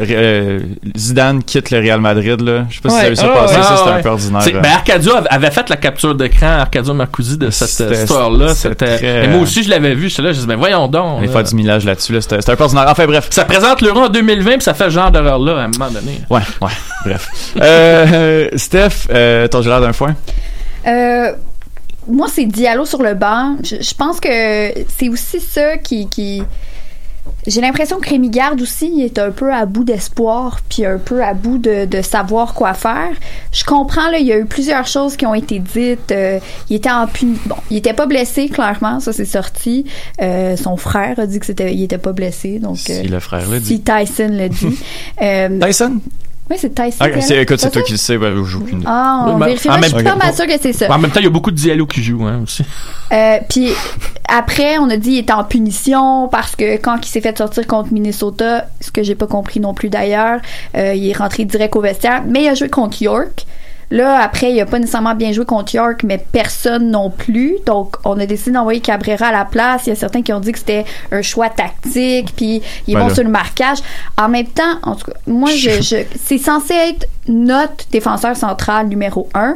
euh, 0.09 0.59
Zidane 0.97 1.43
quitte 1.43 1.71
le 1.71 1.79
Real 1.79 1.99
Madrid, 2.01 2.41
là. 2.41 2.65
Je 2.69 2.75
sais 2.75 2.81
pas 2.81 2.89
si 2.89 2.95
ça 2.95 3.01
a 3.01 3.09
vu 3.09 3.15
ça 3.15 3.31
Ah, 3.33 3.39
passer, 3.41 3.55
ouais. 3.55 3.63
ça, 3.63 3.75
c'était 3.77 3.89
Ah, 3.89 3.93
un 3.93 3.95
ouais. 3.97 4.01
peu 4.01 4.09
ordinaire. 4.09 4.41
Euh. 4.47 4.59
Ben, 4.61 4.71
Arcadio 4.71 5.15
av- 5.15 5.27
avait 5.29 5.51
fait 5.51 5.69
la 5.69 5.77
capture 5.77 6.15
d'écran, 6.15 6.47
Arcadio 6.59 6.93
Marcusi, 6.93 7.37
de 7.37 7.49
cette 7.49 7.91
histoire-là. 7.91 8.53
c'était 8.55 8.97
très, 8.97 9.27
moi 9.27 9.41
aussi, 9.41 9.63
je 9.63 9.69
l'avais 9.69 9.95
vu. 9.95 10.09
J'étais 10.09 10.21
là, 10.21 10.29
je 10.29 10.35
disais, 10.35 10.47
ben 10.47 10.55
voyons 10.57 10.87
donc. 10.87 11.21
Là. 11.23 11.27
faire 11.27 11.43
du 11.43 11.55
millage 11.55 11.85
là-dessus, 11.85 12.13
là, 12.13 12.21
c'était 12.21 12.39
c'était 12.39 12.51
un 12.51 12.55
peu 12.55 12.63
ordinaire. 12.63 12.85
Enfin, 12.87 13.05
bref. 13.05 13.27
Ça 13.29 13.45
présente 13.45 13.81
l'euro 13.81 14.01
en 14.01 14.09
2020, 14.09 14.51
puis 14.53 14.61
ça 14.61 14.73
fait 14.73 14.85
ce 14.85 14.89
genre 14.91 15.11
d'erreur-là 15.11 15.53
à 15.53 15.63
un 15.63 15.67
moment 15.67 15.89
donné. 15.91 16.21
Ouais, 16.29 16.41
ouais, 16.61 16.71
bref. 17.05 17.29
Euh, 17.61 18.49
Steph, 18.55 19.07
euh, 19.11 19.47
ton 19.47 19.61
gérard 19.61 19.81
d'un 19.81 19.93
foin? 19.93 20.15
Euh, 20.87 21.33
moi, 22.07 22.27
c'est 22.29 22.45
Diallo 22.45 22.85
sur 22.85 23.01
le 23.01 23.13
banc. 23.13 23.57
Je, 23.63 23.77
je 23.81 23.93
pense 23.93 24.19
que 24.19 24.73
c'est 24.87 25.09
aussi 25.09 25.39
ça 25.39 25.77
qui. 25.77 26.07
qui... 26.07 26.43
J'ai 27.47 27.61
l'impression 27.61 27.99
que 27.99 28.09
Rémi 28.09 28.29
Garde 28.29 28.61
aussi 28.61 28.89
il 28.93 29.03
est 29.03 29.17
un 29.17 29.31
peu 29.31 29.53
à 29.53 29.65
bout 29.65 29.83
d'espoir, 29.85 30.59
puis 30.69 30.85
un 30.85 30.97
peu 30.97 31.23
à 31.23 31.33
bout 31.33 31.57
de, 31.57 31.85
de 31.85 32.01
savoir 32.01 32.53
quoi 32.53 32.73
faire. 32.73 33.11
Je 33.51 33.63
comprends, 33.63 34.09
là, 34.09 34.17
il 34.17 34.25
y 34.25 34.33
a 34.33 34.37
eu 34.37 34.45
plusieurs 34.45 34.87
choses 34.87 35.15
qui 35.15 35.25
ont 35.25 35.33
été 35.33 35.59
dites. 35.59 36.11
Euh, 36.11 36.39
il 36.69 36.75
était 36.77 36.91
en 36.91 37.07
puni... 37.07 37.37
Bon, 37.45 37.55
il 37.69 37.77
était 37.77 37.93
pas 37.93 38.05
blessé, 38.05 38.47
clairement, 38.49 38.99
ça 38.99 39.13
c'est 39.13 39.25
sorti. 39.25 39.85
Euh, 40.21 40.57
son 40.57 40.75
frère 40.75 41.19
a 41.19 41.25
dit 41.25 41.39
que 41.39 41.45
c'était, 41.45 41.73
il 41.73 41.83
était 41.83 41.97
pas 41.97 42.13
blessé, 42.13 42.59
donc. 42.59 42.77
Si 42.77 42.91
euh, 42.93 43.03
le 43.03 43.19
frère 43.19 43.49
l'a 43.49 43.57
si 43.59 43.79
dit. 43.79 43.81
Tyson 43.81 44.29
l'a 44.29 44.49
dit. 44.49 44.77
Tyson? 45.61 45.99
Oui, 46.49 46.58
c'est 46.60 46.75
Tyson. 46.75 46.97
Ah, 46.99 47.21
c'est, 47.21 47.41
écoute, 47.41 47.60
c'est 47.60 47.71
toi 47.71 47.82
qui 47.82 47.93
le 47.93 47.97
sais, 47.97 48.17
ben, 48.17 48.38
aucune 48.38 48.77
idée. 48.79 48.86
Ah, 48.88 49.25
on 49.27 49.34
Oui, 49.34 49.39
ben, 49.39 49.45
vérifiera. 49.47 49.77
Je 49.82 49.86
suis 49.88 49.95
même- 49.95 50.03
pas 50.03 50.15
mal 50.15 50.34
sûre 50.34 50.45
que 50.45 50.60
c'est 50.62 50.73
ça. 50.73 50.93
En 50.93 50.97
même 50.99 51.10
temps, 51.12 51.19
il 51.19 51.23
y 51.23 51.27
a 51.27 51.32
beaucoup 51.32 51.51
de 51.51 51.56
Diallo 51.56 51.86
qui 51.86 52.03
jouent 52.03 52.25
hein, 52.25 52.41
aussi. 52.43 52.63
Euh, 53.12 53.38
puis 53.49 53.69
après, 54.27 54.77
on 54.77 54.89
a 54.89 54.97
dit 54.97 55.10
qu'il 55.12 55.19
était 55.19 55.34
en 55.34 55.43
punition 55.43 56.27
parce 56.27 56.56
que 56.56 56.77
quand 56.77 56.97
il 57.06 57.10
s'est 57.10 57.21
fait 57.21 57.38
sortir 57.38 57.65
contre 57.67 57.93
Minnesota, 57.93 58.67
ce 58.82 58.91
que 58.91 59.03
j'ai 59.03 59.15
pas 59.15 59.27
compris 59.27 59.60
non 59.60 59.73
plus 59.73 59.89
d'ailleurs, 59.89 60.39
euh, 60.75 60.93
il 60.93 61.10
est 61.10 61.17
rentré 61.17 61.45
direct 61.45 61.75
au 61.75 61.82
vestiaire, 61.82 62.23
mais 62.27 62.43
il 62.43 62.47
a 62.49 62.56
joué 62.56 62.69
contre 62.69 63.01
York. 63.01 63.45
Là, 63.91 64.19
après, 64.21 64.51
il 64.51 64.59
a 64.59 64.65
pas 64.65 64.79
nécessairement 64.79 65.13
bien 65.15 65.31
joué 65.31 65.45
contre 65.45 65.75
York, 65.75 66.01
mais 66.03 66.17
personne 66.31 66.89
non 66.89 67.09
plus. 67.09 67.57
Donc, 67.65 67.95
on 68.05 68.19
a 68.19 68.25
décidé 68.25 68.51
d'envoyer 68.51 68.79
Cabrera 68.79 69.27
à 69.27 69.31
la 69.31 69.45
place. 69.45 69.83
Il 69.85 69.89
y 69.89 69.91
a 69.93 69.95
certains 69.95 70.21
qui 70.23 70.33
ont 70.33 70.39
dit 70.39 70.51
que 70.51 70.59
c'était 70.59 70.85
un 71.11 71.21
choix 71.21 71.49
tactique, 71.49 72.33
puis 72.35 72.61
il 72.87 72.93
est 72.93 72.95
bon 72.95 73.01
Voilà. 73.01 73.13
sur 73.13 73.23
le 73.23 73.29
marquage. 73.29 73.79
En 74.17 74.29
même 74.29 74.47
temps, 74.47 74.79
en 74.83 74.95
tout 74.95 75.05
cas, 75.11 75.17
moi, 75.27 75.49
je, 75.51 75.81
je, 75.81 75.97
c'est 76.23 76.37
censé 76.39 76.73
être 76.73 77.07
notre 77.27 77.85
défenseur 77.91 78.35
central 78.35 78.87
numéro 78.87 79.29
un 79.33 79.55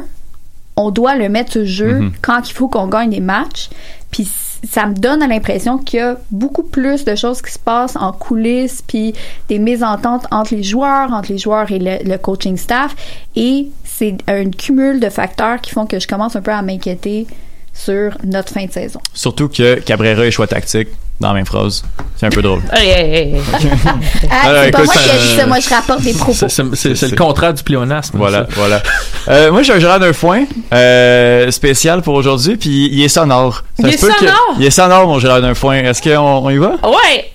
on 0.80 0.92
doit 0.92 1.16
le 1.16 1.28
mettre 1.28 1.58
le 1.58 1.64
jeu 1.64 1.94
Mhm. 1.98 2.12
quand 2.22 2.48
il 2.48 2.52
faut 2.52 2.68
qu'on 2.68 2.86
gagne 2.86 3.10
des 3.10 3.18
matchs. 3.20 3.68
Puis 4.12 4.28
ça 4.72 4.86
me 4.86 4.94
donne 4.94 5.20
l'impression 5.28 5.76
qu'il 5.78 5.98
y 5.98 6.02
a 6.02 6.16
beaucoup 6.30 6.62
plus 6.62 7.04
de 7.04 7.16
choses 7.16 7.42
qui 7.42 7.50
se 7.52 7.58
passent 7.58 7.96
en 7.96 8.12
coulisses, 8.12 8.80
puis 8.86 9.12
des 9.48 9.58
mésententes 9.58 10.26
entre 10.30 10.54
les 10.54 10.62
joueurs, 10.62 11.12
entre 11.12 11.32
les 11.32 11.38
joueurs 11.38 11.70
et 11.72 11.80
le, 11.80 11.98
le 12.08 12.16
coaching 12.16 12.56
staff. 12.56 12.94
Et 13.34 13.68
c'est 13.98 14.16
un 14.28 14.50
cumul 14.50 15.00
de 15.00 15.08
facteurs 15.10 15.60
qui 15.60 15.70
font 15.72 15.86
que 15.86 15.98
je 15.98 16.06
commence 16.06 16.36
un 16.36 16.40
peu 16.42 16.52
à 16.52 16.62
m'inquiéter 16.62 17.26
sur 17.74 18.12
notre 18.24 18.52
fin 18.52 18.64
de 18.66 18.72
saison. 18.72 19.00
Surtout 19.14 19.48
que 19.48 19.76
Cabrera 19.80 20.24
est 20.26 20.30
choix 20.30 20.46
tactique 20.46 20.88
dans 21.20 21.28
la 21.28 21.34
même 21.34 21.46
phrase. 21.46 21.84
C'est 22.16 22.26
un 22.26 22.30
peu 22.30 22.42
drôle. 22.42 22.60
Hey, 22.72 22.88
hey, 22.90 23.14
hey, 23.14 23.34
hey. 23.34 23.40
Ah, 24.30 24.48
Alors, 24.48 24.64
c'est 24.64 24.70
pas 24.70 24.78
écoute, 24.82 24.94
moi 24.94 24.94
qui 24.94 25.08
ai 25.08 25.18
dit 25.28 25.36
ça, 25.36 25.46
moi 25.46 25.58
je 25.60 25.68
rapporte 25.68 26.02
des 26.02 26.12
propos. 26.12 26.32
C'est, 26.32 26.48
c'est- 26.48 26.62
c'est- 26.74 26.76
c'est 26.76 26.94
C'est- 26.96 27.08
le 27.10 27.16
contraire 27.16 27.54
du 27.54 27.62
pléonasme. 27.62 28.16
Voilà, 28.18 28.38
ça. 28.40 28.46
voilà. 28.54 28.82
Euh, 29.28 29.50
moi, 29.52 29.62
j'ai 29.62 29.72
un 29.72 29.78
gérard 29.80 29.98
d'un 30.00 30.12
foin 30.12 30.44
euh, 30.72 31.50
spécial 31.50 32.02
pour 32.02 32.14
aujourd'hui, 32.14 32.56
puis 32.56 32.88
il 32.92 33.02
est 33.02 33.08
sonore. 33.08 33.64
Ça 33.80 33.88
Il 33.88 33.88
est 33.88 33.92
que- 33.94 33.98
sonore? 34.00 34.54
Il 34.58 34.64
est 34.64 34.70
sonore, 34.70 35.06
mon 35.08 35.18
gérard 35.18 35.40
d'un 35.40 35.54
foin. 35.54 35.76
Est-ce 35.76 36.02
qu'on 36.02 36.18
on 36.18 36.50
y 36.50 36.58
va? 36.58 36.76
Ouais! 36.84 37.32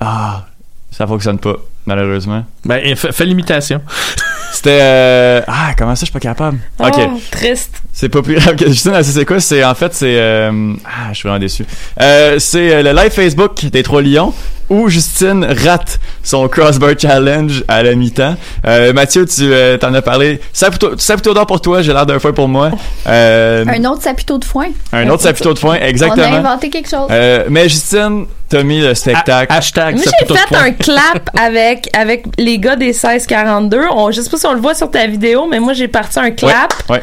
Ah, 0.00 0.46
ça 0.90 1.06
fonctionne 1.06 1.38
pas. 1.38 1.56
Malheureusement. 1.86 2.44
Ben, 2.64 2.94
fais, 2.96 3.24
l'imitation. 3.24 3.80
C'était 4.52 4.78
euh, 4.80 5.40
ah 5.46 5.72
comment 5.76 5.94
ça 5.94 6.00
je 6.00 6.06
suis 6.06 6.12
pas 6.12 6.20
capable? 6.20 6.58
Ok. 6.78 6.94
Oh, 6.98 7.20
triste. 7.30 7.82
C'est 7.92 8.08
pas 8.08 8.22
plus 8.22 8.34
grave 8.36 8.56
que 8.56 8.66
Justine, 8.66 9.02
c'est 9.02 9.24
quoi? 9.24 9.40
C'est 9.40 9.62
en 9.64 9.74
fait 9.74 9.92
c'est 9.94 10.16
euh, 10.18 10.72
ah 10.84 11.08
je 11.12 11.18
suis 11.18 11.28
vraiment 11.28 11.40
déçu. 11.40 11.64
Euh, 12.00 12.38
c'est 12.38 12.74
euh, 12.74 12.82
le 12.82 12.92
live 12.92 13.10
Facebook 13.10 13.66
des 13.66 13.82
trois 13.82 14.02
lions 14.02 14.32
où 14.68 14.88
Justine 14.88 15.44
rate 15.64 16.00
son 16.22 16.48
crossbar 16.48 16.90
challenge 16.98 17.64
à 17.68 17.82
la 17.82 17.94
mi-temps. 17.94 18.36
Euh, 18.66 18.92
Mathieu, 18.92 19.24
tu 19.26 19.42
euh, 19.42 19.78
t'en 19.78 19.94
as 19.94 20.02
parlé. 20.02 20.40
Saputo, 20.52 20.98
Saputo 20.98 21.34
d'or 21.34 21.46
pour 21.46 21.60
toi, 21.60 21.82
j'ai 21.82 21.92
l'air 21.92 22.06
d'un 22.06 22.18
feu 22.18 22.32
pour 22.32 22.48
moi. 22.48 22.70
Euh, 23.06 23.64
Un 23.68 23.84
autre 23.84 24.02
sapito 24.02 24.38
de 24.38 24.44
foin. 24.44 24.66
un 24.92 25.08
autre 25.08 25.22
Saputo 25.22 25.54
de 25.54 25.58
foin, 25.58 25.76
On 25.78 25.82
a 25.84 25.88
exactement. 25.88 26.26
inventé 26.26 26.70
quelque 26.70 26.88
chose. 26.90 27.06
Euh, 27.10 27.44
mais 27.48 27.68
Justine, 27.68 28.26
mis 28.54 28.80
le 28.80 28.94
spectacle. 28.94 29.52
Hashtag 29.52 29.96
Moi, 29.96 30.04
j'ai 30.04 30.36
fait 30.36 30.56
un 30.56 30.72
clap 30.72 31.30
avec, 31.38 31.88
avec 31.96 32.24
les 32.38 32.58
gars 32.58 32.76
des 32.76 32.86
1642. 32.86 33.80
On, 33.90 34.10
je 34.10 34.20
sais 34.20 34.30
pas 34.30 34.36
si 34.36 34.46
on 34.46 34.54
le 34.54 34.60
voit 34.60 34.74
sur 34.74 34.90
ta 34.90 35.06
vidéo, 35.06 35.46
mais 35.50 35.60
moi, 35.60 35.72
j'ai 35.72 35.88
parti 35.88 36.18
un 36.18 36.30
clap. 36.30 36.74
Ouais. 36.88 37.02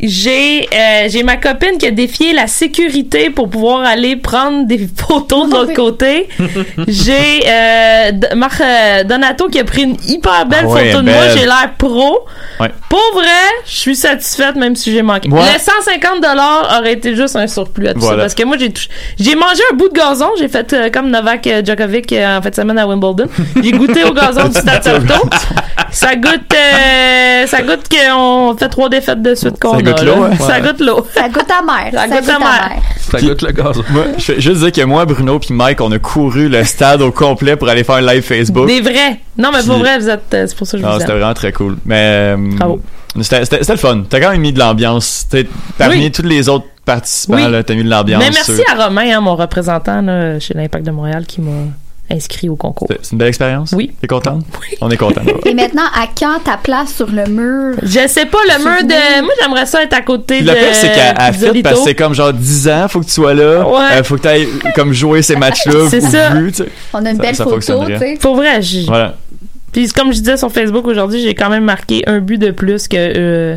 J'ai 0.00 0.68
euh, 0.72 1.08
j'ai 1.08 1.24
ma 1.24 1.36
copine 1.36 1.76
qui 1.76 1.86
a 1.86 1.90
défié 1.90 2.32
la 2.32 2.46
sécurité 2.46 3.30
pour 3.30 3.48
pouvoir 3.50 3.80
aller 3.84 4.14
prendre 4.14 4.64
des 4.66 4.88
photos 4.96 5.48
de 5.48 5.54
l'autre 5.54 5.72
côté. 5.74 6.28
J'ai 6.86 7.42
euh, 7.46 8.12
Marc 8.36 8.60
euh, 8.60 9.02
Donato 9.04 9.48
qui 9.48 9.58
a 9.58 9.64
pris 9.64 9.82
une 9.82 9.96
hyper 10.06 10.46
belle 10.46 10.60
Ah 10.64 10.68
ouais, 10.68 10.90
photo 10.92 11.02
de 11.02 11.10
moi. 11.10 11.28
J'ai 11.36 11.44
l'air 11.46 11.72
pro. 11.76 12.20
Ouais. 12.60 12.70
Pour 12.88 13.02
vrai, 13.14 13.26
je 13.66 13.76
suis 13.76 13.96
satisfaite 13.96 14.54
même 14.56 14.76
si 14.76 14.92
j'ai 14.92 15.02
manqué. 15.02 15.28
Ouais. 15.28 15.40
Le 15.52 15.58
150 15.58 16.22
dollars 16.22 16.78
aurait 16.78 16.92
été 16.92 17.16
juste 17.16 17.34
un 17.34 17.46
surplus 17.48 17.88
à 17.88 17.94
tout 17.94 18.00
ça 18.00 18.14
parce 18.16 18.34
que 18.34 18.44
moi 18.44 18.56
j'ai 18.56 18.70
touché- 18.70 18.88
j'ai 19.18 19.34
mangé 19.34 19.62
un 19.72 19.76
bout 19.76 19.88
de 19.88 19.94
gazon, 19.94 20.30
j'ai 20.38 20.48
fait 20.48 20.72
euh, 20.74 20.90
comme 20.90 21.10
Novak 21.10 21.46
euh, 21.48 21.62
Djokovic 21.64 22.12
en 22.12 22.40
fait 22.40 22.54
semaine 22.54 22.78
à 22.78 22.86
Wimbledon. 22.86 23.26
J'ai 23.62 23.72
goûté 23.72 24.04
au 24.04 24.12
gazon 24.14 24.48
du 24.48 24.52
Stade 24.60 24.84
Saputo. 24.84 25.14
Ça 25.90 26.14
goûte 26.16 26.54
euh, 26.54 27.46
ça 27.46 27.62
goûte 27.62 27.88
qu'on 27.88 28.56
fait 28.58 28.68
trois 28.68 28.88
défaites 28.88 29.22
de 29.22 29.34
suite 29.34 29.58
qu'on 29.60 29.72
Ça 29.72 29.76
a. 29.78 29.82
goûte 29.82 30.02
là. 30.02 30.14
l'eau? 30.14 30.26
Ça 30.38 30.60
goûte 30.60 30.80
l'eau. 30.80 31.06
Ça 31.14 31.28
goûte 31.28 31.50
amer. 31.50 31.90
Ça 31.92 32.06
goûte 32.20 32.28
amer. 32.28 32.70
Ça 33.10 33.20
goûte 33.20 33.42
le 33.42 33.52
gaz. 33.52 33.76
Moi, 33.90 34.04
je 34.18 34.32
vais 34.32 34.40
juste 34.40 34.60
dire 34.60 34.72
que 34.72 34.82
moi, 34.82 35.04
Bruno 35.06 35.38
puis 35.38 35.54
Mike, 35.54 35.80
on 35.80 35.90
a 35.92 35.98
couru 35.98 36.48
le 36.48 36.62
stade 36.64 37.00
au 37.02 37.10
complet 37.12 37.56
pour 37.56 37.68
aller 37.68 37.84
faire 37.84 37.96
un 37.96 38.00
live 38.02 38.22
Facebook. 38.22 38.66
Des 38.66 38.80
vrais. 38.80 39.20
Non 39.36 39.50
mais 39.52 39.62
pour 39.62 39.74
Puis- 39.74 39.82
vrai 39.84 39.98
vous 39.98 40.08
êtes 40.08 40.34
euh, 40.34 40.44
c'est 40.46 40.56
pour 40.56 40.66
ça 40.66 40.76
que 40.76 40.82
je 40.82 40.88
Ah, 40.88 40.92
vous 40.94 41.00
c'était 41.00 41.12
aime. 41.12 41.18
vraiment 41.18 41.34
très 41.34 41.52
cool. 41.52 41.76
Mais 41.84 42.34
euh, 42.34 42.36
Bravo. 42.56 42.80
c'était 43.22 43.40
le 43.72 43.76
fun. 43.76 44.02
T'as 44.08 44.20
quand 44.20 44.30
même 44.30 44.40
mis 44.40 44.52
de 44.52 44.58
l'ambiance. 44.58 45.26
Parmi 45.78 45.96
Oui. 45.96 46.10
tous 46.12 46.22
les 46.22 46.48
autres 46.48 46.66
participants, 46.84 47.36
Oui. 47.36 47.62
t'as 47.64 47.74
mis 47.74 47.84
de 47.84 47.88
l'ambiance. 47.90 48.22
Mais 48.22 48.30
merci 48.30 48.54
sur- 48.56 48.64
à 48.70 48.84
Romain, 48.86 49.16
hein, 49.16 49.20
mon 49.20 49.36
représentant 49.36 50.02
là, 50.02 50.38
chez 50.40 50.54
l'Impact 50.54 50.84
de 50.84 50.90
Montréal, 50.90 51.24
qui 51.26 51.40
m'a 51.40 51.50
inscrit 52.10 52.48
au 52.48 52.56
concours. 52.56 52.88
C'est 53.02 53.12
une 53.12 53.18
belle 53.18 53.28
expérience? 53.28 53.72
Oui. 53.76 53.92
T'es 54.00 54.06
contente? 54.06 54.44
On 54.80 54.90
est 54.90 54.96
content. 54.96 55.22
Et 55.44 55.54
maintenant, 55.54 55.86
à 55.94 56.06
quand 56.18 56.38
ta 56.44 56.56
place 56.56 56.94
sur 56.94 57.10
le 57.10 57.26
mur? 57.26 57.76
Je 57.82 58.06
sais 58.08 58.26
pas, 58.26 58.38
le 58.46 58.58
mur 58.64 58.82
de. 58.84 59.22
Moi, 59.22 59.32
j'aimerais 59.40 59.66
ça 59.66 59.82
être 59.82 59.94
à 59.94 60.02
côté 60.02 60.36
Puis 60.38 60.46
de. 60.46 60.50
le 60.50 60.56
pire, 60.56 60.74
c'est 60.74 60.92
qu'à 60.92 61.32
Fit, 61.32 61.62
parce 61.62 61.78
que 61.78 61.84
c'est 61.84 61.94
comme 61.94 62.14
genre 62.14 62.32
10 62.32 62.68
ans, 62.68 62.86
faut 62.88 63.00
que 63.00 63.06
tu 63.06 63.12
sois 63.12 63.34
là. 63.34 63.66
Ouais. 63.68 63.98
Euh, 63.98 64.02
faut 64.04 64.16
que 64.16 64.22
tu 64.22 64.28
ailles 64.28 64.48
comme 64.74 64.92
jouer 64.92 65.22
ces 65.22 65.36
matchs-là. 65.36 65.86
C'est 65.90 66.00
ça. 66.00 66.30
vu. 66.30 66.52
On 66.92 67.04
a 67.04 67.10
une 67.10 67.16
Ça- 67.16 67.22
belle 67.22 67.36
ça 67.36 67.44
photo, 67.44 67.84
tu 67.86 67.98
sais. 67.98 68.18
Pour 68.20 68.36
vrai. 68.36 68.60
Voilà. 68.86 69.14
Puis 69.72 69.88
comme 69.90 70.12
je 70.12 70.18
disais 70.18 70.36
sur 70.36 70.50
Facebook 70.50 70.86
aujourd'hui, 70.86 71.22
j'ai 71.22 71.34
quand 71.34 71.50
même 71.50 71.64
marqué 71.64 72.02
un 72.06 72.20
but 72.20 72.38
de 72.38 72.50
plus 72.50 72.88
que 72.88 72.96
euh, 72.96 73.56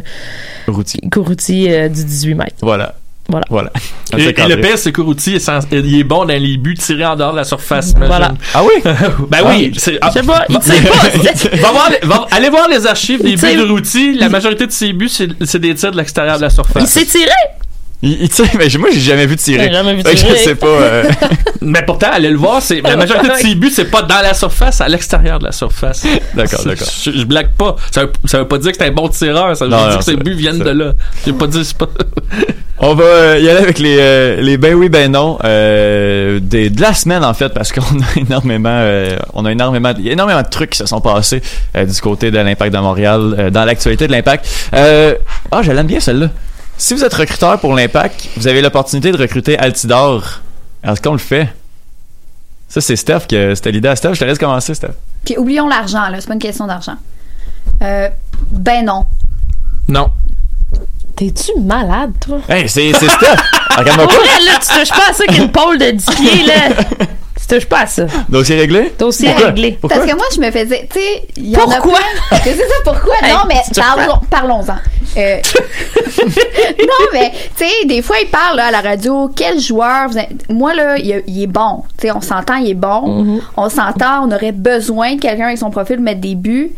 euh, 0.70 1.88
du 1.88 2.06
18 2.06 2.36
mètres. 2.36 2.56
Voilà. 2.62 2.96
Voilà. 3.32 3.46
Voilà. 3.50 3.72
Et, 4.17 4.24
C'est 4.36 4.48
le 4.48 4.60
pire, 4.62 4.78
c'est 4.78 4.91
que 4.91 5.02
Routy 5.02 5.38
il 5.72 6.00
est 6.00 6.04
bon 6.04 6.26
dans 6.26 6.34
les 6.38 6.58
buts 6.58 6.76
tirés 6.76 7.06
en 7.06 7.15
dehors 7.15 7.32
de 7.32 7.38
la 7.38 7.44
surface. 7.46 7.94
Voilà. 7.98 8.34
Ah 8.54 8.62
oui? 8.63 8.82
ben 9.30 9.38
oui. 9.48 9.72
c'est- 9.78 9.98
ah, 10.02 10.10
Je 10.13 10.20
sais 10.20 10.26
pas, 10.26 10.44
il 10.50 10.56
va- 10.56 10.60
tire 10.62 11.50
pas. 11.50 11.58
va 11.62 11.72
voir 11.72 11.89
les- 11.89 12.08
va- 12.08 12.28
allez 12.32 12.50
voir 12.50 12.67
les 12.67 12.86
archives 12.86 13.24
des 13.24 13.36
buts 13.38 13.56
de 13.56 13.72
Routy. 13.72 14.13
La 14.15 14.28
majorité 14.30 14.67
de 14.67 14.72
ses 14.72 14.91
buts, 14.94 15.10
c'est 15.10 15.30
c'est 15.46 15.60
des 15.60 15.74
tirs 15.76 15.91
de 15.91 15.98
l'extérieur 15.98 16.38
de 16.38 16.41
la 16.44 16.50
surface. 16.50 16.84
Il 16.84 16.88
s'est 16.88 17.06
tiré. 17.06 17.32
Il, 18.04 18.22
il 18.24 18.30
tire, 18.30 18.46
mais 18.58 18.68
moi, 18.80 18.90
j'ai 18.92 19.00
jamais 19.00 19.26
vu 19.28 19.36
tirer. 19.36 19.66
J'ai 19.66 19.74
jamais 19.74 19.94
vu 19.96 20.04
tirer. 20.04 20.16
Je 20.18 20.36
sais 20.44 20.56
pas. 20.56 20.66
euh, 20.68 21.04
Mais 21.62 21.84
pourtant, 21.84 22.08
allez 22.12 22.30
le 22.32 22.38
voir, 22.38 22.62
c'est 22.62 22.82
la 22.82 22.96
majorité 22.98 23.28
de 23.28 23.34
ses 23.36 23.56
buts, 23.56 23.70
c'est 23.72 23.92
pas 23.92 24.02
dans 24.02 24.22
la 24.22 24.34
surface, 24.34 24.82
à 24.82 24.88
l'extérieur 24.88 25.38
de 25.38 25.46
la 25.46 25.52
surface. 25.52 26.04
D'accord, 26.34 26.64
d'accord. 26.66 26.88
Je, 27.04 27.12
je 27.12 27.24
blague 27.26 27.52
pas. 27.52 27.76
Ça 27.92 28.06
veut, 28.06 28.12
ça 28.26 28.40
veut 28.40 28.48
pas 28.48 28.58
dire 28.58 28.72
que 28.72 28.78
c'est 28.78 28.88
un 28.88 28.92
bon 28.92 29.08
tireur. 29.10 29.56
Ça 29.56 29.66
veut 29.66 29.72
Non, 29.72 29.78
dire 29.78 29.90
non, 29.92 29.98
que 30.00 30.04
ses 30.04 30.16
buts 30.16 30.34
viennent 30.34 30.60
de 30.60 30.70
là. 30.72 30.94
J'ai 31.26 31.34
pas 31.34 31.46
dit 31.48 31.64
c'est 31.64 31.78
pas. 31.78 31.88
On 32.84 32.96
va 32.96 33.04
euh, 33.04 33.40
y 33.40 33.48
aller 33.48 33.60
avec 33.60 33.78
les, 33.78 33.98
euh, 34.00 34.42
les 34.42 34.58
ben 34.58 34.74
oui, 34.74 34.90
ben 34.90 35.12
non 35.12 35.38
euh, 35.44 36.40
des, 36.42 36.72
de 36.72 36.82
la 36.82 36.96
semaine 36.96 37.24
en 37.24 37.36
fait 37.36 37.50
parce 37.50 37.72
qu'on 37.72 37.82
a 37.82 38.20
énormément 38.20 38.70
euh, 38.72 39.18
on 39.36 39.46
a 39.46 39.52
énormément 39.52 39.94
il 40.00 40.06
y 40.08 40.10
a 40.10 40.14
énormément 40.14 40.42
de 40.42 40.50
trucs 40.50 40.72
qui 40.72 40.80
se 40.80 40.88
sont 40.88 41.00
passés 41.00 41.44
euh, 41.78 41.86
du 41.86 42.02
côté 42.02 42.32
de 42.32 42.40
l'Impact 42.40 42.74
de 42.74 42.80
Montréal 42.80 43.36
euh, 43.38 43.50
dans 43.52 43.66
l'actualité 43.66 44.08
de 44.08 44.12
l'Impact. 44.12 44.48
Euh, 44.74 45.14
ah, 45.52 45.62
je 45.62 45.72
l'aime 45.72 45.86
bien 45.86 46.00
celle-là. 46.00 46.30
Si 46.82 46.96
vous 46.96 47.04
êtes 47.04 47.13
recruteur 47.13 47.60
pour 47.60 47.76
l'Impact, 47.76 48.28
vous 48.38 48.48
avez 48.48 48.60
l'opportunité 48.60 49.12
de 49.12 49.17
recruter 49.17 49.56
Altidor. 49.56 50.41
Est-ce 50.84 51.00
qu'on 51.00 51.12
le 51.12 51.20
fait? 51.20 51.48
Ça, 52.67 52.82
c'est 52.82 52.96
Steph 52.96 53.28
que 53.30 53.54
c'était 53.54 53.72
l'idée 53.72 53.89
à 53.89 53.96
Steph. 53.96 54.15
Je 54.15 54.20
te 54.20 54.26
laisse 54.26 54.39
commencer, 54.39 54.74
Steph. 54.74 54.94
Puis 55.24 55.38
oublions 55.38 55.67
l'argent, 55.67 56.10
là. 56.10 56.20
C'est 56.20 56.26
pas 56.26 56.34
une 56.34 56.39
question 56.39 56.65
d'argent. 56.65 56.96
Euh, 57.84 58.10
ben 58.50 58.84
non. 58.84 59.06
Non. 59.88 60.10
T'es-tu 61.15 61.52
malade, 61.60 62.13
toi? 62.20 62.39
Hey, 62.50 62.67
c'est 62.67 62.91
c'est 62.94 63.10
Steph! 63.10 63.38
Regarde-moi 63.78 64.08
pas! 64.08 64.13
là, 64.15 64.60
tu 64.60 64.80
touches 64.80 64.89
pas 64.89 65.12
à 65.12 65.13
ça 65.13 65.26
qu'une 65.28 65.52
pôle 65.52 65.78
de 65.78 65.91
10 65.91 66.06
pieds, 66.15 66.46
là. 66.48 66.84
Tu 67.39 67.48
touches 67.48 67.67
pas 67.67 67.82
à 67.82 67.86
ça. 67.86 68.08
C'est 68.44 68.58
réglé? 68.58 68.91
Dossier 68.98 69.30
Pourquoi? 69.30 69.48
réglé. 69.50 69.78
Pourquoi? 69.80 70.00
Parce 70.00 70.10
que 70.12 70.15
moi, 70.15 70.26
je 70.36 70.41
me 70.41 70.50
faisais, 70.50 70.88
tu 70.91 71.00
sais, 71.00 71.28
il 71.38 71.50
y 71.52 71.58
en 71.58 71.70
a 71.70 71.76
Pourquoi? 71.76 72.00
C'est 72.44 72.56
ça, 72.56 72.63
pourquoi? 72.84 73.13
Hey, 73.22 73.34
non, 73.34 73.41
mais 73.48 73.62
parlons-en. 74.32 74.78
Euh, 75.17 75.38
non, 76.80 77.06
mais, 77.13 77.32
tu 77.58 77.65
sais, 77.65 77.86
des 77.86 78.02
fois, 78.02 78.17
ils 78.21 78.30
parlent 78.30 78.58
là, 78.58 78.67
à 78.67 78.71
la 78.71 78.82
radio, 78.82 79.30
quel 79.36 79.60
joueur, 79.60 80.10
vous 80.10 80.19
moi, 80.54 80.74
là, 80.74 80.97
il, 80.97 81.12
est- 81.12 81.24
il 81.28 81.43
est 81.43 81.47
bon. 81.47 81.84
Tu 82.00 82.08
sais, 82.08 82.12
on 82.12 82.21
s'entend, 82.21 82.56
il 82.56 82.69
est 82.69 82.74
bon. 82.74 83.24
Mm-hmm. 83.24 83.41
On 83.58 83.69
s'entend, 83.69 84.28
on 84.28 84.32
aurait 84.32 84.52
besoin 84.52 85.15
de 85.15 85.19
quelqu'un 85.21 85.47
avec 85.47 85.58
son 85.58 85.69
profil 85.69 86.00
mettre 86.00 86.21
des 86.21 86.36
buts. 86.36 86.71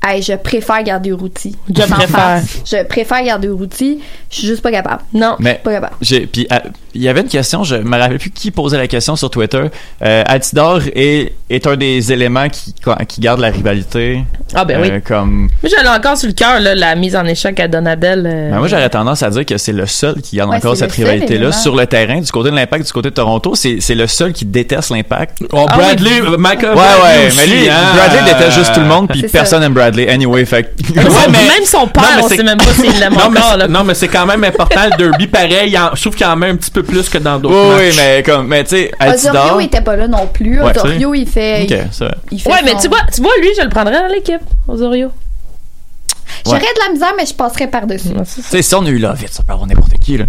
Hey, 0.00 0.22
je 0.22 0.32
préfère 0.34 0.82
garder 0.84 1.10
Routy. 1.12 1.56
Je 1.74 1.82
Sans 1.82 1.88
préfère. 1.96 2.40
Je 2.64 2.84
préfère 2.84 3.22
garder 3.24 3.48
Routy. 3.48 3.98
Je 4.30 4.36
suis 4.36 4.46
juste 4.46 4.62
pas 4.62 4.70
capable. 4.70 5.02
Non. 5.12 5.34
Mais 5.40 5.60
Pas 5.62 5.72
capable. 5.72 5.96
puis 6.32 6.46
ah, 6.50 6.62
il 6.94 7.02
y 7.02 7.08
avait 7.08 7.20
une 7.22 7.28
question, 7.28 7.64
je 7.64 7.74
me 7.76 7.98
rappelle 7.98 8.18
plus 8.18 8.30
qui 8.30 8.50
posait 8.52 8.76
la 8.78 8.86
question 8.86 9.16
sur 9.16 9.28
Twitter. 9.28 9.64
Euh, 10.04 10.22
Altidor 10.26 10.80
est 10.94 11.32
est 11.50 11.66
un 11.66 11.76
des 11.76 12.12
éléments 12.12 12.48
qui 12.48 12.74
qui 13.08 13.20
garde 13.20 13.40
la 13.40 13.48
rivalité. 13.50 14.22
Ah, 14.54 14.64
ben 14.64 14.80
oui. 14.80 14.88
Euh, 14.90 15.00
comme 15.04 15.48
Moi, 15.62 15.70
j'allais 15.76 15.88
encore 15.88 16.16
sur 16.16 16.28
le 16.28 16.34
cœur, 16.34 16.60
la 16.60 16.94
mise 16.94 17.16
en 17.16 17.24
échec 17.26 17.58
à 17.58 17.66
Donadel. 17.68 18.24
euh, 18.26 18.50
Ben, 18.50 18.58
moi 18.58 18.68
j'aurais 18.68 18.88
tendance 18.90 19.22
à 19.22 19.30
dire 19.30 19.44
que 19.44 19.58
c'est 19.58 19.72
le 19.72 19.86
seul 19.86 20.22
qui 20.22 20.36
garde 20.36 20.50
Ouais, 20.50 20.56
encore 20.58 20.76
cette 20.76 20.92
rivalité 20.92 21.38
là 21.38 21.50
sur 21.52 21.74
le 21.74 21.86
terrain 21.86 22.20
du 22.20 22.30
côté 22.30 22.50
de 22.50 22.56
l'Impact 22.56 22.86
du 22.86 22.92
côté 22.92 23.10
de 23.10 23.14
Toronto, 23.14 23.54
c'est 23.56 23.94
le 23.94 24.06
seul 24.06 24.32
qui 24.32 24.44
déteste 24.44 24.90
l'Impact. 24.90 25.38
Oh, 25.52 25.66
Ah 25.68 25.76
Bradley, 25.76 26.20
euh, 26.22 26.36
Michael 26.38 26.70
Ouais 26.70 26.74
Bradley 26.76 27.18
ouais, 27.20 27.26
aussi, 27.26 27.38
mais 27.38 27.46
lui 27.56 27.68
hein. 27.68 27.74
Bradley 27.94 28.32
déteste 28.32 28.52
juste 28.58 28.72
tout 28.74 28.80
le 28.80 28.86
monde 28.86 29.08
puis 29.08 29.22
personne 29.22 29.60
n'aime 29.60 29.72
Bradley 29.74 29.87
anyway 30.08 30.44
fait 30.44 30.74
Ouais, 30.96 31.02
son, 31.02 31.30
mais- 31.30 31.38
même 31.46 31.64
son 31.64 31.86
père, 31.88 32.02
Non, 32.02 32.08
mais 32.16 32.22
on 32.24 32.28
c'est- 32.28 32.36
sait 32.36 32.42
même 32.42 32.58
pas 32.58 32.72
s'il 32.72 32.98
l'aime 32.98 33.14
encore. 33.16 33.56
Là. 33.56 33.68
non, 33.68 33.84
mais 33.84 33.94
c'est 33.94 34.08
quand 34.08 34.26
même 34.26 34.42
important 34.44 34.80
le 34.90 34.96
derby 34.96 35.26
pareil. 35.26 35.70
il 35.70 35.78
en- 35.78 35.94
je 35.94 36.00
trouve 36.00 36.14
qu'il 36.14 36.26
en 36.26 36.36
met 36.36 36.48
un 36.48 36.56
petit 36.56 36.70
peu 36.70 36.82
plus 36.82 37.08
que 37.08 37.18
dans 37.18 37.38
d'autres 37.38 37.76
Oui, 37.78 37.90
mais 37.96 38.22
comme 38.22 38.46
mais 38.48 38.64
tu 38.64 38.70
sais 38.70 38.90
Osorio 39.00 39.60
était 39.60 39.80
pas 39.80 39.96
là 39.96 40.08
non 40.08 40.26
plus. 40.26 40.62
Ouais, 40.62 40.76
Osorio, 40.76 41.14
il 41.14 41.26
fait. 41.28 41.62
OK, 41.62 41.78
c'est 41.92 42.04
vrai. 42.04 42.14
il 42.30 42.40
fait 42.40 42.50
Ouais, 42.50 42.60
mais 42.64 42.74
tu 42.80 42.88
vois, 42.88 43.00
tu 43.12 43.20
vois, 43.22 43.32
lui, 43.40 43.48
je 43.56 43.62
le 43.62 43.68
prendrais 43.70 44.00
dans 44.00 44.12
l'équipe, 44.12 44.40
Osorio. 44.66 45.10
J'aurais 46.44 46.60
de 46.60 46.86
la 46.86 46.92
misère, 46.92 47.12
mais 47.16 47.26
je 47.26 47.34
passerais 47.34 47.66
par-dessus. 47.68 48.08
Tu 48.10 48.42
sais 48.42 48.62
si 48.62 48.74
on 48.74 48.84
a 48.84 48.88
eu 48.88 48.98
là 48.98 49.12
vite 49.12 49.32
ça 49.32 49.42
peut 49.42 49.52
avoir 49.52 49.66
n'importe 49.66 49.92
qui 49.98 50.16
là. 50.18 50.24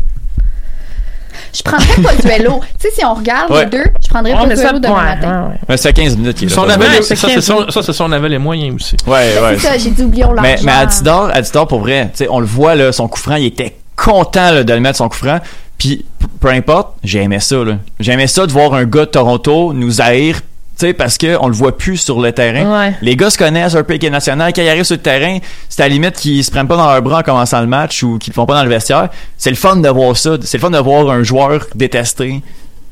Je 1.53 1.61
prendrais 1.63 2.01
pas 2.03 2.15
duello. 2.21 2.59
tu 2.79 2.87
sais, 2.89 2.95
si 2.95 3.05
on 3.05 3.13
regarde 3.13 3.51
Ouais. 3.51 3.63
les 3.65 3.69
deux, 3.69 3.83
je 4.03 4.07
prendrais 4.09 4.33
pas 4.33 4.55
ça, 4.55 4.63
duello 4.71 4.79
demain 4.79 5.03
matin. 5.03 5.51
ouais, 5.69 5.77
fait 5.77 5.93
15 5.93 6.17
minutes 6.17 6.37
qu'il 6.37 6.51
est 6.51 6.55
là. 6.55 6.77
c'est 7.01 7.15
ça, 7.15 7.27
c'est 7.27 7.35
15 7.35 7.43
son- 7.45 7.69
ça, 7.69 7.81
c'est 7.83 7.93
si 7.93 8.01
on 8.01 8.11
avait 8.11 8.29
les 8.29 8.37
moyens 8.37 8.75
aussi. 8.75 8.95
Ouais, 9.07 9.13
ouais. 9.41 9.57
C'est 9.59 9.67
ça, 9.67 9.77
j'ai 9.77 9.89
dit 9.91 10.03
oublions 10.03 10.33
l'argent. 10.33 10.41
Mais, 10.41 10.57
mais 10.63 10.71
Altidor, 10.71 11.29
Altidor, 11.33 11.67
pour 11.67 11.79
vrai, 11.79 12.09
tu 12.13 12.23
sais, 12.23 12.27
on 12.29 12.39
le 12.39 12.45
voit, 12.45 12.75
là, 12.75 12.91
son 12.91 13.07
coup 13.07 13.19
franc, 13.19 13.35
il 13.35 13.45
était 13.47 13.75
content 13.95 14.51
là, 14.51 14.63
de 14.63 14.73
le 14.73 14.79
mettre 14.79 14.97
son 14.97 15.09
coup 15.09 15.17
franc. 15.17 15.39
Puis, 15.77 16.05
peu 16.41 16.49
importe, 16.49 16.95
j'ai 17.03 17.21
aimé 17.21 17.39
ça. 17.39 17.55
là. 17.57 17.77
J'ai 17.99 18.11
aimé 18.11 18.27
ça 18.27 18.45
de 18.45 18.51
voir 18.51 18.73
un 18.73 18.83
gars 18.85 19.01
de 19.01 19.11
Toronto 19.11 19.71
nous 19.73 20.01
haïr, 20.01 20.41
sais, 20.79 20.93
parce 20.93 21.17
qu'on 21.17 21.47
le 21.47 21.53
voit 21.53 21.77
plus 21.77 21.97
sur 21.97 22.19
le 22.19 22.31
terrain. 22.31 22.79
Ouais. 22.79 22.95
Les 23.01 23.15
gars 23.15 23.29
se 23.29 23.37
connaissent 23.37 23.75
un 23.75 23.83
peu 23.83 23.93
équipe 23.95 24.11
nationale. 24.11 24.53
Quand 24.53 24.61
ils 24.61 24.69
arrivent 24.69 24.83
sur 24.83 24.95
le 24.95 25.01
terrain, 25.01 25.37
c'est 25.67 25.81
à 25.81 25.87
la 25.87 25.93
limite 25.93 26.15
qu'ils 26.15 26.43
se 26.43 26.51
prennent 26.51 26.67
pas 26.67 26.77
dans 26.77 26.91
leurs 26.91 27.01
bras 27.01 27.19
en 27.19 27.23
commençant 27.23 27.61
le 27.61 27.67
match 27.67 28.03
ou 28.03 28.17
qu'ils 28.17 28.31
le 28.31 28.35
font 28.35 28.45
pas 28.45 28.55
dans 28.55 28.63
le 28.63 28.69
vestiaire. 28.69 29.09
C'est 29.37 29.49
le 29.49 29.55
fun 29.55 29.77
de 29.77 29.89
voir 29.89 30.15
ça. 30.17 30.37
C'est 30.41 30.57
le 30.57 30.61
fun 30.61 30.69
de 30.69 30.77
voir 30.77 31.09
un 31.09 31.23
joueur 31.23 31.67
détesté 31.75 32.41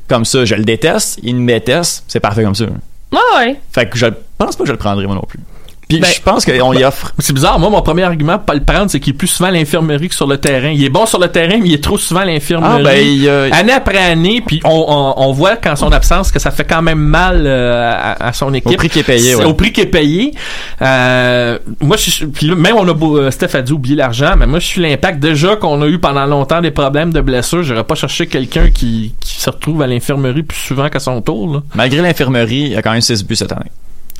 comme 0.08 0.24
ça. 0.24 0.44
Je 0.44 0.54
le 0.54 0.64
déteste, 0.64 1.18
il 1.22 1.36
me 1.36 1.46
déteste. 1.46 2.04
C'est 2.08 2.20
parfait 2.20 2.42
comme 2.42 2.54
ça. 2.54 2.64
Ouais, 2.64 3.18
ouais. 3.36 3.60
Fait 3.72 3.88
que 3.88 3.96
je 3.98 4.06
pense 4.36 4.56
pas 4.56 4.64
que 4.64 4.68
je 4.68 4.72
le 4.72 4.78
prendrais 4.78 5.06
moi 5.06 5.14
non 5.14 5.24
plus. 5.26 5.40
Puis 5.88 6.00
je 6.16 6.20
pense 6.22 6.44
qu'on 6.44 6.72
y 6.74 6.84
offre. 6.84 7.14
C'est 7.18 7.32
bizarre. 7.32 7.58
Moi, 7.58 7.70
mon 7.70 7.80
premier 7.80 8.02
argument 8.02 8.36
pour 8.36 8.44
pas 8.44 8.54
le 8.54 8.62
prendre, 8.62 8.90
c'est 8.90 9.00
qu'il 9.00 9.14
est 9.14 9.16
plus 9.16 9.26
souvent 9.26 9.48
à 9.48 9.52
l'infirmerie 9.52 10.08
que 10.08 10.14
sur 10.14 10.26
le 10.26 10.36
terrain. 10.36 10.68
Il 10.68 10.84
est 10.84 10.90
bon 10.90 11.06
sur 11.06 11.18
le 11.18 11.28
terrain, 11.28 11.56
mais 11.60 11.68
il 11.68 11.74
est 11.74 11.82
trop 11.82 11.96
souvent 11.96 12.20
à 12.20 12.24
l'infirmerie. 12.26 12.72
Ah, 12.80 12.82
ben, 12.82 13.06
il, 13.06 13.26
euh, 13.26 13.48
Année 13.52 13.72
après 13.72 13.96
année, 13.98 14.42
puis 14.46 14.60
on, 14.64 14.84
on, 14.86 15.14
on 15.28 15.32
voit 15.32 15.56
qu'en 15.56 15.76
son 15.76 15.90
absence 15.92 16.30
que 16.30 16.38
ça 16.38 16.50
fait 16.50 16.64
quand 16.64 16.82
même 16.82 16.98
mal 16.98 17.44
euh, 17.46 17.90
à, 17.90 18.26
à 18.28 18.32
son 18.34 18.52
équipe. 18.52 18.72
Au 18.72 18.76
prix 18.76 18.90
qui 18.90 18.98
est 18.98 19.02
payé, 19.02 19.34
ouais. 19.34 19.44
Au 19.44 19.54
prix 19.54 19.72
qui 19.72 19.80
est 19.80 19.86
payé. 19.86 20.34
Euh, 20.82 21.58
moi, 21.80 21.96
je, 21.96 22.10
suis- 22.10 22.26
puis 22.26 22.46
là, 22.48 22.54
même 22.54 22.76
on 22.76 22.86
a 22.88 22.92
beau, 22.92 23.18
euh, 23.18 23.30
Steph 23.30 23.54
a 23.56 23.62
dit 23.62 23.72
oublier 23.72 23.96
l'argent, 23.96 24.34
mais 24.36 24.46
moi, 24.46 24.58
je 24.58 24.66
suis 24.66 24.80
l'impact. 24.82 25.20
Déjà 25.20 25.56
qu'on 25.56 25.80
a 25.82 25.86
eu 25.86 25.98
pendant 25.98 26.26
longtemps 26.26 26.60
des 26.60 26.70
problèmes 26.70 27.12
de 27.12 27.20
blessures, 27.20 27.62
j'aurais 27.62 27.84
pas 27.84 27.94
cherché 27.94 28.26
quelqu'un 28.26 28.70
qui, 28.70 29.14
qui 29.20 29.40
se 29.40 29.48
retrouve 29.50 29.82
à 29.82 29.86
l'infirmerie 29.86 30.42
plus 30.42 30.58
souvent 30.58 30.88
qu'à 30.88 31.00
son 31.00 31.20
tour. 31.22 31.54
Là. 31.54 31.62
Malgré 31.74 32.02
l'infirmerie, 32.02 32.56
il 32.60 32.72
y 32.72 32.76
a 32.76 32.82
quand 32.82 32.92
même 32.92 33.00
6 33.00 33.24
buts 33.24 33.36
cette 33.36 33.52
année. 33.52 33.70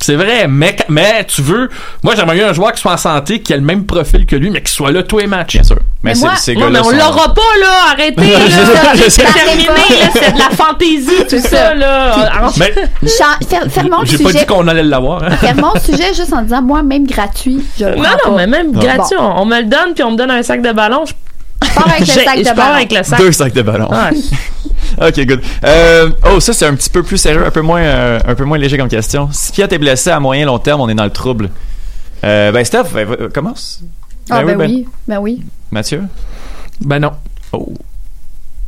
C'est 0.01 0.15
vrai, 0.15 0.47
mais, 0.49 0.77
mais 0.89 1.25
tu 1.25 1.43
veux. 1.43 1.69
Moi, 2.03 2.15
j'aimerais 2.15 2.37
mieux 2.37 2.47
un 2.47 2.53
joueur 2.53 2.73
qui 2.73 2.81
soit 2.81 2.93
en 2.93 2.97
santé, 2.97 3.41
qui 3.43 3.53
a 3.53 3.57
le 3.57 3.63
même 3.63 3.85
profil 3.85 4.27
que 4.27 4.37
lui, 4.37 4.49
mais 4.51 4.63
qui 4.63 4.73
soit 4.73 4.93
là 4.93 5.03
tous 5.03 5.19
les 5.19 5.27
matchs. 5.27 5.55
Bien 5.55 5.65
sûr. 5.65 5.77
Mais 6.05 6.11
Mais, 6.11 6.15
c'est- 6.15 6.21
moi- 6.25 6.37
ces 6.37 6.55
Non, 6.55 6.71
mais 6.71 6.79
on 6.79 6.85
sont- 6.85 6.91
l'aura 6.93 7.35
pas, 7.35 7.41
là. 7.61 7.93
Arrêtez, 7.93 8.15
là. 8.33 8.39
Je 8.47 8.51
sais, 8.51 9.05
je 9.05 9.11
sais. 9.11 9.11
C'est 9.11 9.33
terminé, 9.45 9.67
là. 9.67 10.09
C'est 10.13 10.33
de 10.35 10.39
la 10.39 10.51
fantaisie, 10.57 11.27
tout 11.29 11.41
ça, 11.49 11.75
là. 11.75 12.49
Mais 12.59 12.73
fer- 13.09 13.69
Fermons 13.71 14.01
le 14.03 14.07
j'ai 14.07 14.19
pas 14.19 14.29
sujet. 14.31 14.39
dit 14.41 14.47
qu'on 14.47 14.69
allait 14.69 14.85
l'avoir. 14.85 15.25
Hein. 15.25 15.31
Fermons 15.41 15.73
le 15.75 15.81
sujet 15.81 16.15
juste 16.15 16.33
en 16.33 16.43
disant, 16.43 16.63
moi, 16.63 16.83
même 16.85 17.07
gratuit, 17.07 17.65
je 17.79 17.85
Non, 17.85 17.97
non, 17.97 18.03
pas. 18.03 18.31
mais 18.37 18.47
même 18.47 18.71
Bon. 18.73 18.81
gratuit, 18.81 19.17
on, 19.19 19.43
on 19.43 19.45
me 19.47 19.59
le 19.59 19.65
donne, 19.67 19.95
puis 19.95 20.05
on 20.05 20.13
me 20.13 20.17
donne 20.17 20.31
un 20.31 20.43
sac 20.43 20.63
de 20.63 20.71
ballons. 20.73 21.05
Je 21.07 21.13
Je 21.13 21.15
pars 21.75 21.89
avec 21.89 22.01
le 22.01 22.07
sac 22.07 22.39
de 22.39 22.45
je 22.45 22.45
pars 22.45 22.57
ballon. 22.57 22.75
avec 22.75 22.93
le 22.93 23.03
sac. 23.03 23.19
Deux 23.19 23.33
sacs 23.33 23.53
de 23.53 23.63
ballon. 23.63 23.89
Ouais. 23.91 24.11
ok, 25.09 25.27
good. 25.27 25.41
Euh, 25.65 26.11
oh, 26.31 26.41
ça, 26.41 26.53
c'est 26.53 26.67
un 26.67 26.75
petit 26.75 26.91
peu 26.91 27.03
plus 27.03 27.19
sérieux, 27.19 27.47
un 27.47 27.51
peu 27.51 27.61
moins, 27.61 27.81
euh, 27.81 28.19
un 28.27 28.35
peu 28.35 28.45
moins 28.45 28.59
léger 28.59 28.79
comme 28.79 28.89
question. 28.89 29.29
Si 29.33 29.53
Fiat 29.53 29.69
est 29.71 29.79
blessé 29.79 30.11
à 30.11 30.21
moyen 30.21 30.47
long 30.47 30.59
terme, 30.59 30.81
on 30.81 30.89
est 30.89 30.95
dans 30.95 31.05
le 31.05 31.11
trouble. 31.11 31.51
Euh, 32.25 32.53
ben, 32.53 32.65
Steph, 32.65 32.93
ben, 32.95 33.29
commence. 33.33 33.83
Ah, 34.31 34.43
ben 34.43 34.61
oui, 34.61 34.87
ben 35.07 35.19
oui. 35.19 35.43
Mathieu? 35.71 36.05
Ben 36.81 36.99
non. 36.99 37.13
Oh. 37.53 37.73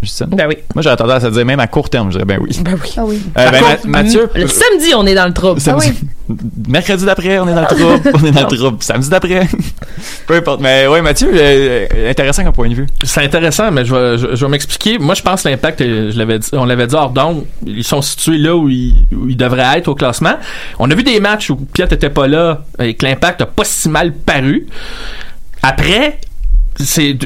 Justine? 0.03 0.29
Ben 0.29 0.47
oui. 0.49 0.57
Moi, 0.75 0.83
j'aurais 0.83 0.97
tendance 0.97 1.25
à 1.25 1.31
dire 1.31 1.45
même 1.45 1.61
à 1.61 1.67
court 1.67 1.91
terme, 1.91 2.09
je 2.09 2.13
dirais 2.19 2.25
ben 2.25 2.39
oui. 2.41 2.59
Ben 2.63 2.75
oui. 2.83 2.91
Ah 2.97 3.05
oui. 3.05 3.21
Euh, 3.37 3.51
ben, 3.51 3.61
Ma- 3.85 4.03
Mathieu? 4.03 4.31
Le 4.35 4.47
samedi, 4.47 4.95
on 4.97 5.07
est 5.07 5.15
dans 5.15 5.27
le 5.27 5.35
trouble. 5.35 5.61
Samedi- 5.61 5.93
Mercredi 6.69 7.05
d'après, 7.05 7.39
on 7.41 7.49
est 7.49 7.55
dans 7.55 7.61
le 7.63 7.67
trouble. 7.67 8.11
on 8.15 8.25
est 8.25 8.31
dans 8.31 8.49
le 8.49 8.57
trouble. 8.57 8.77
Samedi 8.83 9.11
d'après. 9.11 9.47
Peu 10.27 10.37
importe. 10.37 10.61
Mais 10.61 10.87
ouais, 10.87 11.03
Mathieu, 11.03 11.29
euh, 11.35 11.87
intéressant 12.09 12.45
comme 12.45 12.53
point 12.53 12.69
de 12.71 12.75
vue. 12.75 12.87
C'est 13.03 13.23
intéressant, 13.23 13.71
mais 13.73 13.85
je 13.85 13.95
vais, 13.95 14.17
je, 14.17 14.37
je 14.37 14.45
vais 14.47 14.51
m'expliquer. 14.51 14.99
Moi, 14.99 15.15
je 15.15 15.23
pense 15.23 15.43
que 15.43 15.49
l'impact, 15.49 15.81
euh, 15.83 16.11
je 16.13 16.19
l'avais 16.19 16.39
dit, 16.39 16.49
on 16.53 16.65
l'avait 16.65 16.87
dit 16.87 16.95
hors 16.95 17.11
d'onde, 17.11 17.45
ils 17.67 17.85
sont 17.85 18.01
situés 18.01 18.39
là 18.39 18.57
où 18.57 18.69
ils, 18.69 18.95
où 19.13 19.29
ils 19.29 19.37
devraient 19.37 19.77
être 19.79 19.89
au 19.89 19.95
classement. 19.95 20.35
On 20.79 20.91
a 20.91 20.95
vu 20.95 21.03
des 21.03 21.21
matchs 21.21 21.51
où 21.51 21.57
Piat 21.57 21.87
était 21.91 22.11
pas 22.11 22.27
là 22.29 22.63
et 22.79 22.95
que 22.95 23.05
l'impact 23.05 23.43
a 23.43 23.47
pas 23.47 23.65
si 23.65 23.89
mal 23.89 24.13
paru. 24.15 24.67
Après, 25.63 26.19
c'est 26.85 27.17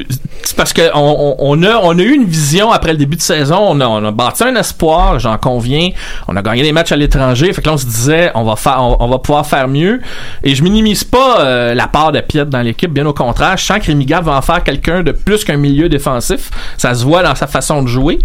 parce 0.56 0.72
que 0.72 0.82
on, 0.94 1.36
on, 1.38 1.62
a 1.62 1.76
on 1.82 1.98
a 1.98 2.02
eu 2.02 2.14
une 2.14 2.26
vision 2.26 2.70
après 2.70 2.92
le 2.92 2.98
début 2.98 3.16
de 3.16 3.22
saison. 3.22 3.58
On 3.60 3.80
a, 3.80 3.86
on 3.86 4.04
a 4.04 4.10
bâti 4.10 4.44
un 4.44 4.56
espoir 4.56 5.18
j'en 5.18 5.38
conviens. 5.38 5.90
On 6.28 6.36
a 6.36 6.42
gagné 6.42 6.62
des 6.62 6.72
matchs 6.72 6.92
à 6.92 6.96
l'étranger. 6.96 7.52
Fait 7.52 7.62
que 7.62 7.66
là 7.66 7.74
on 7.74 7.78
se 7.78 7.86
disait 7.86 8.30
on 8.34 8.44
va 8.44 8.56
faire 8.56 8.80
on, 8.82 9.08
va 9.08 9.18
pouvoir 9.18 9.46
faire 9.46 9.68
mieux. 9.68 10.00
Et 10.42 10.54
je 10.54 10.62
minimise 10.62 11.04
pas 11.04 11.40
euh, 11.40 11.74
la 11.74 11.88
part 11.88 12.12
de 12.12 12.20
Piet 12.20 12.44
dans 12.44 12.60
l'équipe 12.60 12.92
bien 12.92 13.06
au 13.06 13.12
contraire. 13.12 13.56
Je 13.56 13.64
sens 13.64 13.78
que 13.78 13.86
Rémi 13.86 14.06
va 14.06 14.36
en 14.36 14.42
faire 14.42 14.62
quelqu'un 14.62 15.02
de 15.02 15.12
plus 15.12 15.44
qu'un 15.44 15.56
milieu 15.56 15.88
défensif. 15.88 16.50
Ça 16.76 16.94
se 16.94 17.04
voit 17.04 17.22
dans 17.22 17.34
sa 17.34 17.46
façon 17.46 17.82
de 17.82 17.88
jouer. 17.88 18.18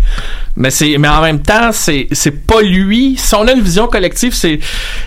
Mais 0.56 0.72
c'est 0.72 0.98
mais 0.98 1.08
en 1.08 1.22
même 1.22 1.42
temps 1.42 1.72
c'est 1.72 2.08
c'est 2.12 2.46
pas 2.46 2.62
lui. 2.62 3.16
Si 3.18 3.34
on 3.36 3.48
a 3.48 3.54
une 3.54 3.62
vision 3.62 3.88
collective 3.88 4.34
c'est 4.34 4.60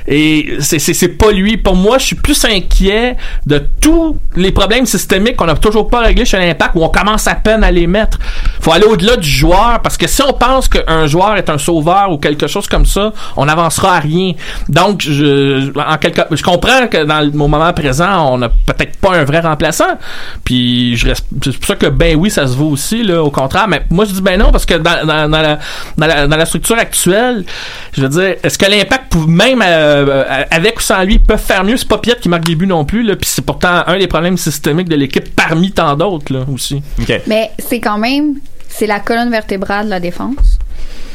et 0.09 0.57
c'est 0.61 0.79
c'est 0.79 1.09
pas 1.09 1.31
lui. 1.31 1.57
Pour 1.57 1.77
moi 1.77 1.99
je 1.99 2.07
suis 2.07 2.17
plus 2.17 2.45
inquiet 2.45 3.17
de 3.47 3.63
tous 3.81 4.19
les 4.37 4.53
problèmes 4.53 4.87
systémiques 4.87 5.37
qu'on 5.37 5.49
a 5.49 5.55
toujours 5.55 5.89
pas 5.89 6.01
chez 6.25 6.39
l'Impact 6.39 6.73
où 6.75 6.85
on 6.85 6.89
commence 6.89 7.27
à 7.27 7.35
peine 7.35 7.65
à 7.65 7.71
les 7.71 7.87
mettre. 7.87 8.19
Faut 8.61 8.73
aller 8.73 8.85
au-delà 8.85 9.17
du 9.17 9.29
joueur 9.29 9.81
parce 9.83 9.97
que 9.97 10.07
si 10.07 10.23
on 10.23 10.33
pense 10.33 10.69
qu'un 10.69 11.07
joueur 11.07 11.37
est 11.37 11.51
un 11.51 11.59
sauveur 11.59 12.11
ou 12.11 12.19
quelque 12.19 12.47
chose 12.47 12.67
comme 12.67 12.87
ça 12.87 13.13
on 13.37 13.47
n'avancera 13.47 13.97
à 13.97 14.01
rien. 14.01 14.33
Donc 14.69 15.03
je 15.03 15.73
en 15.79 15.97
quelque 15.99 16.23
je 16.31 16.43
comprends 16.43 16.87
que 16.89 17.05
dans 17.05 17.21
le 17.21 17.31
moment 17.31 17.73
présent 17.73 18.33
on 18.33 18.43
a 18.43 18.49
peut-être 18.49 18.99
pas 18.99 19.17
un 19.17 19.25
vrai 19.25 19.41
remplaçant. 19.41 19.99
Puis 20.45 20.97
je 20.97 21.09
c'est 21.43 21.57
pour 21.57 21.67
ça 21.67 21.77
que 21.77 21.87
ben 21.87 22.17
oui 22.17 22.31
ça 22.31 22.47
se 22.47 22.57
vaut 22.57 22.71
aussi 22.71 23.03
là 23.03 23.23
au 23.23 23.31
contraire. 23.31 23.69
Mais 23.69 23.83
moi 23.91 24.05
je 24.05 24.13
dis 24.13 24.23
ben 24.23 24.39
non 24.39 24.53
parce 24.53 24.67
que 24.67 24.75
dans, 24.75 25.07
dans, 25.07 25.29
la, 25.29 25.59
dans, 25.97 26.37
la, 26.37 26.47
structure 26.47 26.79
actuelle 26.79 27.45
je 27.93 28.03
veux 28.03 28.09
dire 28.09 28.37
est-ce 28.43 28.59
que 28.59 28.67
l'impact 28.67 29.15
même 29.27 29.63
euh, 29.63 30.07
euh, 30.09 30.45
avec 30.51 30.79
ou 30.79 30.83
sans 30.83 31.03
lui 31.03 31.19
peuvent 31.19 31.41
faire 31.41 31.65
mieux? 31.65 31.77
C'est 31.77 31.89
pas 31.89 31.99
Piet 31.99 32.17
qui 32.21 32.29
marque 32.29 32.45
des 32.45 32.55
buts 32.55 32.67
non 32.67 32.85
plus 32.85 33.03
là. 33.03 33.17
Puis 33.17 33.29
c'est 33.29 33.45
pourtant 33.45 33.83
un 33.87 33.99
des 33.99 34.07
problèmes 34.07 34.37
systémiques 34.37 34.89
de 34.89 34.97
l'équipe 34.97 35.35
parmi 35.35 35.73
tant 35.73 35.97
d'autres 36.03 36.33
là 36.33 36.45
aussi 36.53 36.83
Mais 37.27 37.51
c'est 37.59 37.81
quand 37.81 37.99
même, 37.99 38.37
c'est 38.69 38.87
la 38.87 39.01
colonne 39.01 39.31
vertébrale 39.31 39.87
de 39.87 39.91
la 39.91 40.01
défense. 40.01 40.59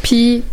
Puis 0.02 0.44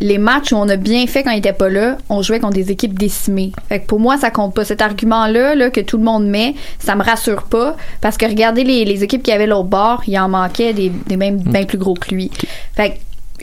les 0.00 0.18
matchs 0.18 0.52
où 0.52 0.56
on 0.56 0.68
a 0.68 0.76
bien 0.76 1.06
fait 1.06 1.22
quand 1.22 1.32
il 1.32 1.38
était 1.38 1.52
pas 1.52 1.68
là, 1.68 1.98
on 2.08 2.22
jouait 2.22 2.38
contre 2.38 2.54
des 2.54 2.70
équipes 2.70 2.98
décimées. 2.98 3.52
Fait 3.68 3.80
que 3.80 3.86
pour 3.86 3.98
moi, 3.98 4.16
ça 4.16 4.30
compte 4.30 4.54
pas. 4.54 4.64
Cet 4.64 4.80
argument-là, 4.80 5.54
là, 5.54 5.70
que 5.70 5.80
tout 5.80 5.98
le 5.98 6.04
monde 6.04 6.26
met, 6.26 6.54
ça 6.78 6.94
me 6.94 7.02
rassure 7.02 7.44
pas. 7.44 7.76
Parce 8.00 8.16
que 8.16 8.26
regardez 8.26 8.62
les, 8.62 8.84
les 8.84 9.02
équipes 9.02 9.22
qui 9.22 9.32
avaient 9.32 9.46
l'autre 9.46 9.68
bord, 9.68 10.02
il 10.06 10.18
en 10.18 10.28
manquait 10.28 10.72
des, 10.72 10.90
des 10.90 11.16
mêmes 11.16 11.38
bien 11.38 11.64
plus 11.64 11.78
gros 11.78 11.94
que 11.94 12.14
lui. 12.14 12.30
Fait 12.74 12.90
que 12.90 12.94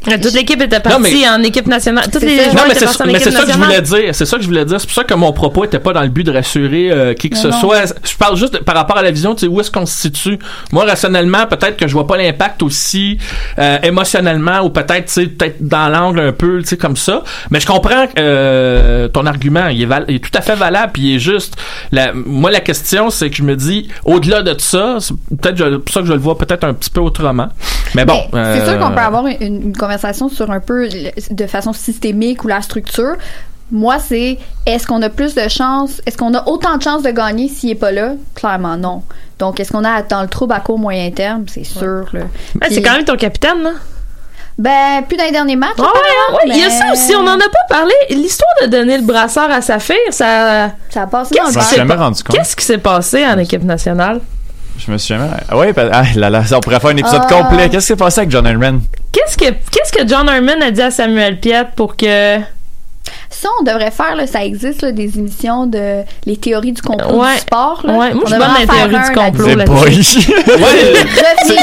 Toute 0.03 0.33
l'équipe 0.33 0.61
était 0.61 0.79
partie 0.79 0.97
Non, 0.99 1.03
mais- 1.09 1.27
en 1.29 1.41
équipe 1.41 1.65
nationale. 1.67 2.05
Toutes 2.11 2.21
les 2.21 2.35
non, 2.37 2.53
mais 2.67 2.75
c'est 2.75 2.85
partis 2.85 3.01
en 3.01 3.05
mais 3.07 3.13
équipe 3.13 3.23
c'est 3.23 3.31
ça 3.31 3.43
que 3.45 3.51
je 3.51 3.57
voulais 3.57 3.81
dire. 3.81 4.13
C'est 4.13 4.25
ça 4.25 4.35
que 4.37 4.43
je 4.43 4.47
voulais 4.47 4.65
dire. 4.65 4.79
C'est 4.79 4.85
pour 4.87 4.95
ça 4.95 5.03
que 5.03 5.13
mon 5.15 5.33
propos 5.33 5.63
était 5.65 5.79
pas 5.79 5.93
dans 5.93 6.01
le 6.03 6.09
but 6.09 6.23
de 6.23 6.31
rassurer 6.31 6.91
euh, 6.91 7.13
qui 7.15 7.29
que 7.31 7.37
ce 7.37 7.47
non. 7.47 7.59
soit. 7.59 7.95
Je 8.03 8.15
parle 8.15 8.35
juste 8.37 8.53
de- 8.53 8.57
par 8.59 8.75
rapport 8.75 8.97
à 8.97 9.01
la 9.01 9.09
vision, 9.11 9.33
tu 9.33 9.41
sais, 9.41 9.47
où 9.47 9.59
est-ce 9.59 9.71
qu'on 9.71 9.85
se 9.87 9.97
situe. 9.97 10.37
Moi, 10.71 10.85
rationnellement, 10.85 11.47
peut-être 11.47 11.77
que 11.77 11.87
je 11.87 11.93
vois 11.93 12.05
pas 12.05 12.17
l'impact 12.17 12.61
aussi 12.61 13.17
euh, 13.57 13.79
émotionnellement 13.81 14.59
ou 14.61 14.69
peut-être, 14.69 15.05
tu 15.05 15.13
sais, 15.13 15.25
peut-être 15.27 15.57
dans 15.61 15.89
l'angle 15.89 16.19
un 16.19 16.31
peu, 16.33 16.61
tu 16.61 16.67
sais, 16.67 16.77
comme 16.77 16.97
ça. 16.97 17.23
Mais 17.49 17.59
je 17.59 17.65
comprends 17.65 18.05
euh, 18.19 19.07
ton 19.07 19.25
argument. 19.25 19.67
Il 19.69 19.81
est, 19.81 19.85
val- 19.87 20.05
il 20.07 20.15
est 20.15 20.19
tout 20.19 20.37
à 20.37 20.41
fait 20.41 20.55
valable 20.55 20.91
puis 20.93 21.01
il 21.03 21.15
est 21.15 21.19
juste. 21.19 21.55
La, 21.91 22.11
moi, 22.13 22.51
la 22.51 22.59
question, 22.59 23.09
c'est 23.09 23.29
que 23.29 23.35
je 23.35 23.43
me 23.43 23.55
dis, 23.55 23.87
au-delà 24.03 24.43
de 24.43 24.53
ça, 24.59 24.97
c'est 24.99 25.15
peut-être 25.41 25.57
je- 25.57 25.77
pour 25.77 25.93
ça 25.93 26.01
que 26.01 26.07
je 26.07 26.13
le 26.13 26.19
vois 26.19 26.37
peut-être 26.37 26.63
un 26.63 26.73
petit 26.73 26.89
peu 26.91 27.01
autrement. 27.01 27.47
Mais 27.95 28.05
bon. 28.05 28.21
Mais 28.33 28.55
c'est 28.57 28.61
euh, 28.61 28.71
sûr 28.71 28.79
qu'on 28.79 28.91
peut 28.93 28.99
avoir 28.99 29.25
une, 29.25 29.37
une 29.41 29.73
conversation 29.85 30.29
sur 30.29 30.51
un 30.51 30.59
peu 30.59 30.89
de 31.31 31.47
façon 31.47 31.73
systémique 31.73 32.43
ou 32.43 32.47
la 32.47 32.61
structure. 32.61 33.15
Moi, 33.71 33.97
c'est 33.99 34.37
est-ce 34.65 34.85
qu'on 34.85 35.01
a 35.01 35.09
plus 35.09 35.33
de 35.33 35.47
chances, 35.47 36.01
est-ce 36.05 36.17
qu'on 36.17 36.33
a 36.33 36.47
autant 36.47 36.77
de 36.77 36.83
chances 36.83 37.01
de 37.01 37.09
gagner 37.09 37.47
s'il 37.49 37.71
est 37.71 37.75
pas 37.75 37.91
là? 37.91 38.13
Clairement 38.35 38.77
non. 38.77 39.01
Donc, 39.39 39.59
est-ce 39.59 39.71
qu'on 39.71 39.83
a 39.83 40.01
dans 40.03 40.21
le 40.21 40.27
trouble 40.27 40.53
à 40.53 40.59
court 40.59 40.77
moyen 40.77 41.09
terme? 41.11 41.45
C'est 41.47 41.63
sûr. 41.63 42.05
Ouais, 42.13 42.27
c'est 42.69 42.81
quand 42.81 42.93
même 42.93 43.05
ton 43.05 43.17
capitaine, 43.17 43.63
là. 43.63 43.71
Ben, 44.57 45.03
plus 45.05 45.17
dans 45.17 45.25
les 45.25 45.31
derniers 45.31 45.57
matchs. 45.57 45.77
Ouais, 45.77 45.83
ouais, 45.83 46.35
ouais, 46.35 46.55
il 46.55 46.57
y 46.57 46.63
a 46.63 46.69
ça 46.69 46.91
aussi, 46.93 47.13
on 47.15 47.27
en 47.27 47.35
a 47.35 47.49
pas 47.49 47.65
parlé. 47.67 47.93
L'histoire 48.09 48.53
de 48.61 48.67
donner 48.67 48.97
le 48.97 49.03
brassard 49.03 49.51
à 49.51 49.61
Saphir, 49.61 49.97
ça. 50.11 50.71
Ça 50.89 51.01
a 51.01 51.07
passé 51.07 51.35
dans 51.35 51.49
le. 51.49 52.31
Qu'est-ce 52.31 52.55
qui 52.55 52.63
s'est 52.63 52.77
passé 52.77 53.25
en 53.25 53.37
équipe 53.37 53.63
nationale? 53.63 54.21
Je 54.77 54.91
me 54.91 54.97
suis 54.97 55.13
jamais. 55.15 55.29
Ah 55.49 55.57
ouais, 55.57 55.73
ben, 55.73 55.89
ah, 55.91 56.03
là, 56.15 56.29
là, 56.29 56.43
on 56.53 56.59
pourrait 56.59 56.79
faire 56.79 56.89
un 56.91 56.97
épisode 56.97 57.21
Ah. 57.29 57.33
complet. 57.43 57.69
Qu'est-ce 57.69 57.85
qui 57.85 57.87
s'est 57.87 57.95
passé 57.95 58.19
avec 58.21 58.31
John 58.31 58.45
Henry? 58.47 58.79
Qu'est-ce 59.11 59.37
que, 59.37 59.45
qu'est-ce 59.71 59.91
que 59.91 60.07
John 60.07 60.27
Herman 60.27 60.61
a 60.61 60.71
dit 60.71 60.81
à 60.81 60.91
Samuel 60.91 61.39
Piet 61.39 61.63
pour 61.75 61.95
que. 61.95 62.39
Ça, 63.41 63.49
on 63.59 63.63
devrait 63.63 63.91
faire, 63.91 64.15
là, 64.15 64.27
ça 64.27 64.43
existe, 64.45 64.81
là, 64.81 64.91
des 64.91 65.17
émissions 65.17 65.67
de 65.67 66.03
les 66.25 66.37
théories 66.37 66.71
du 66.71 66.81
complot 66.81 67.19
Ouais. 67.21 67.33
du 67.35 67.39
sport. 67.41 67.81
Là. 67.83 67.93
Ouais, 67.93 68.13
moi, 68.13 68.23
On 68.25 68.29
je 68.29 68.35
faire 68.35 68.67
théories 68.67 68.95
un 68.95 69.09
du 69.09 69.13
complot 69.13 69.65
boy. 69.65 69.99
Ouais, 70.47 70.93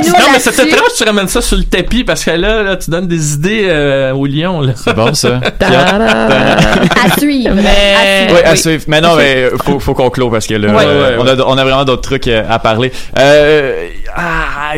non, 0.06 0.26
mais 0.32 0.38
c'était 0.38 0.68
étrange 0.68 0.88
que 0.90 0.96
tu 0.98 1.04
ramènes 1.04 1.28
ça 1.28 1.40
sur 1.40 1.56
le 1.56 1.64
tapis 1.64 2.04
parce 2.04 2.24
que 2.24 2.30
là, 2.32 2.62
là 2.62 2.76
tu 2.76 2.90
donnes 2.90 3.08
des 3.08 3.34
idées 3.34 3.66
euh, 3.68 4.12
au 4.12 4.26
lion. 4.26 4.60
Là. 4.60 4.72
C'est 4.76 4.94
bon, 4.94 5.14
ça. 5.14 5.40
À 5.60 7.18
suivre. 7.18 7.54
Mais- 7.54 7.94
À 7.94 8.26
suivre. 8.26 8.34
Oui, 8.34 8.40
à 8.44 8.56
suivre. 8.56 8.84
Mais 8.88 9.00
non, 9.00 9.16
mais 9.16 9.50
faut, 9.64 9.78
faut 9.80 9.94
qu'on 9.94 10.10
clôt 10.10 10.30
parce 10.30 10.46
que 10.46 10.54
là, 10.54 10.72
Ouais, 10.74 10.84
euh, 10.86 11.16
ouais, 11.16 11.16
on, 11.20 11.26
a, 11.40 11.42
on 11.46 11.56
a 11.58 11.64
vraiment 11.64 11.84
d'autres 11.84 12.02
trucs 12.02 12.28
euh, 12.28 12.44
à 12.48 12.58
parler. 12.58 12.92
Euh, 13.18 13.88
ah, 14.14 14.74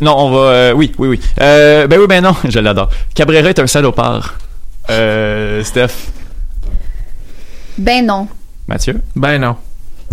non, 0.00 0.14
on 0.18 0.30
va. 0.30 0.38
euh, 0.50 0.72
oui, 0.72 0.92
oui, 0.98 1.08
oui. 1.08 1.20
Euh, 1.40 1.86
ben 1.86 1.98
oui, 1.98 2.06
ben 2.08 2.22
non, 2.22 2.34
je 2.48 2.58
l'adore. 2.58 2.88
Cabrera 3.14 3.48
est 3.50 3.58
un 3.58 3.66
salopard. 3.66 4.34
Euh, 4.90 5.62
Steph, 5.64 6.10
Ben 7.78 8.04
non. 8.04 8.28
Mathieu, 8.68 9.00
Ben 9.16 9.38
non. 9.40 9.56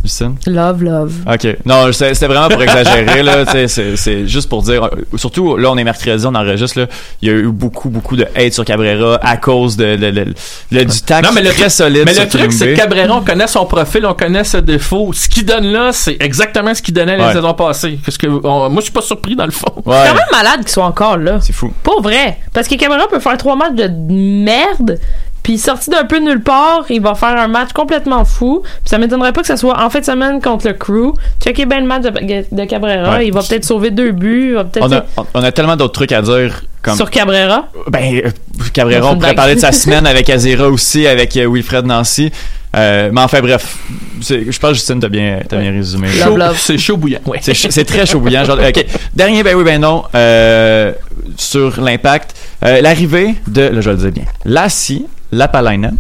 Justine. 0.04 0.36
Love, 0.48 0.84
love. 0.84 1.14
Ok. 1.32 1.58
Non, 1.66 1.92
c'était 1.92 2.28
vraiment 2.28 2.48
pour 2.50 2.62
exagérer 2.64 3.22
là. 3.24 3.46
C'est 3.68 4.28
juste 4.28 4.48
pour 4.50 4.64
dire. 4.64 4.90
Surtout 5.16 5.58
là, 5.58 5.70
on 5.72 5.78
est 5.78 5.84
mercredi, 5.84 6.26
on 6.26 6.34
enregistre 6.36 6.80
là. 6.80 6.86
Il 7.22 7.28
y 7.30 7.32
a 7.32 7.36
eu 7.36 7.48
beaucoup, 7.48 7.90
beaucoup 7.90 8.16
de 8.16 8.26
hate 8.36 8.54
sur 8.54 8.64
Cabrera 8.66 9.20
à 9.22 9.38
cause 9.38 9.76
de, 9.78 9.96
de- 9.96 10.12
de- 10.12 10.34
de- 10.72 10.84
du 10.84 11.02
tac 11.02 11.24
Non, 11.24 11.32
mais 11.34 11.42
le 11.42 11.50
très 11.50 11.58
truc- 11.64 11.72
solide. 11.72 12.04
Mais 12.06 12.14
le 12.14 12.28
truc, 12.28 12.52
c'est 12.54 12.74
que 12.74 12.78
Cabrera, 12.78 13.18
on 13.18 13.22
connaît 13.22 13.48
son 13.48 13.66
profil, 13.66 14.06
on 14.06 14.14
connaît 14.14 14.44
ses 14.44 14.62
défauts. 14.62 15.12
Ce 15.14 15.28
qu'il 15.28 15.46
donne 15.46 15.66
là, 15.66 15.92
c'est 15.92 16.18
exactement 16.20 16.74
ce 16.74 16.82
qu'il 16.82 16.94
donnait 16.94 17.18
les 17.18 17.24
Ouais. 17.24 17.34
saisons 17.34 17.54
passées. 17.54 18.00
Parce 18.06 18.18
que 18.18 18.28
on- 18.28 18.70
moi, 18.70 18.78
je 18.78 18.84
suis 18.84 18.92
pas 18.94 19.02
surpris 19.02 19.36
dans 19.36 19.46
le 19.46 19.52
fond. 19.52 19.68
Ouais, 19.86 19.96
C'est 20.04 20.10
quand 20.10 20.16
même 20.16 20.24
malade 20.32 20.60
qu'ils 20.62 20.70
soient 20.70 20.86
encore 20.86 21.18
là. 21.18 21.40
c'est 21.42 21.54
fou. 21.54 21.74
Pas 21.84 22.00
vrai. 22.02 22.38
Parce 22.54 22.68
que 22.68 22.76
Cameron 22.76 23.08
peut 23.10 23.20
faire 23.20 23.38
trois 23.38 23.56
matchs 23.56 23.76
de 23.76 23.90
merde, 23.90 24.98
Puis 25.44 25.58
sorti 25.58 25.90
d'un 25.90 26.04
peu 26.06 26.20
nulle 26.20 26.42
part, 26.42 26.86
il 26.90 27.02
va 27.02 27.16
faire 27.16 27.38
un 27.38 27.48
match 27.48 27.70
complètement 27.74 28.26
fou. 28.26 28.62
Puis 28.64 28.90
ça 28.90 28.98
m'étonnerait 28.98 29.34
pas 29.34 29.42
que 29.42 29.48
ça 29.48 29.58
soit 29.58 29.82
en 29.82 29.90
fin 29.90 30.00
de 30.00 30.06
semaine 30.06 30.42
contre 30.42 30.68
le 30.68 30.74
Crew. 30.74 31.14
Checkez 31.42 31.66
bien 31.66 31.80
le 31.80 31.86
match 31.88 32.04
de, 32.04 32.46
de 32.56 32.66
Cabrera. 32.66 33.18
Ouais. 33.18 33.28
Il 33.28 33.34
va 33.34 33.42
peut-être 33.42 33.64
sauver 33.66 33.90
deux 33.92 34.12
buts. 34.12 34.50
Il 34.50 34.56
va 34.56 34.64
peut-être 34.66 34.86
On 34.86 34.92
a, 34.92 35.06
on- 35.18 35.26
on 35.36 35.44
a 35.44 35.52
tellement 35.52 35.76
d'autres 35.76 35.94
trucs 35.94 36.12
à 36.12 36.22
dire. 36.22 36.64
Comme, 36.82 36.96
sur 36.96 37.10
Cabrera. 37.10 37.68
Ben, 37.90 38.22
euh, 38.26 38.30
Cabrera, 38.74 39.12
on 39.12 39.16
pourrait 39.18 39.34
parler 39.36 39.56
de 39.56 39.60
sa 39.60 39.72
semaine 39.74 40.06
avec 40.08 40.30
Azera 40.30 40.68
aussi, 40.70 41.08
avec 41.08 41.36
euh, 41.36 41.48
Wilfred 41.52 41.86
Nancy. 41.86 42.32
Euh, 42.76 43.10
mais 43.12 43.22
enfin, 43.22 43.42
bref. 43.42 43.78
Je 44.22 44.36
pense 44.60 44.70
que 44.70 44.74
Justine, 44.76 45.00
t'as 45.00 45.10
bien, 45.10 45.40
t'as 45.48 45.58
bien 45.58 45.72
résumé. 45.72 46.08
C'est 46.56 46.78
chaud 46.78 46.98
bouillant. 46.98 47.20
Ouais. 47.26 47.40
C'est 47.42 47.86
très 47.86 48.06
chaud 48.06 48.20
bouillant. 48.20 48.44
Genre, 48.46 48.60
ok. 48.60 48.86
Dernier, 49.16 49.42
ben 49.44 49.56
oui, 49.56 49.64
ben 49.64 49.82
non, 49.82 50.04
euh, 50.14 50.94
sur 51.36 51.82
l'impact. 51.82 52.36
Euh, 52.64 52.82
L'arrivée 52.82 53.36
de, 53.48 53.62
là, 53.62 53.82
je 53.82 53.90
vais 53.90 53.96
le 53.96 54.02
dire 54.10 54.12
bien, 54.12 54.32
Lassie, 54.46 55.06
Lapalainen, 55.32 55.98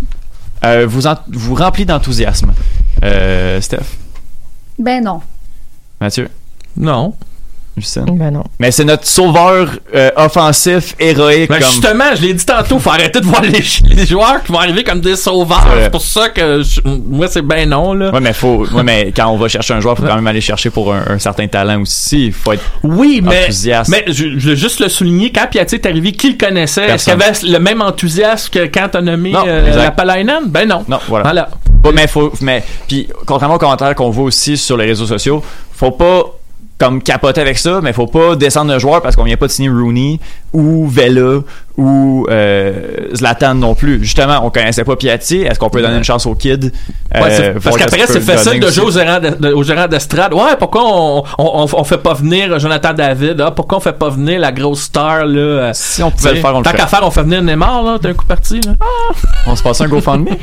euh, 0.66 0.86
vous, 0.88 1.08
en- 1.08 1.18
vous 1.28 1.56
remplit 1.56 1.86
d'enthousiasme. 1.86 2.54
Euh, 3.04 3.62
Steph, 3.62 3.98
Ben 4.78 5.04
non. 5.04 5.22
Mathieu, 6.02 6.30
Non. 6.78 7.14
Ben 8.08 8.32
non. 8.32 8.44
Mais 8.60 8.72
c'est 8.72 8.84
notre 8.84 9.08
sauveur 9.08 9.70
euh, 9.96 10.12
offensif, 10.18 10.96
héroïque. 11.00 11.50
Ben 11.50 11.60
comme... 11.60 11.70
justement, 11.70 12.04
je 12.16 12.22
l'ai 12.22 12.34
dit 12.34 12.46
tantôt, 12.46 12.78
faut 12.78 12.90
arrêter 12.90 13.22
de 13.22 13.26
voir 13.26 13.42
les, 13.42 13.64
les 13.96 14.06
joueurs 14.06 14.44
qui 14.44 14.52
vont 14.52 14.60
arriver 14.60 14.84
comme 14.84 15.00
des 15.00 15.16
sauveurs. 15.16 15.66
C'est 15.84 15.90
pour 15.92 16.02
ça 16.02 16.30
que 16.30 16.62
je- 16.62 16.82
moi 16.86 17.28
c'est 17.30 17.42
ben 17.42 17.70
non 17.70 17.94
là. 17.94 18.12
Ouais, 18.12 18.20
mais 18.20 18.34
faut, 18.34 18.66
ouais, 18.68 18.84
mais 18.84 19.14
quand 19.16 19.28
on 19.28 19.38
va 19.38 19.48
chercher 19.48 19.74
un 19.76 19.80
joueur, 19.80 19.96
faut 19.98 20.04
quand 20.04 20.16
même 20.16 20.28
aller 20.28 20.42
chercher 20.42 20.70
pour 20.70 20.94
un, 20.94 21.04
un 21.08 21.20
certain 21.20 21.48
talent 21.48 21.82
aussi. 21.82 22.28
Il 22.28 22.34
faut 22.34 22.52
être 22.52 22.64
Oui, 22.84 23.22
mais, 23.24 23.44
enthousiaste. 23.44 23.90
mais 23.90 24.04
je, 24.08 24.38
je 24.38 24.50
veux 24.50 24.56
juste 24.56 24.80
le 24.82 24.90
souligner, 24.90 25.32
quand 25.32 25.48
Piatti 25.50 25.76
est 25.76 25.86
arrivé, 25.86 26.12
qui 26.12 26.32
le 26.32 26.38
connaissait? 26.38 26.86
Est-ce 26.90 27.06
qu'il 27.06 27.14
avait 27.14 27.32
le 27.44 27.60
même 27.60 27.82
enthousiasme 27.82 28.50
que 28.52 28.66
quand 28.66 28.90
t'as 28.92 29.02
nommé 29.02 29.32
Non, 29.32 29.44
euh, 29.48 29.76
la 29.76 29.92
Palainen? 29.92 30.44
Ben 30.48 30.68
non. 30.68 30.84
Non, 30.88 31.00
voilà. 31.08 31.24
Voilà. 31.24 31.50
Mais 31.94 32.08
faut, 32.08 32.34
mais 32.42 32.62
puis 32.88 33.08
contrairement 33.26 33.56
aux 33.56 33.60
commentaires 33.60 33.96
qu'on 33.96 34.10
voit 34.10 34.26
aussi 34.26 34.58
sur 34.58 34.76
les 34.76 34.86
réseaux 34.86 35.06
sociaux, 35.06 35.42
faut 35.72 35.92
pas 35.92 36.24
comme 36.80 37.04
capoter 37.04 37.42
avec 37.42 37.58
ça, 37.58 37.82
mais 37.84 37.94
faut 37.94 38.08
pas 38.08 38.36
descendre 38.36 38.74
le 38.74 38.80
joueur 38.80 39.02
parce 39.02 39.16
qu'on 39.16 39.26
vient 39.26 39.38
pas 39.38 39.48
de 39.48 39.52
signer 39.52 39.70
Rooney 39.70 40.20
ou 40.54 40.88
Vela 40.88 41.40
ou 41.78 42.28
euh, 42.30 43.08
Zlatan 43.16 43.56
non 43.56 43.74
plus. 43.74 44.04
Justement, 44.04 44.42
on 44.44 44.50
connaissait 44.50 44.84
pas 44.84 44.98
Piatti. 44.98 45.44
Est-ce 45.44 45.58
qu'on 45.58 45.70
peut 45.70 45.82
donner 45.82 45.96
une 45.98 46.04
chance 46.04 46.26
au 46.26 46.36
kid? 46.36 46.74
Ouais, 47.16 47.22
Euh, 47.40 47.54
parce 47.64 47.78
qu'après, 47.78 48.06
c'est 48.06 48.20
facile 48.20 48.60
de 48.60 48.68
jouer 48.70 48.86
au 48.86 48.92
gérant 48.92 49.20
de- 49.20 49.30
de- 49.30 49.88
d'estrade. 49.88 50.34
Ouais, 50.34 50.58
pourquoi 50.60 50.82
on, 50.86 51.24
on, 51.38 51.84
fait 51.86 51.98
pas 52.00 52.14
venir 52.16 52.60
Jonathan 52.60 52.94
David? 52.94 53.40
Ah, 53.40 53.52
pourquoi 53.52 53.78
on 53.78 53.82
fait 53.82 53.94
pas 53.98 54.10
venir 54.10 54.40
la 54.42 54.52
grosse 54.52 54.82
star, 54.84 55.26
là? 55.26 55.72
Si 55.74 56.04
on 56.04 56.12
pouvait 56.12 56.34
le 56.34 56.42
faire, 56.42 56.54
on 56.54 56.60
le 56.60 56.66
Tant 56.66 56.72
qu'à 56.72 56.88
faire, 56.88 57.00
on 57.04 57.12
fait 57.12 57.24
venir 57.24 57.42
Neymar, 57.42 57.82
là. 57.84 57.98
T'as 58.02 58.10
un 58.10 58.14
coup 58.14 58.26
parti, 58.26 58.60
là. 58.60 58.74
On 59.48 59.56
se 59.56 59.64
passe 59.64 59.80
un 59.80 59.88
GoFundMe? 59.88 60.28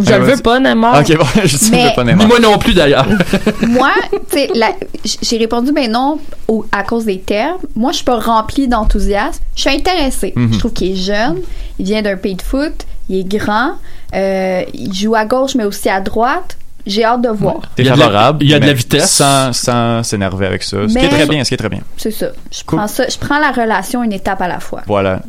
Je 0.00 0.12
Ah, 0.12 0.18
le 0.18 0.24
veux 0.26 0.36
pas, 0.42 0.60
Neymar. 0.60 1.00
ok, 1.00 1.16
bon, 1.18 1.24
je 1.44 1.56
dis 1.56 1.70
Mais- 1.72 1.92
pas 1.94 2.04
Ni 2.04 2.10
Neymar. 2.12 2.28
moi 2.28 2.38
non 2.38 2.56
plus, 2.56 2.72
d'ailleurs. 2.72 3.06
Moi, 3.68 3.90
tu 4.30 4.38
sais, 4.38 4.48
la- 4.54 4.72
j- 5.04 5.18
j'ai 5.22 5.38
répondu 5.38 5.72
ben 5.72 5.90
non 5.90 6.18
au- 6.46 6.64
à 6.70 6.84
cause 6.84 7.04
des 7.04 7.18
termes. 7.18 7.58
Moi, 7.74 7.90
je 7.90 7.96
suis 7.96 8.04
pas 8.04 8.18
remplie 8.20 8.68
d'enthousiasme. 8.68 9.07
Je 9.54 9.60
suis 9.62 9.70
intéressée. 9.70 10.32
Mhm. 10.36 10.52
Je 10.52 10.58
trouve 10.58 10.72
qu'il 10.72 10.92
est 10.92 10.96
jeune. 10.96 11.38
Il 11.78 11.84
vient 11.86 12.02
d'un 12.02 12.16
pays 12.16 12.34
de 12.36 12.42
foot. 12.42 12.86
Il 13.08 13.16
est 13.20 13.24
grand. 13.24 13.72
euh, 14.14 14.62
il 14.74 14.92
joue 14.92 15.14
à 15.14 15.24
gauche, 15.24 15.54
mais 15.54 15.64
aussi 15.64 15.88
à 15.88 16.00
droite. 16.00 16.56
J'ai 16.88 17.04
hâte 17.04 17.20
de 17.22 17.28
voir. 17.28 17.56
T'es 17.76 17.82
Il 17.82 17.86
y 17.86 17.90
a 17.90 17.94
de 17.94 17.98
la- 17.98 18.04
favorable. 18.06 18.38
il 18.42 18.50
y 18.50 18.54
a 18.54 18.58
de 18.58 18.64
la 18.64 18.72
mais 18.72 18.74
vitesse. 18.74 19.10
Sans, 19.10 19.52
sans 19.52 20.02
s'énerver 20.02 20.46
avec 20.46 20.62
ça. 20.62 20.76
Ce 20.88 20.92
qui 20.92 20.98
est 20.98 21.02
Mais- 21.02 21.08
très 21.08 21.26
bien, 21.26 21.44
ce 21.44 21.48
qui 21.48 21.54
est 21.54 21.58
très 21.58 21.68
bien. 21.68 21.80
C'est 21.96 22.10
ça. 22.10 22.26
Je 22.50 22.64
Cool. 22.64 22.78
prends 22.78 22.88
ça. 22.88 23.04
Je 23.08 23.18
prends 23.18 23.38
la 23.38 23.50
relation 23.52 24.02
une 24.02 24.12
étape 24.12 24.40
à 24.42 24.48
la 24.48 24.58
fois. 24.58 24.80
Voilà. 24.86 25.20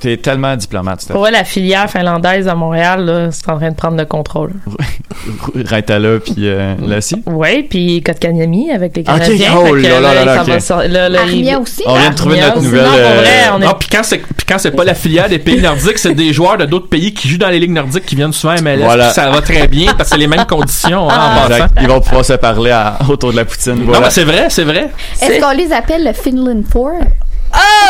T'es 0.00 0.16
tellement 0.16 0.54
diplomate, 0.56 1.00
Steph. 1.02 1.12
Pour 1.14 1.22
vrai, 1.22 1.30
la 1.30 1.44
filière 1.44 1.88
finlandaise 1.90 2.48
à 2.48 2.54
Montréal, 2.54 3.04
là, 3.04 3.28
c'est 3.30 3.48
en 3.50 3.56
train 3.56 3.70
de 3.70 3.76
prendre 3.76 3.96
le 3.96 4.04
contrôle. 4.04 4.52
Raitala 5.64 6.18
puis 6.20 6.34
euh, 6.40 6.74
Lassie. 6.86 7.22
Oui, 7.26 7.62
puis 7.62 8.02
Kotkaniemi 8.02 8.70
avec 8.72 8.96
les 8.96 9.04
Canadiens. 9.04 9.52
oh 9.56 9.64
Fait 9.66 9.82
que 9.82 9.86
là 9.86 10.00
là 10.00 11.08
là 11.08 11.20
Armia 11.22 11.58
aussi. 11.60 11.82
On 11.86 11.94
vient 11.96 12.10
de 12.10 12.14
trouver 12.14 12.40
notre 12.40 12.56
aussi. 12.58 12.66
nouvelle. 12.66 12.84
Non, 12.84 12.92
euh, 12.96 13.20
vrai, 13.20 13.66
on 13.70 13.74
puis 13.78 13.88
quand 13.90 14.02
c'est 14.02 14.18
puis 14.18 14.46
quand 14.46 14.58
c'est 14.58 14.70
pas 14.72 14.84
la 14.84 14.94
filiale 14.94 15.30
des 15.30 15.38
pays 15.38 15.60
nordiques, 15.60 15.98
c'est 15.98 16.14
des 16.14 16.32
joueurs 16.32 16.58
de 16.58 16.64
d'autres 16.66 16.88
pays 16.88 17.14
qui 17.14 17.28
jouent 17.28 17.38
dans 17.38 17.48
les 17.48 17.58
ligues 17.60 17.70
nordiques 17.72 18.04
qui 18.06 18.16
viennent 18.16 18.32
souvent 18.32 18.54
à 18.54 18.60
MLS. 18.60 19.12
Ça 19.12 19.30
va 19.30 19.40
très 19.40 19.68
bien 19.68 19.92
parce 19.96 20.10
que 20.10 20.14
c'est 20.14 20.20
les 20.20 20.26
mêmes 20.26 20.46
conditions 20.46 21.03
hein, 21.10 21.14
en 21.16 21.48
passant. 21.48 21.54
Exact. 21.64 21.78
Ils 21.82 21.88
vont 21.88 22.00
pouvoir 22.00 22.24
se 22.24 22.32
parler 22.34 22.70
à- 22.70 22.98
autour 23.08 23.32
de 23.32 23.36
la 23.36 23.44
poutine. 23.44 23.74
Non, 23.74 23.84
Voilà. 23.86 24.00
mais 24.06 24.10
c'est 24.10 24.24
vrai, 24.24 24.46
c'est 24.48 24.64
vrai. 24.64 24.90
Est-ce 25.20 25.40
qu'on 25.40 25.56
les 25.56 25.72
appelle 25.72 26.04
le 26.04 26.12
Finland 26.12 26.62
Four? 26.70 26.92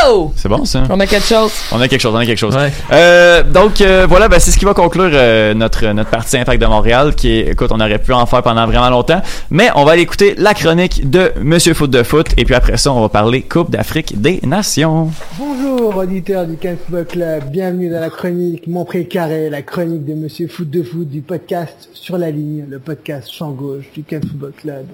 Oh! 0.06 0.30
C'est 0.36 0.48
bon, 0.50 0.66
ça. 0.66 0.82
On 0.90 1.00
a 1.00 1.06
quelque 1.06 1.24
chose. 1.26 1.50
On 1.72 1.80
a 1.80 1.88
quelque 1.88 2.00
chose, 2.02 2.12
on 2.14 2.18
a 2.18 2.26
quelque 2.26 2.36
chose. 2.38 2.54
Ouais. 2.54 2.70
Euh, 2.92 3.42
donc 3.42 3.80
euh, 3.80 4.04
voilà, 4.06 4.28
ben, 4.28 4.38
c'est 4.38 4.50
ce 4.50 4.58
qui 4.58 4.66
va 4.66 4.74
conclure 4.74 5.08
euh, 5.14 5.54
notre 5.54 5.86
notre 5.86 6.10
partie 6.10 6.36
Impact 6.36 6.60
de 6.60 6.66
Montréal, 6.66 7.14
qui 7.14 7.30
est, 7.30 7.48
écoute, 7.52 7.70
on 7.72 7.80
aurait 7.80 7.98
pu 7.98 8.12
en 8.12 8.26
faire 8.26 8.42
pendant 8.42 8.66
vraiment 8.66 8.90
longtemps, 8.90 9.22
mais 9.48 9.70
on 9.74 9.84
va 9.84 9.92
aller 9.92 10.02
écouter 10.02 10.34
la 10.36 10.52
chronique 10.52 11.08
de 11.08 11.32
Monsieur 11.40 11.72
Foot 11.72 11.90
de 11.90 12.02
Foot, 12.02 12.26
et 12.36 12.44
puis 12.44 12.54
après 12.54 12.76
ça, 12.76 12.92
on 12.92 13.00
va 13.00 13.08
parler 13.08 13.40
Coupe 13.40 13.70
d'Afrique 13.70 14.20
des 14.20 14.40
Nations. 14.42 15.10
Bonjour 15.38 15.96
auditeurs 15.96 16.44
du 16.46 16.56
Football 16.60 17.06
Club, 17.06 17.44
bienvenue 17.50 17.88
dans 17.88 18.00
la 18.00 18.10
chronique 18.10 18.66
Mon 18.66 18.84
Précaré, 18.84 19.48
la 19.48 19.62
chronique 19.62 20.04
de 20.04 20.12
Monsieur 20.12 20.46
Foot 20.46 20.68
de 20.68 20.82
Foot 20.82 21.08
du 21.08 21.22
podcast 21.22 21.88
Sur 21.94 22.18
la 22.18 22.30
ligne, 22.30 22.66
le 22.68 22.78
podcast 22.80 22.93
champ 23.26 23.53
gauche 23.53 23.90
du 23.92 24.03
Cannes 24.03 24.22
Football 24.22 24.53
Club. 24.57 24.86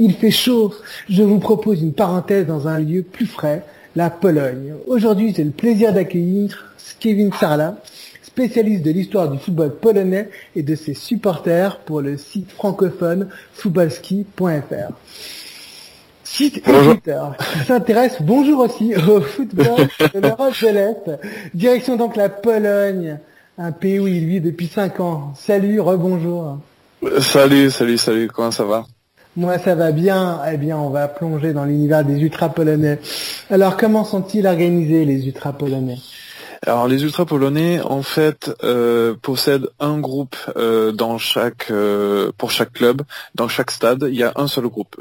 Il 0.00 0.14
fait 0.14 0.30
chaud, 0.30 0.74
je 1.08 1.22
vous 1.22 1.38
propose 1.38 1.82
une 1.82 1.92
parenthèse 1.92 2.46
dans 2.46 2.68
un 2.68 2.78
lieu 2.78 3.02
plus 3.02 3.26
frais, 3.26 3.64
la 3.96 4.10
Pologne. 4.10 4.74
Aujourd'hui 4.86 5.34
j'ai 5.36 5.44
le 5.44 5.50
plaisir 5.50 5.92
d'accueillir 5.92 6.72
Kevin 7.00 7.32
Sarla, 7.32 7.80
spécialiste 8.22 8.84
de 8.84 8.90
l'histoire 8.90 9.30
du 9.30 9.38
football 9.38 9.74
polonais 9.76 10.30
et 10.56 10.62
de 10.62 10.74
ses 10.74 10.94
supporters 10.94 11.78
pour 11.80 12.00
le 12.00 12.16
site 12.16 12.50
francophone 12.50 13.28
footballski.fr 13.52 14.92
site 16.28 16.62
éditeur 16.68 17.36
qui 17.36 17.66
s'intéresse, 17.66 18.18
bonjour 18.20 18.60
aussi, 18.60 18.94
au 18.94 19.20
football 19.20 19.88
de 20.14 20.20
l'Europe 20.20 20.54
de 20.62 20.68
l'Est. 20.68 21.20
Direction 21.54 21.96
donc 21.96 22.16
la 22.16 22.28
Pologne, 22.28 23.18
un 23.56 23.72
pays 23.72 23.98
où 23.98 24.06
il 24.06 24.26
vit 24.26 24.40
depuis 24.40 24.68
5 24.68 25.00
ans. 25.00 25.32
Salut, 25.34 25.80
rebonjour. 25.80 26.58
Salut, 27.20 27.70
salut, 27.70 27.96
salut, 27.96 28.28
comment 28.28 28.50
ça 28.50 28.64
va 28.64 28.84
Moi 29.36 29.56
ça 29.58 29.76
va 29.76 29.92
bien, 29.92 30.40
eh 30.52 30.56
bien 30.56 30.76
on 30.76 30.90
va 30.90 31.06
plonger 31.06 31.52
dans 31.52 31.64
l'univers 31.64 32.04
des 32.04 32.20
ultras 32.20 32.48
polonais. 32.48 32.98
Alors 33.50 33.76
comment 33.76 34.04
sont-ils 34.04 34.44
organisés 34.48 35.04
les 35.04 35.26
ultras 35.26 35.52
polonais 35.52 35.98
Alors 36.66 36.88
les 36.88 37.04
ultra 37.04 37.24
polonais 37.24 37.80
en 37.80 38.02
fait 38.02 38.50
euh, 38.64 39.14
possèdent 39.22 39.68
un 39.78 40.00
groupe 40.00 40.34
euh, 40.56 40.90
dans 40.90 41.18
chaque 41.18 41.70
euh, 41.70 42.32
pour 42.36 42.50
chaque 42.50 42.72
club, 42.72 43.02
dans 43.36 43.46
chaque 43.46 43.70
stade, 43.70 44.08
il 44.08 44.16
y 44.16 44.24
a 44.24 44.32
un 44.34 44.48
seul 44.48 44.66
groupe. 44.66 44.96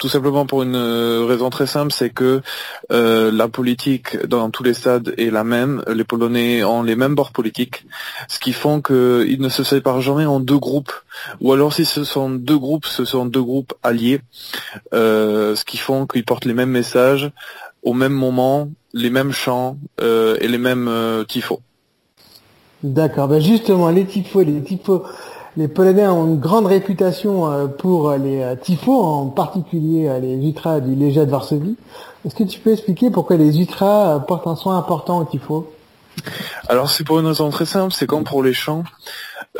Tout 0.00 0.08
simplement 0.08 0.44
pour 0.44 0.62
une 0.62 0.74
euh, 0.74 1.24
raison 1.24 1.50
très 1.50 1.66
simple, 1.66 1.92
c'est 1.92 2.10
que 2.10 2.42
euh, 2.90 3.30
la 3.30 3.48
politique 3.48 4.26
dans 4.26 4.50
tous 4.50 4.64
les 4.64 4.74
stades 4.74 5.14
est 5.18 5.30
la 5.30 5.44
même. 5.44 5.82
Les 5.86 6.04
Polonais 6.04 6.64
ont 6.64 6.82
les 6.82 6.96
mêmes 6.96 7.14
bords 7.14 7.32
politiques, 7.32 7.86
ce 8.28 8.38
qui 8.40 8.52
font 8.52 8.82
qu'ils 8.82 9.40
ne 9.40 9.48
se 9.48 9.62
séparent 9.62 10.00
jamais 10.00 10.26
en 10.26 10.40
deux 10.40 10.58
groupes. 10.58 10.92
Ou 11.40 11.52
alors 11.52 11.72
si 11.72 11.84
ce 11.84 12.02
sont 12.02 12.28
deux 12.30 12.58
groupes, 12.58 12.86
ce 12.86 13.04
sont 13.04 13.24
deux 13.24 13.42
groupes 13.42 13.72
alliés, 13.82 14.20
euh, 14.92 15.54
ce 15.54 15.64
qui 15.64 15.76
font 15.76 16.06
qu'ils 16.06 16.24
portent 16.24 16.44
les 16.44 16.54
mêmes 16.54 16.70
messages 16.70 17.30
au 17.84 17.92
même 17.92 18.12
moment, 18.12 18.70
les 18.92 19.10
mêmes 19.10 19.32
chants 19.32 19.76
euh, 20.00 20.36
et 20.40 20.48
les 20.48 20.58
mêmes 20.58 20.88
euh, 20.88 21.24
tifos. 21.24 21.60
D'accord, 22.82 23.28
ben 23.28 23.40
justement 23.40 23.88
les 23.90 24.04
tifos, 24.04 24.42
les 24.42 24.62
tifos, 24.62 25.04
les 25.56 25.68
Polonais 25.68 26.06
ont 26.06 26.26
une 26.26 26.40
grande 26.40 26.66
réputation 26.66 27.50
euh, 27.50 27.66
pour 27.66 28.12
les 28.12 28.42
euh, 28.42 28.56
tifos, 28.56 29.02
en 29.02 29.26
particulier 29.26 30.08
euh, 30.08 30.18
les 30.18 30.34
ultras 30.34 30.80
du 30.80 30.94
Légia 30.94 31.24
de 31.24 31.30
Varsovie. 31.30 31.76
Est-ce 32.24 32.34
que 32.34 32.44
tu 32.44 32.58
peux 32.60 32.72
expliquer 32.72 33.10
pourquoi 33.10 33.36
les 33.36 33.58
ultras 33.58 34.16
euh, 34.16 34.18
portent 34.18 34.46
un 34.46 34.56
soin 34.56 34.78
important 34.78 35.18
aux 35.18 35.24
tifos 35.24 35.70
Alors 36.68 36.90
c'est 36.90 37.04
pour 37.04 37.20
une 37.20 37.26
raison 37.26 37.50
très 37.50 37.66
simple, 37.66 37.92
c'est 37.92 38.06
comme 38.06 38.24
pour 38.24 38.42
les 38.42 38.54
chants. 38.54 38.84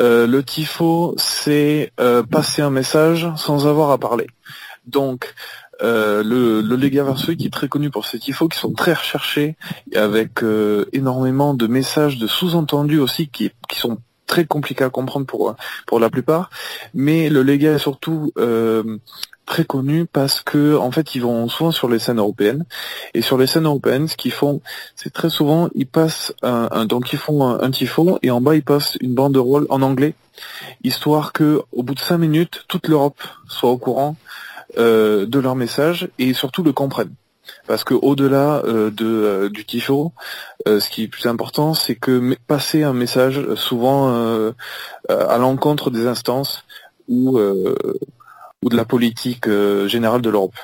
Euh, 0.01 0.27
le 0.27 0.43
tifo, 0.43 1.15
c'est 1.17 1.91
euh, 1.99 2.23
passer 2.23 2.61
un 2.61 2.69
message 2.69 3.29
sans 3.37 3.67
avoir 3.67 3.91
à 3.91 3.97
parler. 3.97 4.27
Donc 4.87 5.33
euh, 5.81 6.23
le, 6.23 6.61
le 6.61 6.75
Lega 6.75 7.03
Varsovie 7.03 7.37
qui 7.37 7.47
est 7.47 7.53
très 7.53 7.67
connu 7.67 7.89
pour 7.89 8.05
ses 8.05 8.19
tifos 8.19 8.47
qui 8.47 8.57
sont 8.57 8.73
très 8.73 8.93
recherchés 8.93 9.55
avec 9.93 10.41
euh, 10.43 10.85
énormément 10.93 11.53
de 11.53 11.67
messages 11.67 12.17
de 12.17 12.27
sous-entendus 12.27 12.99
aussi 12.99 13.27
qui, 13.27 13.51
qui 13.67 13.79
sont 13.79 13.97
très 14.27 14.45
compliqués 14.45 14.83
à 14.83 14.89
comprendre 14.89 15.25
pour 15.25 15.55
pour 15.87 15.99
la 15.99 16.09
plupart. 16.09 16.49
Mais 16.93 17.29
le 17.29 17.43
Lega 17.43 17.73
est 17.73 17.79
surtout 17.79 18.31
euh, 18.37 18.97
très 19.45 19.63
connu 19.65 20.05
parce 20.05 20.41
que 20.41 20.75
en 20.75 20.89
fait 20.91 21.13
ils 21.15 21.21
vont 21.21 21.47
souvent 21.47 21.71
sur 21.71 21.87
les 21.87 21.99
scènes 21.99 22.17
européennes. 22.19 22.65
Et 23.13 23.21
sur 23.21 23.37
les 23.37 23.47
scènes 23.47 23.65
européennes 23.65 24.07
ce 24.07 24.15
qu'ils 24.17 24.31
font 24.31 24.61
c'est 24.95 25.13
très 25.13 25.29
souvent 25.29 25.69
ils 25.75 25.87
passent 25.87 26.33
un, 26.41 26.67
un- 26.71 26.85
donc 26.85 27.13
ils 27.13 27.19
font 27.19 27.45
un, 27.45 27.61
un 27.61 27.71
tifo 27.71 28.17
et 28.23 28.31
en 28.31 28.41
bas 28.41 28.55
ils 28.55 28.63
passent 28.63 28.97
une 29.01 29.13
banderole 29.13 29.67
en 29.69 29.81
anglais. 29.81 30.15
Histoire 30.83 31.31
que 31.31 31.61
au 31.71 31.83
bout 31.83 31.93
de 31.95 31.99
cinq 31.99 32.17
minutes 32.17 32.65
toute 32.67 32.87
l'Europe 32.87 33.21
soit 33.47 33.69
au 33.69 33.77
courant 33.77 34.15
euh, 34.77 35.25
de 35.25 35.39
leur 35.39 35.55
message 35.55 36.09
et 36.19 36.33
surtout 36.33 36.63
le 36.63 36.73
comprenne 36.73 37.11
Parce 37.67 37.83
que 37.83 37.93
au-delà 37.93 38.61
euh, 38.65 38.91
de 38.91 39.05
euh, 39.05 39.49
du 39.49 39.65
tifo, 39.65 40.11
euh, 40.67 40.79
ce 40.79 40.89
qui 40.89 41.03
est 41.03 41.07
plus 41.07 41.25
important, 41.25 41.73
c'est 41.73 41.95
que 41.95 42.35
passer 42.47 42.83
un 42.83 42.93
message 42.93 43.53
souvent 43.55 44.13
à 45.09 45.37
l'encontre 45.37 45.89
des 45.89 46.07
instances 46.07 46.63
ou 47.07 47.39
ou 47.39 48.69
de 48.69 48.75
la 48.75 48.85
politique 48.85 49.47
générale 49.87 50.21
de 50.21 50.29
l'Europe. 50.29 50.55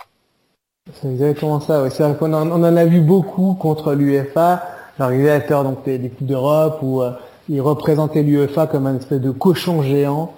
C'est 0.93 1.09
exactement 1.09 1.59
ça. 1.59 1.88
C'est 1.89 2.03
vrai 2.03 2.15
qu'on 2.17 2.34
en, 2.34 2.49
on 2.49 2.63
en 2.63 2.75
a 2.75 2.86
vu 2.86 3.01
beaucoup 3.01 3.53
contre 3.53 3.93
l'UEFA, 3.93 4.63
l'organisateur 4.97 5.63
des, 5.86 5.97
des 5.99 6.09
coupes 6.09 6.27
d'Europe, 6.27 6.79
où 6.82 7.03
il 7.49 7.61
représentait 7.61 8.23
l'UEFA 8.23 8.67
comme 8.67 8.88
un 8.88 8.97
espèce 8.97 9.21
de 9.21 9.32
cochon 9.32 9.84
géant. 9.84 10.34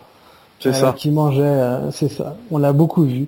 C'est 0.63 0.69
euh, 0.69 0.73
ça. 0.73 0.95
Qui 0.97 1.11
mangeait, 1.11 1.41
euh, 1.41 1.91
c'est 1.91 2.07
ça. 2.07 2.37
On 2.49 2.57
l'a 2.57 2.71
beaucoup 2.71 3.03
vu. 3.03 3.27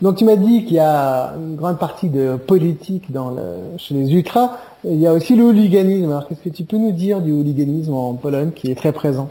Donc 0.00 0.16
tu 0.16 0.24
m'as 0.24 0.36
dit 0.36 0.64
qu'il 0.64 0.76
y 0.76 0.80
a 0.80 1.34
une 1.36 1.54
grande 1.54 1.78
partie 1.78 2.08
de 2.08 2.36
politique 2.36 3.12
dans 3.12 3.30
le, 3.30 3.76
chez 3.76 3.94
les 3.94 4.10
ultras. 4.14 4.56
Il 4.84 4.98
y 4.98 5.06
a 5.06 5.12
aussi 5.12 5.36
le 5.36 5.44
hooliganisme. 5.44 6.10
Alors 6.10 6.26
qu'est-ce 6.26 6.40
que 6.40 6.48
tu 6.48 6.64
peux 6.64 6.78
nous 6.78 6.92
dire 6.92 7.20
du 7.20 7.32
hooliganisme 7.32 7.92
en 7.92 8.14
Pologne 8.14 8.52
qui 8.52 8.70
est 8.70 8.74
très 8.74 8.92
présent? 8.92 9.28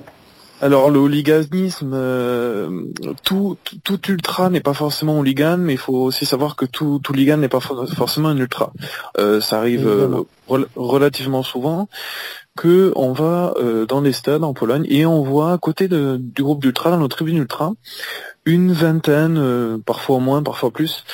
Alors 0.61 0.89
le 0.89 0.99
hooliganisme, 0.99 1.91
euh, 1.93 2.83
tout, 3.23 3.57
tout, 3.85 3.99
ultra 4.09 4.49
n'est 4.49 4.59
pas 4.59 4.73
forcément 4.73 5.17
hooligan, 5.17 5.57
mais 5.57 5.73
il 5.73 5.77
faut 5.79 5.95
aussi 5.95 6.25
savoir 6.25 6.57
que 6.57 6.65
tout, 6.65 6.99
tout 7.01 7.13
hooligan 7.13 7.37
n'est 7.37 7.47
pas 7.47 7.61
for- 7.61 7.87
forcément 7.87 8.27
un 8.27 8.37
ultra. 8.37 8.73
Euh, 9.17 9.39
ça 9.39 9.57
arrive 9.59 9.87
euh, 9.87 10.23
relativement 10.75 11.43
souvent 11.43 11.87
que 12.57 12.91
on 12.97 13.13
va 13.13 13.53
euh, 13.61 13.85
dans 13.85 14.01
les 14.01 14.11
stades 14.11 14.43
en 14.43 14.53
Pologne 14.53 14.85
et 14.89 15.05
on 15.05 15.23
voit 15.23 15.53
à 15.53 15.57
côté 15.57 15.87
de- 15.87 16.17
du 16.19 16.43
groupe 16.43 16.61
d'ultra, 16.61 16.91
dans 16.91 16.97
nos 16.97 17.07
tribunes 17.07 17.37
ultra, 17.37 17.71
une 18.45 18.73
vingtaine, 18.73 19.37
euh, 19.37 19.77
parfois 19.85 20.19
moins, 20.19 20.43
parfois 20.43 20.71
plus, 20.71 21.05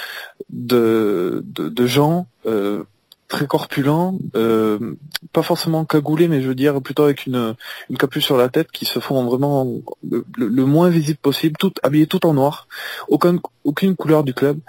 de, 0.49 1.43
de, 1.45 1.69
de 1.69 1.85
gens 1.85 2.25
euh, 2.47 2.83
très 3.27 3.47
corpulents, 3.47 4.17
euh, 4.35 4.95
pas 5.33 5.41
forcément 5.41 5.83
cagoulés, 5.83 6.27
mais 6.27 6.41
je 6.41 6.47
veux 6.47 6.55
dire 6.55 6.81
plutôt 6.81 7.03
avec 7.03 7.25
une, 7.25 7.55
une 7.89 7.97
capuche 7.97 8.25
sur 8.25 8.37
la 8.37 8.49
tête, 8.49 8.71
qui 8.71 8.85
se 8.85 8.99
font 8.99 9.25
vraiment 9.25 9.67
le, 10.07 10.25
le- 10.37 10.65
moins 10.65 10.89
visible 10.89 11.17
possible, 11.17 11.55
tout 11.57 11.73
habillés 11.81 12.07
tout 12.07 12.25
en 12.25 12.33
noir, 12.33 12.67
aucun, 13.07 13.39
aucune 13.63 13.95
couleur 13.95 14.23
du 14.23 14.33
club, 14.33 14.59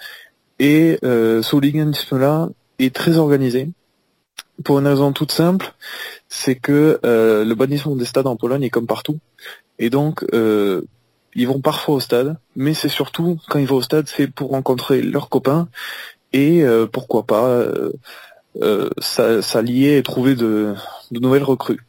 et 0.58 0.98
euh, 1.04 1.42
ce 1.42 1.54
hooliganisme-là 1.54 2.48
est 2.78 2.94
très 2.94 3.18
organisé. 3.18 3.68
Pour 4.64 4.78
une 4.78 4.86
raison 4.86 5.12
toute 5.12 5.32
simple, 5.32 5.74
c'est 6.28 6.54
que 6.56 6.98
euh, 7.04 7.44
le 7.44 7.54
bannissement 7.54 7.94
des 7.94 8.06
stades 8.06 8.26
en 8.26 8.36
Pologne 8.36 8.62
est 8.62 8.70
comme 8.70 8.86
partout, 8.86 9.18
et 9.78 9.90
donc 9.90 10.24
euh, 10.32 10.80
ils 11.34 11.46
vont 11.46 11.60
parfois 11.60 11.96
au 11.96 12.00
stade, 12.00 12.38
mais 12.54 12.72
c'est 12.72 12.88
surtout 12.88 13.38
quand 13.50 13.58
ils 13.58 13.66
vont 13.66 13.76
au 13.76 13.82
stade, 13.82 14.08
c'est 14.08 14.28
pour 14.28 14.50
rencontrer 14.50 15.02
leurs 15.02 15.28
copains. 15.28 15.68
Et 16.32 16.64
euh, 16.64 16.86
pourquoi 16.86 17.24
pas 17.24 17.46
euh, 17.46 17.92
s'allier 18.98 19.98
et 19.98 20.02
trouver 20.02 20.34
de, 20.34 20.74
de 21.10 21.20
nouvelles 21.20 21.42
recrues. 21.44 21.80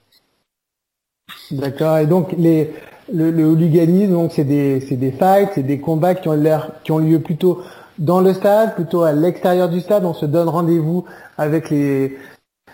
D'accord. 1.51 1.97
Et 1.99 2.07
donc 2.07 2.33
les 2.37 2.73
le, 3.13 3.31
le 3.31 3.45
hooliganisme, 3.45 4.11
donc 4.11 4.31
c'est 4.33 4.43
des 4.43 4.81
c'est 4.81 4.97
des 4.97 5.11
fights, 5.11 5.51
c'est 5.55 5.63
des 5.63 5.79
combats 5.79 6.15
qui 6.15 6.27
ont 6.27 6.33
l'air 6.33 6.71
qui 6.83 6.91
ont 6.91 6.97
lieu 6.99 7.19
plutôt 7.19 7.61
dans 7.97 8.19
le 8.21 8.33
stade, 8.33 8.75
plutôt 8.75 9.03
à 9.03 9.13
l'extérieur 9.13 9.69
du 9.69 9.79
stade. 9.79 10.03
On 10.05 10.13
se 10.13 10.25
donne 10.25 10.49
rendez-vous 10.49 11.05
avec 11.37 11.69
les 11.69 12.17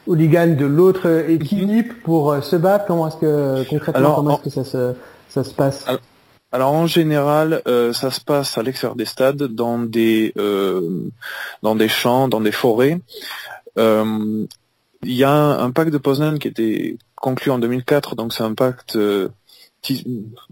hooligans 0.07 0.55
de 0.57 0.65
l'autre 0.65 1.29
équipe 1.29 2.01
pour 2.03 2.31
euh, 2.31 2.41
se 2.41 2.55
battre. 2.55 2.85
Comment 2.87 3.07
est-ce 3.07 3.17
que 3.17 3.69
concrètement 3.69 3.99
Alors, 3.99 4.15
comment 4.15 4.31
en- 4.31 4.35
est-ce 4.37 4.43
que 4.43 4.49
ça 4.49 4.63
se 4.63 4.93
ça 5.29 5.43
se 5.43 5.53
passe? 5.53 5.87
Alors- 5.87 6.01
Alors 6.51 6.71
en 6.73 6.87
général, 6.87 7.61
euh, 7.67 7.93
ça 7.93 8.09
se 8.11 8.21
passe 8.21 8.57
à 8.57 8.63
l'extérieur 8.63 8.95
des 8.95 9.05
stades, 9.05 9.43
dans 9.43 9.79
des 9.79 10.33
euh, 10.37 11.09
dans 11.61 11.75
des 11.75 11.87
champs, 11.87 12.27
dans 12.27 12.41
des 12.41 12.51
forêts. 12.51 12.99
Euh, 13.77 14.45
Il 15.03 15.13
y 15.13 15.23
a 15.23 15.31
un, 15.31 15.71
pacte 15.71 15.91
de 15.91 15.97
Poznan 15.97 16.37
qui 16.37 16.47
était 16.47 16.97
conclu 17.15 17.51
en 17.51 17.59
2004, 17.59 18.15
donc 18.15 18.33
c'est 18.33 18.43
un 18.43 18.53
pacte 18.53 18.95
euh, 18.95 19.29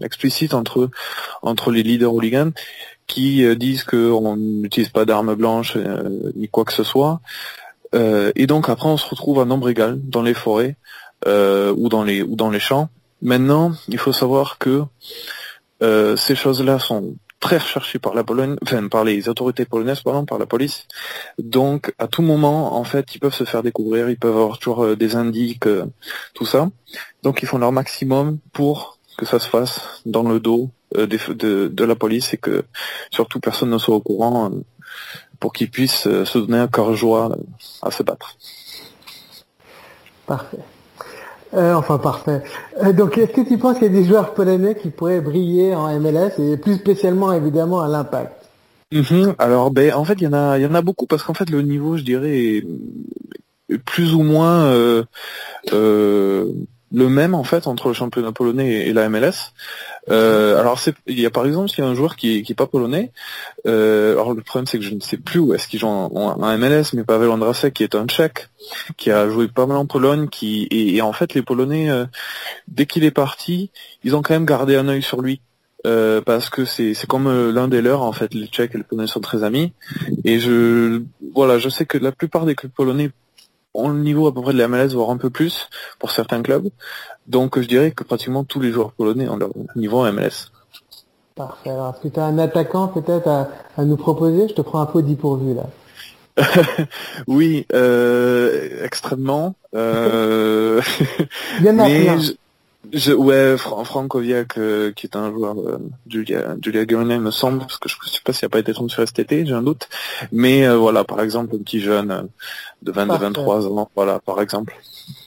explicite 0.02 0.52
entre 0.52 0.90
entre 1.40 1.70
les 1.70 1.82
leaders 1.82 2.12
hooligans 2.12 2.52
qui 3.06 3.44
euh, 3.44 3.54
disent 3.54 3.84
qu'on 3.84 4.36
n'utilise 4.36 4.90
pas 4.90 5.06
d'armes 5.06 5.34
blanches 5.34 5.78
ni 6.36 6.48
quoi 6.48 6.64
que 6.64 6.72
ce 6.72 6.84
soit. 6.84 7.20
Et 7.94 8.46
donc 8.46 8.70
après 8.70 8.88
on 8.88 8.96
se 8.96 9.06
retrouve 9.06 9.40
à 9.40 9.44
nombre 9.44 9.68
égal 9.68 9.98
dans 10.02 10.22
les 10.22 10.34
forêts 10.34 10.76
ou 11.26 11.88
dans 11.88 12.04
les 12.04 12.22
ou 12.22 12.36
dans 12.36 12.50
les 12.50 12.60
champs. 12.60 12.88
Maintenant, 13.20 13.72
il 13.88 13.98
faut 13.98 14.14
savoir 14.14 14.58
que 14.58 14.84
ces 15.80 16.34
choses-là 16.34 16.78
sont 16.78 17.14
très 17.42 17.58
recherchées 17.58 17.98
par 17.98 18.14
la 18.14 18.22
Pologne, 18.24 18.56
enfin 18.62 18.88
par 18.88 19.04
les 19.04 19.28
autorités 19.28 19.66
polonaises, 19.66 20.00
pardon, 20.00 20.24
par 20.24 20.38
la 20.38 20.46
police. 20.46 20.86
Donc 21.38 21.92
à 21.98 22.06
tout 22.06 22.22
moment, 22.22 22.76
en 22.76 22.84
fait, 22.84 23.14
ils 23.14 23.18
peuvent 23.18 23.34
se 23.34 23.44
faire 23.44 23.64
découvrir, 23.64 24.08
ils 24.08 24.16
peuvent 24.16 24.36
avoir 24.36 24.58
toujours 24.58 24.84
euh, 24.84 24.96
des 24.96 25.16
indices, 25.16 25.58
euh, 25.66 25.84
tout 26.34 26.46
ça. 26.46 26.70
Donc 27.24 27.42
ils 27.42 27.46
font 27.46 27.58
leur 27.58 27.72
maximum 27.72 28.38
pour 28.52 28.98
que 29.18 29.26
ça 29.26 29.40
se 29.40 29.48
fasse 29.48 30.00
dans 30.06 30.22
le 30.22 30.38
dos 30.38 30.70
euh, 30.96 31.06
de, 31.06 31.68
de 31.68 31.84
la 31.84 31.96
police 31.96 32.32
et 32.32 32.38
que 32.38 32.64
surtout 33.10 33.40
personne 33.40 33.70
ne 33.70 33.78
soit 33.78 33.96
au 33.96 34.00
courant 34.00 34.50
pour 35.40 35.52
qu'ils 35.52 35.70
puissent 35.70 36.04
se 36.04 36.38
donner 36.38 36.58
un 36.58 36.68
cœur 36.68 36.94
joie 36.94 37.36
à 37.82 37.90
se 37.90 38.04
battre. 38.04 38.36
Parfait. 40.26 40.58
Euh, 41.54 41.74
enfin 41.74 41.98
parfait. 41.98 42.42
Euh, 42.82 42.92
donc 42.92 43.18
est-ce 43.18 43.32
que 43.32 43.46
tu 43.46 43.58
penses 43.58 43.78
qu'il 43.78 43.92
y 43.92 43.96
a 43.96 44.00
des 44.00 44.04
joueurs 44.04 44.32
polonais 44.32 44.74
qui 44.74 44.88
pourraient 44.88 45.20
briller 45.20 45.74
en 45.74 45.88
MLS 46.00 46.32
et 46.38 46.56
plus 46.56 46.76
spécialement 46.76 47.32
évidemment 47.32 47.82
à 47.82 47.88
l'impact? 47.88 48.32
Mhm. 48.92 49.34
Alors, 49.38 49.70
ben, 49.70 49.94
en 49.94 50.04
fait, 50.04 50.14
il 50.14 50.24
y 50.24 50.26
en 50.26 50.32
a, 50.34 50.58
il 50.58 50.62
y 50.62 50.66
en 50.66 50.74
a 50.74 50.82
beaucoup 50.82 51.06
parce 51.06 51.22
qu'en 51.22 51.34
fait, 51.34 51.48
le 51.48 51.62
niveau, 51.62 51.96
je 51.96 52.02
dirais, 52.02 52.38
est, 52.38 52.66
plus 53.86 54.14
ou 54.14 54.22
moins 54.22 54.64
euh, 54.64 55.04
euh, 55.72 56.52
le 56.92 57.08
même 57.08 57.34
en 57.34 57.44
fait 57.44 57.66
entre 57.66 57.88
le 57.88 57.94
championnat 57.94 58.32
polonais 58.32 58.86
et 58.86 58.92
la 58.92 59.08
MLS. 59.08 59.52
Euh, 60.10 60.58
alors, 60.58 60.80
il 61.06 61.20
y 61.20 61.26
a 61.26 61.30
par 61.30 61.46
exemple, 61.46 61.68
s'il 61.68 61.84
y 61.84 61.86
a 61.86 61.90
un 61.90 61.94
joueur 61.94 62.16
qui, 62.16 62.42
qui 62.42 62.52
est 62.52 62.56
pas 62.56 62.66
polonais. 62.66 63.12
euh, 63.66 64.12
alors, 64.12 64.34
le 64.34 64.42
problème, 64.42 64.66
c'est 64.66 64.78
que 64.78 64.84
je 64.84 64.94
ne 64.94 65.00
sais 65.00 65.16
plus 65.16 65.40
où 65.40 65.54
est-ce 65.54 65.68
qu'il 65.68 65.80
joue 65.80 65.86
en, 65.86 66.10
en- 66.14 66.58
MLS, 66.58 66.92
mais 66.94 67.04
Pavel 67.04 67.28
Ondrasek, 67.28 67.74
qui 67.74 67.84
est 67.84 67.94
un 67.94 68.06
Tchèque, 68.06 68.48
qui 68.96 69.10
a 69.10 69.28
joué 69.28 69.48
pas 69.48 69.66
mal 69.66 69.76
en 69.76 69.86
Pologne, 69.86 70.28
qui 70.28 70.64
et, 70.70 70.96
et 70.96 71.02
en 71.02 71.12
fait, 71.12 71.34
les 71.34 71.42
Polonais, 71.42 71.88
euh, 71.90 72.04
dès 72.68 72.86
qu'il 72.86 73.04
est 73.04 73.10
parti, 73.10 73.70
ils 74.04 74.14
ont 74.16 74.22
quand 74.22 74.34
même 74.34 74.46
gardé 74.46 74.76
un 74.76 74.88
œil 74.88 75.02
sur 75.02 75.22
lui. 75.22 75.40
Euh, 75.84 76.20
parce 76.20 76.48
que 76.48 76.64
c'est 76.64 76.94
c'est 76.94 77.08
comme 77.08 77.26
euh, 77.26 77.50
l'un 77.50 77.66
des 77.66 77.82
leurs 77.82 78.02
en 78.02 78.12
fait 78.12 78.32
les 78.34 78.46
Tchèques 78.46 78.76
et 78.76 78.78
les 78.78 78.84
Polonais 78.84 79.08
sont 79.08 79.18
très 79.18 79.42
amis 79.42 79.72
et 80.24 80.38
je 80.38 81.02
voilà 81.34 81.58
je 81.58 81.68
sais 81.68 81.86
que 81.86 81.98
la 81.98 82.12
plupart 82.12 82.46
des 82.46 82.54
clubs 82.54 82.70
polonais 82.70 83.10
ont 83.74 83.88
le 83.88 84.00
niveau 84.00 84.26
à 84.26 84.34
peu 84.34 84.42
près 84.42 84.52
de 84.52 84.58
la 84.58 84.68
MLS 84.68 84.88
voire 84.94 85.10
un 85.10 85.16
peu 85.16 85.30
plus 85.30 85.68
pour 85.98 86.10
certains 86.10 86.42
clubs 86.42 86.68
donc 87.26 87.58
je 87.60 87.66
dirais 87.66 87.92
que 87.92 88.04
pratiquement 88.04 88.44
tous 88.44 88.60
les 88.60 88.70
joueurs 88.72 88.92
polonais 88.92 89.28
ont 89.28 89.36
leur 89.36 89.50
niveau 89.76 90.00
en 90.00 90.12
MLS 90.12 90.50
Parfait. 91.34 91.70
Alors 91.70 91.94
est-ce 91.94 92.08
que 92.08 92.12
tu 92.12 92.20
as 92.20 92.24
un 92.24 92.38
attaquant 92.38 92.88
peut-être 92.88 93.26
à, 93.26 93.48
à 93.78 93.84
nous 93.84 93.96
proposer? 93.96 94.48
Je 94.48 94.54
te 94.54 94.60
prends 94.60 94.80
un 94.80 94.86
peu 94.86 95.02
dépourvu 95.02 95.54
là. 95.54 95.64
oui 97.26 97.66
euh, 97.74 98.84
extrêmement 98.84 99.54
euh... 99.74 100.80
Il 101.58 101.64
y 101.66 101.70
en 101.70 101.78
a 101.78 101.88
mais 101.88 102.18
je- 102.20 102.32
je, 102.92 103.12
ouais, 103.12 103.56
Fra- 103.56 103.84
Frankoviak, 103.84 104.58
euh, 104.58 104.92
qui 104.92 105.06
est 105.06 105.16
un 105.16 105.30
joueur 105.30 105.56
euh, 105.58 105.78
Julia, 106.08 106.56
Julia 106.60 106.84
Gurnet, 106.84 107.18
me 107.18 107.30
semble, 107.30 107.60
parce 107.60 107.78
que 107.78 107.88
je 107.88 107.96
ne 108.04 108.10
sais 108.10 108.20
pas 108.24 108.32
s'il 108.32 108.46
n'a 108.46 108.50
pas 108.50 108.58
été 108.58 108.74
tombé 108.74 108.90
sur 108.90 109.06
STT, 109.06 109.46
j'ai 109.46 109.54
un 109.54 109.62
doute. 109.62 109.88
Mais 110.32 110.66
euh, 110.66 110.76
voilà, 110.76 111.04
par 111.04 111.20
exemple, 111.20 111.54
un 111.54 111.58
petit 111.58 111.80
jeune 111.80 112.28
de 112.82 112.92
22-23 112.92 113.78
ans, 113.78 113.88
voilà, 113.94 114.18
par 114.18 114.40
exemple. 114.40 114.74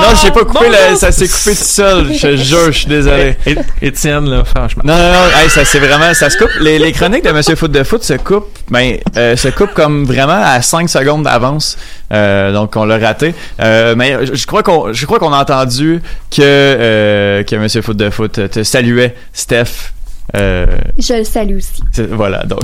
Non, 0.00 0.08
j'ai 0.22 0.30
pas 0.30 0.44
coupé, 0.44 0.68
la- 0.68 0.94
ça 0.96 1.10
s'est 1.12 1.26
coupé 1.28 1.50
tout 1.56 1.62
seul. 1.64 2.12
Je 2.12 2.20
te 2.20 2.36
jure, 2.36 2.66
je 2.66 2.78
suis 2.78 2.86
désolé. 2.86 3.36
É- 3.46 3.56
Étienne, 3.82 4.28
là, 4.30 4.44
franchement. 4.44 4.82
Non, 4.84 4.94
non, 4.96 5.12
non, 5.12 5.38
hey, 5.42 5.48
ça 5.50 5.64
c'est 5.64 5.78
vraiment, 5.78 6.12
ça 6.14 6.30
se 6.30 6.36
coupe. 6.38 6.50
Les, 6.60 6.78
les 6.78 6.92
chroniques 6.92 7.24
de 7.24 7.32
Monsieur 7.32 7.54
Foot 7.56 7.70
de 7.70 7.82
Foot 7.82 8.02
se 8.02 8.14
coupent, 8.14 8.48
ben, 8.70 8.96
euh, 9.16 9.36
se 9.36 9.48
coupent 9.48 9.74
comme 9.74 10.04
vraiment 10.04 10.40
à 10.42 10.60
5 10.62 10.88
secondes 10.88 11.22
d'avance. 11.24 11.76
Euh, 12.12 12.52
donc 12.52 12.76
on 12.76 12.84
l'a 12.84 12.98
raté. 12.98 13.34
Euh, 13.60 13.94
mais 13.96 14.26
je, 14.26 14.34
je 14.34 14.46
crois 14.46 14.62
qu'on, 14.62 14.92
je 14.92 15.06
crois 15.06 15.18
qu'on 15.18 15.32
a 15.32 15.38
entendu 15.40 16.00
que 16.30 16.40
euh, 16.42 17.42
que 17.42 17.56
Monsieur 17.56 17.82
Foot 17.82 17.96
de 17.96 18.10
Foot 18.10 18.50
te 18.50 18.62
saluait, 18.62 19.14
Steph. 19.32 19.92
Euh, 20.36 20.66
Je 20.98 21.14
le 21.14 21.24
salue 21.24 21.56
aussi. 21.56 21.82
voilà, 22.10 22.44
donc 22.44 22.60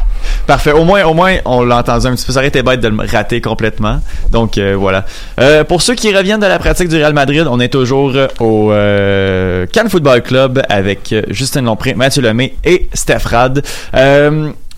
parfait. 0.46 0.72
Au 0.72 0.84
moins, 0.84 1.04
au 1.04 1.14
moins, 1.14 1.36
on 1.44 1.64
l'a 1.64 1.78
entendu 1.78 2.06
un 2.06 2.14
petit 2.14 2.26
peu. 2.26 2.32
Ça 2.32 2.40
aurait 2.40 2.48
été 2.48 2.62
bête 2.62 2.80
de 2.80 2.88
le 2.88 2.96
rater 3.10 3.40
complètement. 3.40 4.00
Donc 4.30 4.58
euh, 4.58 4.74
voilà. 4.78 5.04
Euh, 5.40 5.64
pour 5.64 5.82
ceux 5.82 5.94
qui 5.94 6.14
reviennent 6.14 6.40
de 6.40 6.46
la 6.46 6.58
pratique 6.58 6.88
du 6.88 6.96
Real 6.96 7.12
Madrid, 7.14 7.46
on 7.48 7.60
est 7.60 7.68
toujours 7.68 8.14
au 8.40 8.68
Cannes 8.70 9.88
Football 9.90 10.22
Club 10.22 10.62
avec 10.68 11.14
Justin 11.28 11.62
Lompré, 11.62 11.94
Mathieu 11.94 12.22
Lemay 12.22 12.54
et 12.64 12.88
Steph 12.92 13.24
Rad. 13.26 13.62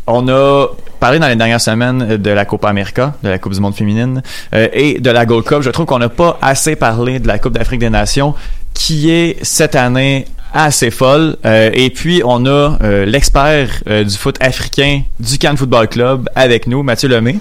On 0.07 0.29
a 0.29 0.67
parlé 1.01 1.19
dans 1.19 1.29
les 1.29 1.37
dernières 1.37 1.61
semaines 1.61 2.17
de 2.17 2.31
la 2.31 2.45
Copa 2.45 2.69
América, 2.69 3.15
de 3.23 3.29
la 3.29 3.39
Coupe 3.39 3.55
du 3.55 3.61
Monde 3.61 3.75
féminine 3.75 4.23
euh, 4.55 4.69
et 4.73 5.01
de 5.01 5.11
la 5.11 5.25
Gold 5.25 5.45
Cup. 5.45 5.63
Je 5.63 5.71
trouve 5.71 5.87
qu'on 5.87 5.99
n'a 5.99 6.09
pas 6.11 6.39
assez 6.43 6.77
parlé 6.77 7.19
de 7.21 7.27
la 7.29 7.39
Coupe 7.39 7.55
d'Afrique 7.55 7.81
des 7.81 7.91
Nations 7.91 8.35
qui 8.75 9.11
est 9.11 9.37
cette 9.43 9.77
année 9.77 10.27
assez 10.55 10.91
folle. 10.91 11.37
Euh, 11.45 11.71
et 11.75 11.91
puis, 11.91 12.23
on 12.25 12.47
a 12.47 12.79
euh, 12.83 13.05
l'expert 13.05 13.69
euh, 13.89 14.05
du 14.05 14.17
foot 14.17 14.37
africain 14.41 15.03
du 15.21 15.37
Cannes 15.37 15.57
Football 15.57 15.89
Club 15.89 16.31
avec 16.35 16.67
nous, 16.67 16.83
Mathieu 16.83 17.09
Lemay. 17.09 17.37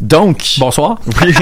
Donc... 0.00 0.54
Bonsoir. 0.58 0.98
Oui, 1.22 1.34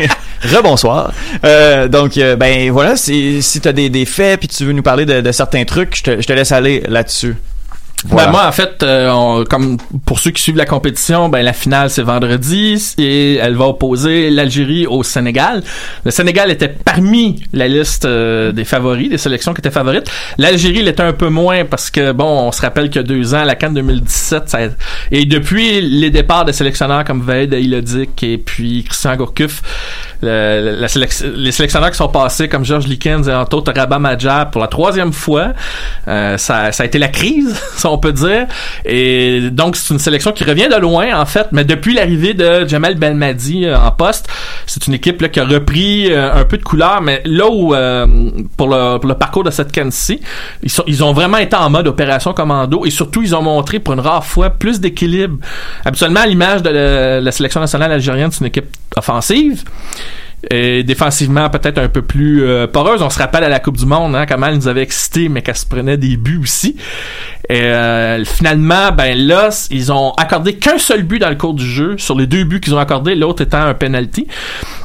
rebonsoir. 0.56 1.12
Euh, 1.44 1.86
donc, 1.86 2.16
euh, 2.16 2.34
ben 2.34 2.70
voilà, 2.72 2.96
si, 2.96 3.42
si 3.42 3.60
tu 3.60 3.68
as 3.68 3.72
des, 3.72 3.90
des 3.90 4.04
faits 4.04 4.40
puis 4.40 4.48
tu 4.48 4.64
veux 4.64 4.72
nous 4.72 4.82
parler 4.82 5.06
de, 5.06 5.20
de 5.20 5.32
certains 5.32 5.64
trucs, 5.64 5.96
je 5.96 6.02
te, 6.02 6.20
je 6.20 6.26
te 6.26 6.32
laisse 6.32 6.50
aller 6.50 6.82
là-dessus. 6.88 7.36
Voilà. 8.06 8.26
Ben 8.26 8.32
moi, 8.32 8.46
en 8.48 8.52
fait, 8.52 8.82
euh, 8.82 9.10
on- 9.10 9.44
comme 9.44 9.76
pour 10.04 10.18
ceux 10.18 10.30
qui 10.32 10.42
suivent 10.42 10.56
la 10.56 10.66
compétition, 10.66 11.28
ben 11.28 11.42
la 11.44 11.52
finale 11.52 11.88
c'est 11.90 12.02
vendredi 12.02 12.94
et 12.98 13.36
elle 13.36 13.54
va 13.54 13.66
opposer 13.66 14.30
l'Algérie 14.30 14.86
au 14.86 15.02
Sénégal. 15.02 15.62
Le 16.04 16.10
Sénégal 16.10 16.50
était 16.50 16.68
parmi 16.68 17.42
la 17.52 17.68
liste 17.68 18.04
euh, 18.04 18.50
des 18.52 18.64
favoris, 18.64 19.08
des 19.08 19.18
sélections 19.18 19.54
qui 19.54 19.60
étaient 19.60 19.70
favorites. 19.70 20.10
L'Algérie 20.38 20.82
l'était 20.82 21.02
un 21.02 21.12
peu 21.12 21.28
moins 21.28 21.64
parce 21.64 21.90
que 21.90 22.12
bon, 22.12 22.48
on 22.48 22.52
se 22.52 22.60
rappelle 22.62 22.88
qu'il 22.90 22.96
y 23.02 23.04
a 23.04 23.06
deux 23.06 23.34
ans, 23.34 23.44
la 23.44 23.54
CAN 23.54 23.70
2017, 23.72 24.48
ça 24.48 24.58
a- 24.58 24.68
et 25.10 25.24
depuis 25.24 25.80
les 25.80 26.10
départs 26.10 26.44
de 26.44 26.52
sélectionneurs 26.52 27.04
comme 27.04 27.22
Vaid 27.22 27.52
Ilodic 27.52 28.22
et 28.22 28.38
puis 28.38 28.84
Christian 28.84 29.16
Gourcuff, 29.16 29.62
les 30.22 31.52
sélectionneurs 31.52 31.90
qui 31.90 31.96
sont 31.96 32.08
passés 32.08 32.48
comme 32.48 32.64
Georges 32.64 32.86
Likens 32.86 33.28
et 33.28 33.34
entre 33.34 33.56
autres 33.56 33.72
Rabat 33.74 34.46
pour 34.52 34.60
la 34.60 34.68
troisième 34.68 35.12
fois, 35.12 35.52
euh, 36.08 36.36
ça, 36.38 36.72
ça 36.72 36.82
a 36.82 36.86
été 36.86 36.98
la 36.98 37.08
crise, 37.08 37.60
si 37.76 37.86
on 37.86 37.98
peut 37.98 38.12
dire. 38.12 38.46
Et 38.84 39.50
donc 39.50 39.76
c'est 39.76 39.92
une 39.92 39.98
sélection 39.98 40.32
qui 40.32 40.44
revient 40.44 40.68
de 40.68 40.76
loin 40.76 41.18
en 41.20 41.26
fait, 41.26 41.48
mais 41.52 41.64
depuis 41.64 41.94
l'arrivée 41.94 42.34
de 42.34 42.66
Jamal 42.68 42.94
Belmadi 42.94 43.66
euh, 43.66 43.78
en 43.78 43.90
poste, 43.90 44.28
c'est 44.66 44.86
une 44.86 44.94
équipe 44.94 45.20
là, 45.20 45.28
qui 45.28 45.40
a 45.40 45.44
repris 45.44 46.12
euh, 46.12 46.32
un 46.32 46.44
peu 46.44 46.56
de 46.56 46.62
couleur, 46.62 47.02
mais 47.02 47.22
là 47.24 47.48
où 47.48 47.74
euh, 47.74 48.06
pour, 48.56 48.68
le, 48.68 48.98
pour 48.98 49.08
le 49.08 49.14
parcours 49.14 49.44
de 49.44 49.50
cette 49.50 49.72
CAN-ci, 49.72 50.20
ils, 50.62 50.70
sont, 50.70 50.84
ils 50.86 51.02
ont 51.02 51.12
vraiment 51.12 51.38
été 51.38 51.56
en 51.56 51.70
mode 51.70 51.86
opération 51.88 52.32
commando 52.32 52.84
et 52.84 52.90
surtout 52.90 53.22
ils 53.22 53.34
ont 53.34 53.42
montré 53.42 53.78
pour 53.80 53.94
une 53.94 54.00
rare 54.00 54.24
fois 54.24 54.50
plus 54.50 54.80
d'équilibre. 54.80 55.38
Habituellement 55.84 56.20
à 56.20 56.26
l'image 56.26 56.62
de 56.62 56.70
la 57.20 57.32
sélection 57.32 57.60
nationale 57.60 57.92
algérienne, 57.92 58.30
c'est 58.30 58.40
une 58.40 58.46
équipe 58.46 58.76
offensive 58.96 59.64
défensivement 60.50 61.48
peut-être 61.50 61.78
un 61.78 61.88
peu 61.88 62.02
plus 62.02 62.44
euh, 62.44 62.66
poreuse. 62.66 63.02
On 63.02 63.10
se 63.10 63.18
rappelle 63.18 63.44
à 63.44 63.48
la 63.48 63.60
Coupe 63.60 63.76
du 63.76 63.86
Monde 63.86 64.16
hein, 64.16 64.26
comment 64.26 64.46
elle 64.46 64.56
nous 64.56 64.68
avait 64.68 64.82
excités, 64.82 65.28
mais 65.28 65.42
qu'elle 65.42 65.56
se 65.56 65.66
prenait 65.66 65.96
des 65.96 66.16
buts 66.16 66.40
aussi. 66.42 66.76
Euh, 67.50 68.24
finalement, 68.24 68.92
ben 68.92 69.16
là, 69.16 69.50
ils 69.70 69.92
ont 69.92 70.12
accordé 70.12 70.56
qu'un 70.56 70.78
seul 70.78 71.02
but 71.02 71.18
dans 71.18 71.30
le 71.30 71.36
cours 71.36 71.54
du 71.54 71.66
jeu. 71.66 71.96
Sur 71.98 72.16
les 72.16 72.26
deux 72.26 72.44
buts 72.44 72.60
qu'ils 72.60 72.74
ont 72.74 72.78
accordés, 72.78 73.14
l'autre 73.14 73.42
étant 73.42 73.62
un 73.62 73.74
penalty. 73.74 74.26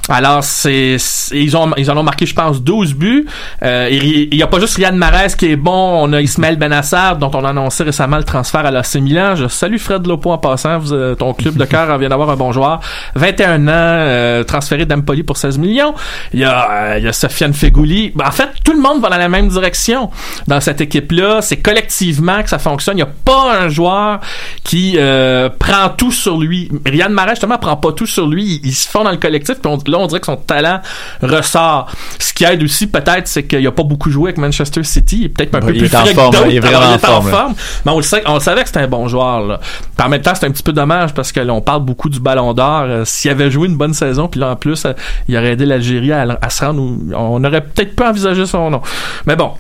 Alors, 0.10 0.44
c'est 0.44 0.98
ils 1.34 1.58
ont 1.58 1.72
ils 1.78 1.92
en 1.92 1.98
ont 1.98 2.04
marqué, 2.04 2.26
je 2.26 2.34
pense, 2.34 2.62
12 2.62 2.94
buts. 2.94 3.26
Euh, 3.64 3.90
il 3.92 4.30
il 4.32 4.36
y 4.36 4.44
a 4.44 4.48
pas 4.48 4.60
juste 4.60 4.76
Riyad 4.76 4.96
Mahrez 4.96 5.34
qui 5.38 5.48
est 5.52 5.56
bon. 5.56 5.72
On 6.08 6.14
a 6.14 6.22
Ismaël 6.22 6.56
Benassar, 6.58 7.18
dont 7.18 7.32
on 7.34 7.44
a 7.44 7.50
annoncé 7.50 7.84
récemment 7.84 8.18
le 8.18 8.24
transfert 8.24 8.66
à 8.66 8.72
l'AC 8.72 8.96
Milan. 8.96 9.36
Je 9.36 9.48
salue 9.48 9.78
Fred 9.78 10.06
Lopo 10.08 10.32
en 10.32 10.38
passant. 10.38 10.78
Vous, 10.80 10.94
euh, 10.94 11.16
ton 11.16 11.34
club 11.34 11.56
de 11.58 11.66
cœur 11.66 11.98
vient 11.98 12.10
d'avoir 12.10 12.30
un 12.30 12.36
bon 12.36 12.52
joueur. 12.52 12.80
21 13.16 13.68
ans, 13.68 13.72
euh, 13.72 14.44
transféré 14.44 14.86
d'Empoli 14.86 15.24
pour 15.24 15.38
16 15.38 15.58
millions. 15.58 15.94
Il 16.34 16.40
y 16.40 16.44
a, 16.46 16.72
euh, 16.72 16.96
il 17.00 17.04
y 17.04 17.08
a 17.08 17.14
Sofiane 17.14 17.54
Fegouli. 17.54 18.12
Ben, 18.16 18.28
en 18.28 18.32
fait, 18.32 18.50
tout 18.64 18.74
le 18.74 18.80
monde 18.82 19.02
va 19.02 19.10
dans 19.10 19.18
la 19.18 19.30
même 19.30 19.48
direction 19.50 20.10
dans 20.48 20.62
cette 20.62 20.82
équipe-là. 20.82 21.42
C'est 21.42 21.58
collectivement 21.58 22.42
que 22.44 22.50
ça 22.50 22.60
fonctionne. 22.60 22.96
Il 22.98 23.04
n'y 23.04 23.10
a 23.10 23.14
pas 23.26 23.58
un 23.62 23.70
joueur 23.70 24.20
qui 24.64 24.96
euh, 24.98 25.50
prend 25.50 25.90
tout 25.90 26.12
sur 26.12 26.38
lui. 26.38 26.70
Riyad 26.86 27.12
Mahrez, 27.12 27.32
justement, 27.32 27.58
prend 27.58 27.76
pas 27.78 27.92
tout 27.92 28.06
sur 28.06 28.28
lui. 28.28 28.62
Il, 28.64 28.68
il 28.70 28.74
se 28.74 28.88
fond 28.88 29.04
dans 29.04 29.12
le 29.12 29.18
collectif. 29.18 29.56
Puis 29.62 29.72
on- 29.72 29.78
là, 29.90 29.97
on 30.00 30.08
dirait 30.08 30.20
que 30.20 30.26
son 30.26 30.38
talent 30.38 30.82
ressort. 31.22 31.90
Ce 32.20 32.34
qui 32.34 32.44
aide 32.44 32.62
aussi, 32.64 32.88
peut-être, 32.88 33.28
c'est 33.28 33.44
qu'il 33.44 33.66
a 33.66 33.72
pas 33.72 33.84
beaucoup 33.84 34.10
joué 34.10 34.30
avec 34.30 34.38
Manchester 34.38 34.84
City. 34.84 35.18
Il 35.20 35.26
est 35.26 35.30
peut-être 35.30 35.56
un 35.56 35.60
peu 35.60 35.74
il 35.74 35.80
plus 35.80 35.88
est 35.88 35.96
en 35.96 36.02
frais 36.02 36.14
forme, 36.14 36.36
il 36.50 36.58
est 36.58 36.60
vraiment 36.60 36.80
Alors, 36.80 37.18
en 37.18 37.22
forme. 37.22 37.54
Mais 37.86 37.92
on 37.92 37.98
le, 37.98 38.04
sait, 38.04 38.24
on 38.26 38.36
le 38.36 38.40
savait 38.40 38.62
que 38.62 38.68
c'était 38.68 38.82
un 38.82 38.88
bon 38.88 39.08
joueur. 39.08 39.42
Là. 39.42 39.60
Puis 39.96 40.06
en 40.06 40.10
même 40.10 40.22
temps, 40.22 40.34
c'est 40.36 40.46
un 40.46 40.52
petit 40.52 40.64
peu 40.64 40.74
dommage 40.74 41.14
parce 41.14 41.32
que 41.32 41.40
là, 41.40 41.54
on 41.54 41.62
parle 41.62 41.84
beaucoup 41.84 42.10
du 42.10 42.20
Ballon 42.20 42.54
d'Or. 42.54 42.84
Euh, 42.84 43.06
S'il 43.06 43.32
avait 43.32 43.52
joué 43.52 43.68
une 43.68 43.78
bonne 43.78 43.94
saison, 43.94 44.28
puis 44.28 44.40
là 44.40 44.52
en 44.52 44.56
plus, 44.56 44.86
euh, 44.86 44.94
il 45.28 45.38
aurait 45.38 45.52
aidé 45.52 45.66
l'Algérie 45.66 46.12
à, 46.12 46.38
à 46.42 46.50
se 46.50 46.64
rendre 46.64 46.82
où 46.82 47.00
on 47.16 47.44
aurait 47.44 47.62
peut-être 47.62 47.96
pas 47.96 48.10
envisagé 48.10 48.46
son 48.46 48.70
nom. 48.70 48.82
Mais 49.26 49.36
bon. 49.36 49.52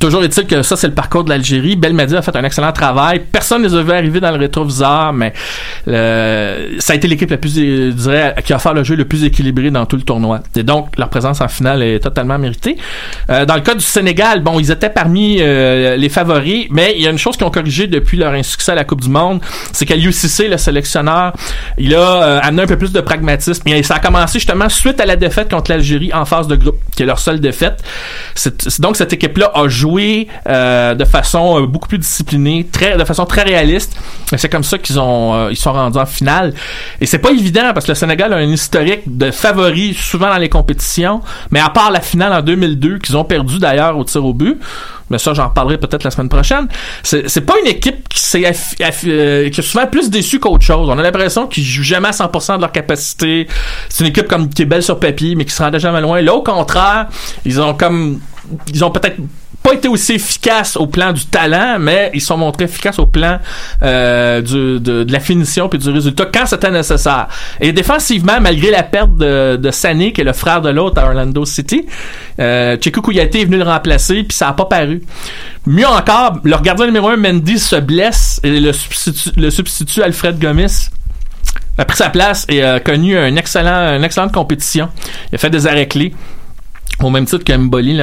Toujours 0.00 0.24
est-il 0.24 0.46
que 0.46 0.62
ça, 0.62 0.76
c'est 0.76 0.88
le 0.88 0.94
parcours 0.94 1.24
de 1.24 1.28
l'Algérie. 1.28 1.76
Belmadi 1.76 2.16
a 2.16 2.22
fait 2.22 2.34
un 2.36 2.44
excellent 2.44 2.72
travail. 2.72 3.20
Personne 3.30 3.62
ne 3.62 3.68
les 3.68 3.74
a 3.74 3.82
vu 3.82 3.92
arriver 3.92 4.20
dans 4.20 4.30
le 4.30 4.38
rétroviseur, 4.38 5.12
mais 5.12 5.32
ça 5.86 6.92
a 6.92 6.96
été 6.96 7.06
l'équipe 7.06 7.30
la 7.30 7.36
plus, 7.36 7.58
euh, 7.58 7.90
je 7.90 7.96
dirais, 7.96 8.34
qui 8.44 8.52
a 8.52 8.56
offert 8.56 8.74
le 8.74 8.84
jeu 8.84 8.96
le 8.96 9.04
plus 9.04 9.24
équilibré 9.24 9.70
dans 9.70 9.84
tout 9.86 9.96
le 9.96 10.02
tournoi. 10.02 10.40
Et 10.56 10.62
donc, 10.62 10.96
leur 10.96 11.08
présence 11.08 11.40
en 11.40 11.48
finale 11.48 11.82
est 11.82 12.00
totalement 12.00 12.38
méritée. 12.38 12.76
Euh, 13.30 13.44
dans 13.44 13.54
le 13.54 13.60
cas 13.60 13.74
du 13.74 13.84
Sénégal, 13.84 14.40
bon, 14.40 14.58
ils 14.58 14.70
étaient 14.70 14.90
parmi 14.90 15.38
euh, 15.40 15.96
les 15.96 16.08
favoris, 16.08 16.66
mais 16.70 16.94
il 16.96 17.02
y 17.02 17.06
a 17.06 17.10
une 17.10 17.18
chose 17.18 17.36
qu'ils 17.36 17.46
ont 17.46 17.50
corrigé 17.50 17.86
depuis 17.86 18.16
leur 18.16 18.32
insuccès 18.32 18.72
à 18.72 18.74
la 18.74 18.84
Coupe 18.84 19.02
du 19.02 19.08
Monde, 19.10 19.40
c'est 19.72 19.84
qu'à 19.84 19.96
l'UCC, 19.96 20.48
le 20.48 20.56
sélectionneur, 20.56 21.32
il 21.76 21.94
a 21.94 22.38
amené 22.38 22.62
un 22.62 22.66
peu 22.66 22.78
plus 22.78 22.92
de 22.92 23.00
pragmatisme. 23.00 23.68
Et 23.68 23.82
ça 23.82 23.96
a 23.96 23.98
commencé 23.98 24.38
justement 24.38 24.68
suite 24.68 25.00
à 25.00 25.06
la 25.06 25.16
défaite 25.16 25.50
contre 25.50 25.70
l'Algérie 25.70 26.12
en 26.12 26.24
phase 26.24 26.48
de 26.48 26.56
groupe, 26.56 26.78
qui 26.94 27.02
est 27.02 27.06
leur 27.06 27.18
seule 27.18 27.40
défaite. 27.40 27.82
C'est 28.34 28.80
donc 28.80 28.96
cette 28.96 29.12
équipe-là 29.12 29.57
a 29.58 29.68
joué 29.68 30.28
euh, 30.48 30.94
de 30.94 31.04
façon 31.04 31.62
euh, 31.62 31.66
beaucoup 31.66 31.88
plus 31.88 31.98
disciplinée, 31.98 32.66
très, 32.70 32.96
de 32.96 33.04
façon 33.04 33.24
très 33.24 33.42
réaliste. 33.42 33.96
C'est 34.36 34.48
comme 34.48 34.64
ça 34.64 34.78
qu'ils 34.78 34.98
ont, 34.98 35.34
euh, 35.34 35.48
ils 35.50 35.56
sont 35.56 35.72
rendus 35.72 35.98
en 35.98 36.06
finale. 36.06 36.54
Et 37.00 37.06
c'est 37.06 37.18
pas 37.18 37.30
évident 37.30 37.72
parce 37.74 37.86
que 37.86 37.92
le 37.92 37.96
Sénégal 37.96 38.32
a 38.32 38.36
un 38.36 38.50
historique 38.50 39.02
de 39.06 39.30
favoris 39.30 39.96
souvent 39.96 40.28
dans 40.28 40.38
les 40.38 40.48
compétitions, 40.48 41.20
mais 41.50 41.60
à 41.60 41.70
part 41.70 41.90
la 41.90 42.00
finale 42.00 42.32
en 42.32 42.42
2002 42.42 42.98
qu'ils 42.98 43.16
ont 43.16 43.24
perdu 43.24 43.58
d'ailleurs 43.58 43.96
au 43.96 44.04
tir 44.04 44.24
au 44.24 44.34
but. 44.34 44.58
Mais 45.10 45.18
ça, 45.18 45.32
j'en 45.32 45.48
reparlerai 45.48 45.78
peut-être 45.78 46.04
la 46.04 46.10
semaine 46.10 46.28
prochaine. 46.28 46.68
C'est, 47.02 47.40
pas 47.40 47.54
une 47.62 47.68
équipe 47.68 48.08
qui 48.08 48.44
est 48.44 49.62
souvent 49.62 49.86
plus 49.86 50.10
déçue 50.10 50.38
qu'autre 50.38 50.64
chose. 50.64 50.88
On 50.88 50.98
a 50.98 51.02
l'impression 51.02 51.46
qu'ils 51.46 51.64
jouent 51.64 51.82
jamais 51.82 52.08
à 52.08 52.12
100% 52.12 52.56
de 52.56 52.60
leur 52.60 52.72
capacité. 52.72 53.48
C'est 53.88 54.04
une 54.04 54.10
équipe 54.10 54.28
comme 54.28 54.48
qui 54.50 54.62
est 54.62 54.66
belle 54.66 54.82
sur 54.82 55.00
papier, 55.00 55.34
mais 55.34 55.44
qui 55.44 55.52
se 55.52 55.62
rendait 55.62 55.80
jamais 55.80 56.00
loin. 56.00 56.20
Là, 56.20 56.34
au 56.34 56.42
contraire, 56.42 57.06
ils 57.44 57.60
ont 57.60 57.74
comme, 57.74 58.20
ils 58.72 58.84
ont 58.84 58.90
peut-être 58.90 59.16
pas 59.68 59.74
été 59.74 59.88
aussi 59.88 60.14
efficaces 60.14 60.76
au 60.76 60.86
plan 60.86 61.12
du 61.12 61.26
talent, 61.26 61.78
mais 61.78 62.10
ils 62.14 62.20
sont 62.20 62.36
montrés 62.36 62.64
efficaces 62.64 62.98
au 62.98 63.06
plan 63.06 63.38
euh, 63.82 64.40
de, 64.40 65.06
la 65.10 65.20
finition 65.20 65.68
puis 65.68 65.78
du 65.78 65.90
résultat 65.90 66.26
quand 66.26 66.46
c'était 66.46 66.70
nécessaire. 66.70 67.28
Et 67.60 67.72
défensivement, 67.72 68.40
malgré 68.40 68.70
la 68.70 68.82
perte 68.82 69.16
de, 69.16 69.56
de 69.56 69.70
qui 70.10 70.20
est 70.20 70.24
le 70.24 70.32
frère 70.32 70.60
de 70.60 70.70
l'autre 70.70 71.00
à 71.00 71.06
Orlando 71.06 71.44
City, 71.44 71.86
euh, 72.40 72.76
Kouyaté 73.02 73.42
est 73.42 73.44
venu 73.44 73.58
le 73.58 73.64
remplacer 73.64 74.22
puis 74.22 74.36
ça 74.36 74.48
a 74.48 74.52
pas 74.54 74.64
paru. 74.64 75.02
Mieux 75.66 75.86
encore, 75.86 76.38
leur 76.44 76.62
gardien 76.62 76.86
numéro 76.86 77.08
un, 77.08 77.16
Mendy, 77.16 77.58
se 77.58 77.76
blesse 77.76 78.40
et 78.42 78.60
le 78.60 79.50
substitut 79.50 80.02
Alfred 80.02 80.38
Gomis 80.38 80.88
a 81.76 81.84
pris 81.84 81.96
sa 81.96 82.10
place 82.10 82.44
et 82.48 82.62
a 82.62 82.80
connu 82.80 83.16
un 83.16 83.36
excellent, 83.36 83.96
une 83.96 84.04
excellente 84.04 84.32
compétition. 84.32 84.88
Il 85.30 85.36
a 85.36 85.38
fait 85.38 85.50
des 85.50 85.66
arrêts 85.66 85.86
clés 85.86 86.12
au 87.02 87.10
même 87.10 87.24
titre 87.24 87.44
que 87.44 87.56
Mboli 87.56 87.98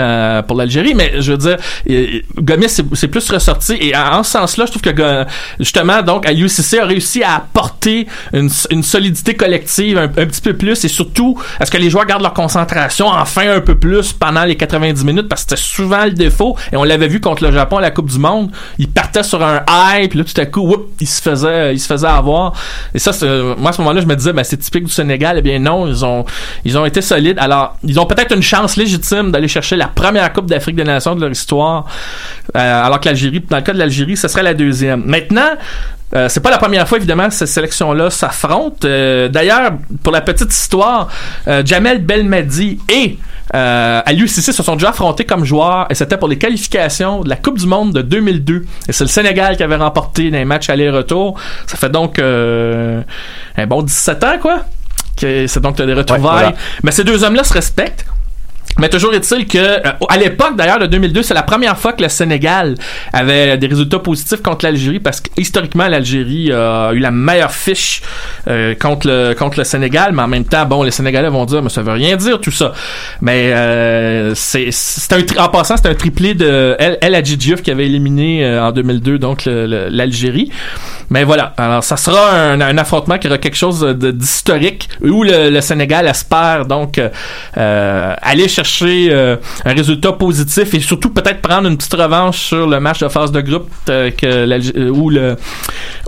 pour 0.48 0.58
l'Algérie, 0.58 0.94
mais 0.96 1.14
je 1.20 1.32
veux 1.34 1.38
dire, 1.38 1.58
euh, 1.90 2.22
Gomis 2.38 2.70
c'est 2.70 3.08
plus 3.08 3.30
ressorti 3.30 3.78
et 3.80 3.96
en, 3.96 4.24
ce 4.24 4.32
sens-là, 4.32 4.66
je 4.66 4.72
trouve 4.72 4.82
que 4.82 5.26
justement, 5.60 6.02
donc, 6.02 6.26
à 6.28 6.34
UCC 6.34 6.80
a 6.80 6.86
réussi 6.86 7.24
à 7.24 7.36
apporter 7.36 8.08
une, 8.34 8.50
solidité 8.84 9.34
collective 9.34 9.98
un, 9.98 10.08
petit 10.08 10.42
peu 10.42 10.54
plus 10.54 10.84
et 10.86 10.88
surtout, 10.88 11.38
est-ce 11.60 11.72
que 11.72 11.78
les 11.78 11.90
joueurs 11.90 12.06
gardent 12.06 12.22
leur 12.22 12.34
concentration 12.34 13.08
enfin 13.08 13.56
un 13.56 13.62
peu 13.62 13.76
plus 13.76 14.14
pendant 14.14 14.44
les 14.44 14.56
90 14.56 15.04
minutes? 15.04 15.28
Parce 15.28 15.44
que 15.44 15.50
c'était 15.52 15.62
souvent 15.62 16.06
le 16.06 16.12
défaut 16.12 16.56
et 16.72 16.78
on 16.78 16.84
l'avait 16.84 17.08
vu 17.08 17.20
contre 17.20 17.44
le 17.44 17.52
Japon 17.52 17.78
à 17.78 17.82
la 17.82 17.92
Coupe 17.92 18.10
du 18.10 18.20
Monde, 18.20 18.52
ils 18.78 18.90
partaient 18.90 19.24
sur 19.24 19.44
un 19.44 19.62
high 19.68 20.10
puis 20.10 20.20
là 20.20 20.26
tout 20.26 20.40
à 20.40 20.46
coup, 20.46 20.76
ils 21.00 21.08
se 21.08 21.22
faisaient, 21.22 21.74
ils 21.74 21.80
se 21.80 21.88
faisaient 21.88 22.08
avoir. 22.08 22.54
Et 22.94 23.00
ça, 23.00 23.12
c'est- 23.14 23.26
moi 23.58 23.70
à 23.70 23.74
ce 23.74 23.82
moment-là, 23.82 24.02
je 24.02 24.06
me 24.06 24.16
disais, 24.16 24.34
ben 24.34 24.44
c'est 24.44 24.58
typique 24.58 24.86
du 24.86 24.92
Sénégal, 24.92 25.38
eh 25.40 25.42
bien 25.42 25.60
non, 25.60 25.88
ils 25.88 26.06
ont, 26.06 26.26
ils 26.64 26.78
ont 26.78 26.86
été 26.86 27.02
solides. 27.02 27.38
Alors, 27.40 27.78
ils 27.84 28.00
ont 28.00 28.06
peut-être 28.06 28.34
une 28.36 28.44
chance 28.44 28.76
légitime 28.86 29.32
d'aller 29.32 29.48
chercher 29.48 29.76
la 29.76 29.88
première 29.88 30.32
Coupe 30.34 30.46
d'Afrique 30.48 30.76
des 30.76 30.84
Nations 30.84 31.16
de 31.16 31.22
leur 31.22 31.32
histoire, 31.32 31.86
euh, 32.56 32.86
alors 32.86 33.00
que 33.00 33.08
l'Algérie, 33.10 33.44
dans 33.50 33.58
le 33.58 33.64
cas 33.64 33.74
de 33.74 33.80
l'Algérie, 33.80 34.16
ce 34.18 34.28
serait 34.28 34.44
la 34.44 34.54
deuxième. 34.54 35.04
Maintenant, 35.06 35.52
Euh, 36.16 36.30
c'est 36.30 36.40
pas 36.40 36.52
la 36.52 36.60
première 36.60 36.88
fois, 36.88 37.00
évidemment, 37.00 37.28
que 37.28 37.34
ces 37.34 37.48
sélections-là 37.48 38.10
s'affrontent. 38.12 38.88
Euh, 38.88 39.28
D'ailleurs, 39.28 39.72
pour 40.04 40.14
la 40.14 40.22
petite 40.22 40.54
histoire, 40.54 41.10
euh, 41.48 41.64
Jamel 41.66 41.98
Belmadi 42.06 42.78
et 42.90 43.18
euh, 43.56 44.02
à 44.06 44.14
l'UCC 44.14 44.54
se 44.54 44.64
sont 44.64 44.76
déjà 44.76 44.90
affrontés 44.90 45.26
comme 45.26 45.44
joueurs 45.44 45.88
et 45.90 45.96
c'était 45.96 46.16
pour 46.18 46.28
les 46.30 46.38
qualifications 46.38 47.22
de 47.22 47.28
la 47.30 47.36
Coupe 47.36 47.58
du 47.58 47.66
Monde 47.66 47.92
de 47.92 48.02
2002. 48.04 48.66
Et 48.88 48.94
c'est 48.94 49.04
le 49.04 49.10
Sénégal 49.10 49.58
qui 49.58 49.64
avait 49.64 49.76
remporté 49.76 50.30
les 50.30 50.46
matchs 50.46 50.70
aller-retour. 50.70 51.38
Ça 51.68 51.76
fait 51.76 51.90
donc 51.90 52.20
un 52.20 53.68
bon 53.68 53.82
17 53.82 54.24
ans, 54.24 54.38
quoi. 54.40 54.58
que 55.20 55.48
C'est 55.48 55.60
donc 55.60 55.76
des 55.76 55.92
retrouvailles. 55.94 56.22
voilà. 56.44 56.54
Mais 56.84 56.92
ces 56.92 57.04
deux 57.04 57.24
hommes-là 57.24 57.44
se 57.44 57.54
respectent. 57.54 58.06
Mais 58.80 58.90
toujours 58.90 59.14
est-il 59.14 59.48
que, 59.48 59.58
euh, 59.58 59.92
à 60.10 60.18
l'époque 60.18 60.56
d'ailleurs 60.56 60.80
de 60.80 60.86
2002, 60.88 61.24
c'est 61.24 61.34
la 61.34 61.44
première 61.44 61.78
fois 61.78 61.94
que 61.94 62.02
le 62.02 62.10
Sénégal 62.10 62.76
avait 63.14 63.58
des 63.58 63.68
résultats 63.68 64.00
positifs 64.00 64.42
contre 64.42 64.66
l'Algérie 64.66 65.00
parce 65.00 65.22
que 65.22 65.30
historiquement 65.38 65.88
l'Algérie 65.88 66.52
a 66.52 66.92
eu 66.94 67.00
la 67.00 67.12
meilleure 67.12 67.52
fiche 67.52 68.02
euh, 68.48 68.76
contre 68.76 69.08
le 69.08 69.34
contre 69.34 69.60
le 69.60 69.64
Sénégal, 69.64 70.12
mais 70.14 70.22
en 70.24 70.28
même 70.28 70.46
temps, 70.46 70.66
bon, 70.66 70.84
les 70.84 70.92
Sénégalais 70.92 71.30
vont 71.30 71.46
dire, 71.46 71.62
mais 71.62 71.70
ça 71.70 71.82
veut 71.82 71.94
rien 71.94 72.16
dire 72.16 72.40
tout 72.40 72.52
ça. 72.52 72.74
Mais 73.22 73.54
euh, 73.54 74.34
c'est 74.36 74.70
c'est 74.72 75.14
un 75.14 75.44
en 75.44 75.50
passant, 75.50 75.78
c'est 75.78 75.88
un 75.88 75.96
triplé 75.96 76.34
de 76.34 76.76
El, 76.80 76.98
El 77.02 77.16
Hadji 77.16 77.38
Diouf 77.38 77.62
qui 77.62 77.72
avait 77.72 77.86
éliminé 77.86 78.46
euh, 78.46 78.64
en 78.64 78.72
2002 78.72 79.20
donc 79.20 79.44
l'Algérie. 79.46 80.52
Mais 81.10 81.24
voilà, 81.24 81.54
alors 81.58 81.84
ça 81.84 81.98
sera 81.98 82.32
un, 82.32 82.60
un 82.62 82.78
affrontement 82.78 83.18
qui 83.18 83.28
aura 83.28 83.38
quelque 83.38 83.58
chose 83.58 83.82
d'historique 83.84 84.90
où 85.02 85.24
le, 85.24 85.50
le 85.50 85.62
Sénégal 85.62 86.08
espère 86.08 86.66
donc 86.66 86.98
euh, 86.98 87.10
euh, 87.58 88.14
aller 88.22 88.48
chercher 88.48 88.65
euh, 89.12 89.36
un 89.66 89.74
résultat 89.74 90.12
positif 90.14 90.74
et 90.74 90.80
surtout 90.80 91.10
peut-être 91.10 91.42
prendre 91.42 91.68
une 91.68 91.78
petite 91.78 91.94
revanche 91.94 92.38
sur 92.38 92.68
le 92.68 92.80
match 92.80 93.00
de 93.00 93.08
phase 93.08 93.32
de 93.32 93.42
groupe 93.42 93.70
euh, 93.90 94.12
que 94.12 94.26
euh, 94.26 94.90
où 94.90 95.10
le 95.10 95.36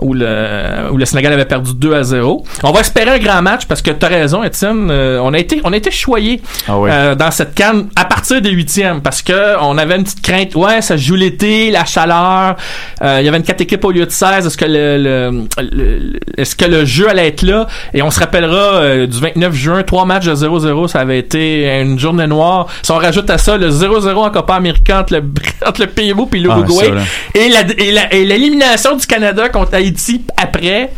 où 0.00 0.14
le 0.14 0.90
où 0.92 0.96
le 0.96 1.04
Sénégal 1.04 1.32
avait 1.32 1.44
perdu 1.44 1.70
2 1.74 1.94
à 1.94 2.02
0. 2.02 2.44
On 2.62 2.70
va 2.72 2.80
espérer 2.80 3.10
un 3.10 3.18
grand 3.18 3.42
match 3.42 3.66
parce 3.66 3.82
que 3.82 3.90
tu 3.90 4.04
as 4.04 4.08
raison 4.08 4.42
Étienne, 4.42 4.90
on 4.90 5.32
a 5.34 5.38
été 5.38 5.60
on 5.64 5.72
a 5.72 5.76
été 5.76 5.90
choyés 5.90 6.40
Ah 6.68 6.78
oui. 6.78 6.90
dans 7.18 7.30
cette 7.30 7.54
canne 7.54 7.88
à 7.96 8.04
partir 8.04 8.40
des 8.40 8.50
huitièmes 8.50 9.00
parce 9.02 9.22
que 9.22 9.58
on 9.60 9.76
avait 9.78 9.96
une 9.96 10.04
petite 10.04 10.22
crainte 10.22 10.54
ouais 10.54 10.82
ça 10.82 10.96
joue 10.96 11.14
l'été 11.16 11.70
la 11.70 11.84
chaleur 11.84 12.56
il 13.00 13.24
y 13.24 13.28
avait 13.28 13.36
une 13.38 13.42
quatre 13.42 13.60
équipes 13.60 13.84
au 13.84 13.90
lieu 13.90 14.04
de 14.06 14.10
16 14.10 14.46
est-ce 14.46 14.56
que 14.56 14.64
le, 14.64 14.96
le- 14.98 15.48
le- 15.72 16.20
est-ce 16.36 16.54
que 16.56 16.64
le 16.64 16.84
jeu 16.84 17.08
allait 17.08 17.28
être 17.28 17.42
là? 17.42 17.66
Et 17.94 18.02
on 18.02 18.10
se 18.10 18.20
rappellera 18.20 19.06
du 19.06 19.18
29 19.18 19.54
juin 19.54 19.82
trois 19.82 20.04
matchs 20.04 20.26
de 20.26 20.34
0-0 20.34 20.88
ça 20.88 21.00
avait 21.00 21.18
été 21.18 21.80
une 21.80 21.98
journée 21.98 22.26
noire 22.26 22.47
si 22.82 22.90
on 22.90 22.96
rajoute 22.96 23.28
à 23.30 23.38
ça 23.38 23.56
le 23.56 23.70
0-0 23.70 24.14
en 24.14 24.30
Copa 24.30 24.54
América 24.54 25.00
entre 25.00 25.14
le, 25.14 25.24
entre 25.66 25.82
le 25.82 26.38
l'Uruguay 26.38 26.92
Ah, 26.96 27.38
et 27.38 27.48
la 27.48 27.60
et 27.78 27.92
la- 27.92 28.12
et 28.14 28.24
l'élimination 28.24 28.96
du 28.96 29.06
Canada 29.06 29.48
contre 29.48 29.74
Haïti 29.74 30.22
après 30.36 30.90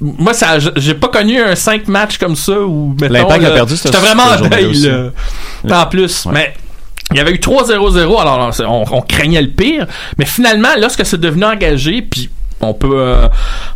moi, 0.00 0.34
ça, 0.34 0.58
j'ai 0.76 0.94
pas 0.94 1.06
connu 1.08 1.40
un 1.40 1.54
5 1.54 1.86
matchs 1.86 2.18
comme 2.18 2.34
ça 2.34 2.58
où, 2.60 2.96
mettons, 3.00 3.14
L'Impact 3.14 3.44
a 3.44 3.50
perdu 3.52 3.74
J'étais 3.76 3.96
vraiment 3.96 4.24
en 4.24 4.48
deuil. 4.48 4.90
En 5.70 5.86
plus. 5.86 6.26
Mais, 6.32 6.52
il 7.12 7.18
y 7.18 7.20
avait 7.20 7.30
eu 7.32 7.38
3-0-0, 7.38 8.20
alors 8.20 8.50
on, 8.66 8.84
on 8.90 9.00
craignait 9.02 9.42
le 9.42 9.50
pire. 9.50 9.86
Mais 10.18 10.24
finalement, 10.24 10.70
lorsque 10.80 11.06
c'est 11.06 11.20
devenu 11.20 11.44
engagé, 11.44 12.02
puis 12.02 12.28
on 12.60 12.74
peut, 12.74 12.90
euh, 12.92 13.28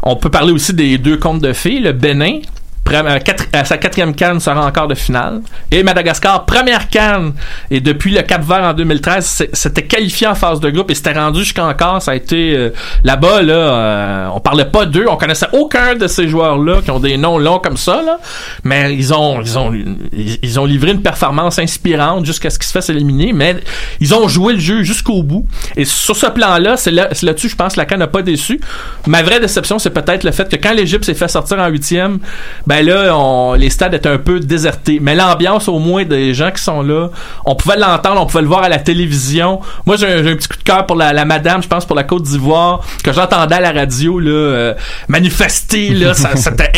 on 0.02 0.16
peut 0.16 0.30
parler 0.30 0.52
aussi 0.52 0.74
des 0.74 0.98
deux 0.98 1.18
comptes 1.18 1.40
de 1.40 1.52
filles, 1.52 1.80
le 1.80 1.92
Bénin, 1.92 2.40
à 3.52 3.64
sa 3.64 3.78
quatrième 3.78 4.14
canne 4.14 4.40
sera 4.40 4.64
encore 4.66 4.88
de 4.88 4.94
finale. 4.94 5.40
Et 5.70 5.82
Madagascar, 5.82 6.44
première 6.46 6.88
canne. 6.88 7.32
Et 7.70 7.80
depuis 7.80 8.12
le 8.14 8.22
Cap 8.22 8.42
Vert 8.42 8.62
en 8.62 8.72
2013, 8.74 9.24
c'est- 9.26 9.50
c'était 9.54 9.82
qualifié 9.84 10.26
en 10.26 10.34
phase 10.34 10.60
de 10.60 10.70
groupe 10.70 10.90
et 10.90 10.94
c'était 10.94 11.12
rendu 11.12 11.40
jusqu'encore. 11.40 12.00
Ça 12.02 12.12
a 12.12 12.14
été 12.14 12.54
euh, 12.56 12.70
là-bas, 13.04 13.42
là, 13.42 13.52
euh, 13.54 14.28
on 14.34 14.40
parlait 14.40 14.64
pas 14.66 14.86
d'eux, 14.86 15.06
on 15.08 15.16
connaissait 15.16 15.48
aucun 15.52 15.94
de 15.94 16.06
ces 16.06 16.28
joueurs-là 16.28 16.80
qui 16.82 16.90
ont 16.90 17.00
des 17.00 17.16
noms 17.16 17.38
longs 17.38 17.58
comme 17.58 17.76
ça, 17.76 18.02
là. 18.02 18.18
Mais 18.64 18.94
ils 18.94 19.12
ont, 19.14 19.40
ils 19.42 19.58
ont, 19.58 19.72
ils, 20.12 20.60
ont 20.60 20.64
livré 20.64 20.90
une 20.92 21.02
performance 21.02 21.58
inspirante 21.58 22.24
jusqu'à 22.24 22.50
ce 22.50 22.58
qu'ils 22.58 22.66
se 22.68 22.72
fassent 22.72 22.90
éliminer. 22.90 23.32
Mais 23.32 23.56
ils 24.00 24.14
ont 24.14 24.28
joué 24.28 24.54
le 24.54 24.60
jeu 24.60 24.82
jusqu'au 24.82 25.22
bout. 25.22 25.46
Et 25.76 25.84
sur 25.84 26.16
ce 26.16 26.26
plan-là, 26.26 26.76
c'est 26.76 26.90
là, 26.90 27.08
c'est 27.12 27.26
là-dessus, 27.26 27.48
je 27.48 27.56
pense, 27.56 27.76
la 27.76 27.84
CAN 27.84 27.98
n'a 27.98 28.06
pas 28.06 28.22
déçu. 28.22 28.60
Ma 29.06 29.22
vraie 29.22 29.40
déception, 29.40 29.78
c'est 29.78 29.90
peut-être 29.90 30.24
le 30.24 30.32
fait 30.32 30.48
que 30.48 30.56
quand 30.56 30.72
l'Égypte 30.72 31.04
s'est 31.04 31.14
fait 31.14 31.28
sortir 31.28 31.58
en 31.58 31.66
huitième, 31.68 32.18
ben 32.66 32.77
là, 32.82 33.16
on, 33.16 33.54
les 33.54 33.70
stades 33.70 33.94
étaient 33.94 34.08
un 34.08 34.18
peu 34.18 34.40
désertés. 34.40 34.98
Mais 35.00 35.14
l'ambiance, 35.14 35.68
au 35.68 35.78
moins, 35.78 36.04
des 36.04 36.34
gens 36.34 36.50
qui 36.50 36.62
sont 36.62 36.82
là, 36.82 37.10
on 37.44 37.54
pouvait 37.54 37.76
l'entendre, 37.76 38.20
on 38.20 38.26
pouvait 38.26 38.42
le 38.42 38.48
voir 38.48 38.62
à 38.62 38.68
la 38.68 38.78
télévision. 38.78 39.60
Moi, 39.86 39.96
j'ai 39.96 40.06
un, 40.06 40.36
petit 40.36 40.48
coup 40.48 40.56
de 40.56 40.62
cœur 40.62 40.86
pour 40.86 40.96
la, 40.96 41.12
la 41.12 41.24
madame, 41.24 41.62
je 41.62 41.68
pense, 41.68 41.84
pour 41.84 41.96
la 41.96 42.04
Côte 42.04 42.22
d'Ivoire, 42.22 42.84
que 43.02 43.12
j'entendais 43.12 43.56
à 43.56 43.60
la 43.60 43.72
radio, 43.72 44.18
là, 44.18 44.30
euh, 44.30 44.74
manifester, 45.08 45.90
là, 45.90 46.14
ça, 46.14 46.36
c'était, 46.36 46.72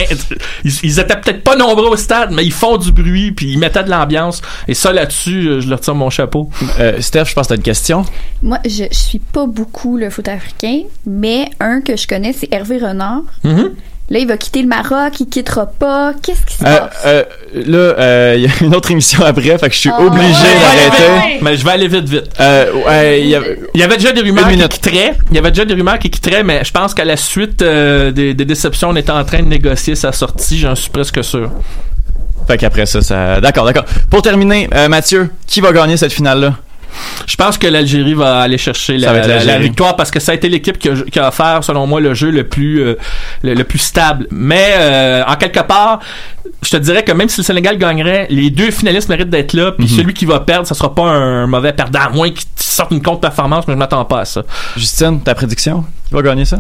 ils, 0.65 0.73
ils 0.83 0.99
étaient 0.99 1.17
peut-être 1.17 1.43
pas 1.43 1.57
nombreux 1.57 1.89
au 1.89 1.97
stade, 1.97 2.31
mais 2.33 2.45
ils 2.45 2.53
font 2.53 2.77
du 2.77 2.93
bruit, 2.93 3.33
puis 3.33 3.53
ils 3.53 3.59
mettaient 3.59 3.85
de 3.85 3.91
l'ambiance. 3.91 4.43
Et 4.69 4.75
ça, 4.75 4.93
là-dessus, 4.93 5.47
euh, 5.47 5.61
je 5.61 5.69
leur 5.69 5.81
tire 5.81 5.95
mon 5.95 6.11
chapeau. 6.11 6.51
Euh, 6.79 7.01
Steph, 7.01 7.27
je 7.27 7.35
pense 7.35 7.47
que 7.47 7.55
t'as 7.55 7.57
une 7.57 7.63
question. 7.63 8.05
Moi, 8.43 8.59
je, 8.65 8.85
je 8.91 8.99
suis 8.99 9.19
pas 9.19 9.47
beaucoup 9.47 9.97
le 9.97 10.11
foot 10.11 10.29
africain, 10.29 10.83
mais 11.07 11.51
un 11.61 11.81
que 11.81 11.97
je 11.97 12.07
connais, 12.07 12.33
c'est 12.33 12.53
Hervé 12.53 12.79
Renard. 12.79 13.23
Mm-hmm. 13.45 13.71
Là, 14.13 14.19
il 14.19 14.27
va 14.27 14.37
quitter 14.37 14.63
le 14.63 14.67
Maroc, 14.69 15.21
il 15.21 15.29
quittera 15.29 15.67
pas. 15.67 16.13
Qu'est-ce 16.21 16.45
qui 16.45 16.57
se 16.57 16.65
Euh, 16.65 16.79
passe? 16.79 17.03
euh, 17.07 17.23
là, 17.55 17.79
euh, 17.79 18.35
il 18.39 18.43
y 18.43 18.47
a 18.49 18.51
une 18.61 18.75
autre 18.75 18.91
émission 18.91 19.25
après, 19.25 19.57
fait 19.57 19.69
que 19.69 19.73
je 19.75 19.79
suis 19.79 19.91
Ah, 19.97 20.01
obligé 20.03 20.25
ouais, 20.27 20.91
d'arrêter. 20.91 21.39
Mais 21.43 21.57
je 21.57 21.65
vais 21.65 21.71
aller 21.71 21.87
vite, 21.87 22.09
vite. 22.09 22.25
Euh, 22.41 22.73
ouais, 22.87 23.21
il 23.21 23.29
y 23.29 23.37
a- 23.37 23.41
Il 23.73 23.81
y 23.81 23.85
avait 23.85 23.97
déjà 23.99 24.11
des 24.11 24.23
rumeurs 24.23 24.49
qui 24.49 24.69
quitteraient. 24.69 25.15
Il 25.31 25.37
y 25.37 25.39
avait 25.39 25.51
déjà 25.53 25.65
des 25.65 25.75
rumeurs 25.75 26.01
qui 26.01 26.11
quitteraient, 26.11 26.43
mais 26.43 26.65
je 26.65 26.73
pense 26.73 26.93
qu'à 26.93 27.05
la 27.05 27.17
suite 27.17 27.63
euh, 27.63 28.11
des, 28.11 28.35
des 28.35 28.45
déceptions, 28.45 28.89
on 28.89 28.97
était 28.97 29.13
en 29.13 29.25
train 29.25 29.39
de 29.43 29.49
négocier 29.49 29.95
sa 29.95 30.11
sortie, 30.11 30.59
j'en 30.59 30.75
suis 30.75 30.91
presque 30.91 31.23
sûr. 31.23 31.49
Fait 32.49 32.59
qu'après 32.59 32.87
ça, 32.87 33.01
ça. 33.03 33.41
D'accord, 33.41 33.65
d'accord. 33.65 33.85
Pour 34.11 34.23
terminer, 34.23 34.69
euh, 34.75 34.89
Mathieu, 34.89 35.31
qui 35.47 35.61
va 35.61 35.71
gagner 35.73 35.97
cette 35.97 36.13
finale-là? 36.13 36.55
Je 37.27 37.37
pense 37.37 37.59
que 37.59 37.67
l'Algérie 37.67 38.15
va 38.15 38.41
aller 38.41 38.59
chercher 38.59 38.99
la, 38.99 39.59
victoire 39.59 39.97
parce 39.97 40.11
que 40.11 40.21
ça 40.21 40.33
a 40.33 40.35
été 40.35 40.49
l'équipe 40.49 40.79
qui 40.79 40.89
a, 40.89 40.95
qui 41.11 41.19
a 41.19 41.29
offert, 41.29 41.63
selon 41.63 41.87
moi, 41.87 42.01
le 42.01 42.15
jeu 42.15 42.31
le 42.31 42.45
plus 42.45 42.83
euh, 42.83 42.99
le, 43.43 43.55
le 43.55 43.65
plus 43.65 43.79
stable. 43.79 44.27
Mais 44.31 44.75
euh, 44.79 45.23
en 45.27 45.37
quelque 45.37 45.61
part, 45.61 46.01
je 46.63 46.71
te 46.71 46.77
dirais 46.77 47.03
que 47.05 47.13
même 47.13 47.29
si 47.29 47.41
le 47.41 47.45
Sénégal 47.45 47.79
gagnerait, 47.79 48.27
les 48.31 48.51
deux 48.51 48.71
finalistes 48.71 49.09
méritent 49.09 49.31
d'être 49.31 49.53
là. 49.53 49.73
Puis 49.73 49.87
Mhm. 49.87 49.97
celui 49.97 50.15
qui 50.15 50.25
va 50.27 50.41
perdre, 50.41 50.67
ça 50.67 50.75
sera 50.75 50.95
pas 50.95 51.05
un 51.05 51.47
mauvais 51.47 51.73
perdant, 51.73 52.01
à 52.01 52.09
moins 52.11 52.31
qu'il 52.31 52.41
sorte 52.57 52.91
une 52.91 53.03
contre-performance, 53.03 53.67
mais 53.69 53.75
je 53.75 53.79
m'attends 53.79 54.05
pas 54.05 54.21
à 54.21 54.25
ça. 54.25 54.43
Justine, 54.77 55.21
ta 55.23 55.35
prédiction? 55.35 55.85
Qui 56.09 56.15
va 56.15 56.23
gagner 56.23 56.45
ça? 56.45 56.59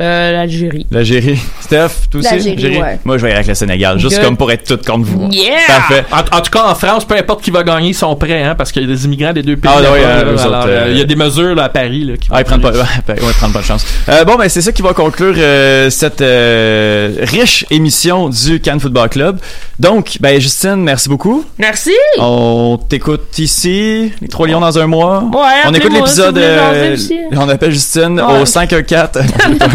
Euh, 0.00 0.32
L'Algérie. 0.32 0.86
L'Algérie. 0.90 1.38
Steph, 1.60 2.08
toi 2.10 2.20
aussi? 2.20 2.30
L'Algérie, 2.30 2.80
ouais. 2.80 2.98
Moi, 3.04 3.18
je 3.18 3.22
vais 3.22 3.28
y 3.28 3.32
aller 3.32 3.38
avec 3.40 3.48
le 3.48 3.54
Sénégal, 3.54 3.98
juste 3.98 4.16
Good. 4.16 4.24
comme 4.24 4.36
pour 4.38 4.50
être 4.50 4.64
tout 4.66 4.78
contre 4.90 5.04
vous. 5.06 5.28
Yeah! 5.30 5.52
Parfait. 5.66 6.04
En, 6.10 6.38
en 6.38 6.40
tout 6.40 6.50
cas, 6.50 6.64
en 6.70 6.74
France, 6.74 7.04
peu 7.04 7.14
importe 7.14 7.42
qui 7.42 7.50
va 7.50 7.62
gagner, 7.62 7.88
ils 7.90 7.94
sont 7.94 8.16
prêts, 8.16 8.42
hein, 8.42 8.54
parce 8.56 8.72
qu'il 8.72 8.82
y 8.82 8.84
a 8.86 8.88
des 8.88 9.04
immigrants 9.04 9.34
des 9.34 9.42
deux 9.42 9.56
pays. 9.56 9.70
Ah, 9.72 9.78
oui, 9.80 10.00
là. 10.00 10.06
euh, 10.08 10.20
Alors, 10.38 10.46
autres, 10.60 10.68
euh, 10.68 10.80
euh, 10.86 10.88
il 10.92 10.98
y 10.98 11.02
a 11.02 11.04
des 11.04 11.14
mesures 11.16 11.54
là, 11.54 11.64
à 11.64 11.68
Paris. 11.68 12.04
Là, 12.04 12.16
qui 12.16 12.28
Ah, 12.32 12.40
ils 12.40 12.44
prennent 12.44 12.60
pas, 12.62 12.70
ouais, 12.72 12.78
ils 13.08 13.14
prennent 13.34 13.52
pas 13.52 13.58
de 13.60 13.64
chance. 13.64 13.84
Euh, 14.08 14.24
bon, 14.24 14.36
ben, 14.36 14.48
c'est 14.48 14.62
ça 14.62 14.72
qui 14.72 14.80
va 14.80 14.94
conclure 14.94 15.34
euh, 15.36 15.90
cette 15.90 16.22
euh, 16.22 17.14
riche 17.20 17.66
émission 17.70 18.30
du 18.30 18.60
Cannes 18.60 18.80
Football 18.80 19.10
Club. 19.10 19.38
Donc, 19.78 20.16
ben, 20.20 20.40
Justine, 20.40 20.76
merci 20.76 21.10
beaucoup. 21.10 21.44
Merci! 21.58 21.92
On 22.18 22.78
t'écoute 22.88 23.38
ici, 23.38 24.10
les 24.22 24.28
trois 24.28 24.46
lions 24.46 24.60
dans 24.60 24.78
un 24.78 24.86
mois. 24.86 25.22
Ouais, 25.32 25.40
on 25.66 25.74
écoute 25.74 25.92
l'épisode. 25.92 26.38
euh, 26.38 26.96
on 27.36 27.48
appelle 27.50 27.72
Justine 27.72 28.18
Ouais. 28.20 28.40
au 28.40 28.46
514. 28.46 29.22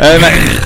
euh, 0.00 0.18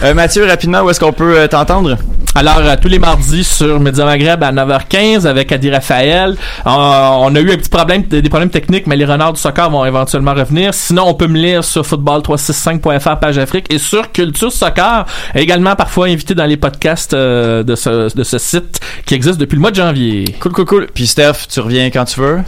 euh, 0.02 0.14
Mathieu, 0.14 0.44
rapidement, 0.46 0.82
où 0.82 0.90
est-ce 0.90 1.00
qu'on 1.00 1.12
peut 1.12 1.38
euh, 1.38 1.48
t'entendre? 1.48 1.96
Alors, 2.36 2.60
tous 2.80 2.88
les 2.88 2.98
mardis 2.98 3.44
sur 3.44 3.78
Média 3.78 4.04
Maghreb 4.04 4.42
à 4.42 4.50
9h15 4.50 5.24
avec 5.24 5.52
Adi 5.52 5.70
Raphaël. 5.70 6.36
On 6.66 7.32
a 7.32 7.40
eu 7.40 7.52
un 7.52 7.56
petit 7.56 7.68
problème, 7.68 8.02
des 8.02 8.28
problèmes 8.28 8.50
techniques, 8.50 8.88
mais 8.88 8.96
les 8.96 9.04
renards 9.04 9.34
du 9.34 9.40
soccer 9.40 9.70
vont 9.70 9.84
éventuellement 9.84 10.34
revenir. 10.34 10.74
Sinon, 10.74 11.04
on 11.06 11.14
peut 11.14 11.28
me 11.28 11.38
lire 11.38 11.62
sur 11.62 11.82
football365.fr 11.82 13.20
page 13.20 13.38
Afrique 13.38 13.72
et 13.72 13.78
sur 13.78 14.10
Culture 14.10 14.50
Soccer, 14.50 15.06
également 15.36 15.76
parfois 15.76 16.06
invité 16.06 16.34
dans 16.34 16.46
les 16.46 16.56
podcasts 16.56 17.14
de, 17.14 17.74
ce, 17.76 18.12
de 18.12 18.24
ce 18.24 18.38
site 18.38 18.80
qui 19.06 19.14
existe 19.14 19.38
depuis 19.38 19.54
le 19.54 19.60
mois 19.60 19.70
de 19.70 19.76
janvier. 19.76 20.24
Cool, 20.40 20.52
cool, 20.52 20.64
cool. 20.64 20.86
Puis 20.92 21.06
Steph, 21.06 21.46
tu 21.48 21.60
reviens 21.60 21.88
quand 21.90 22.04
tu 22.04 22.18
veux. 22.18 22.40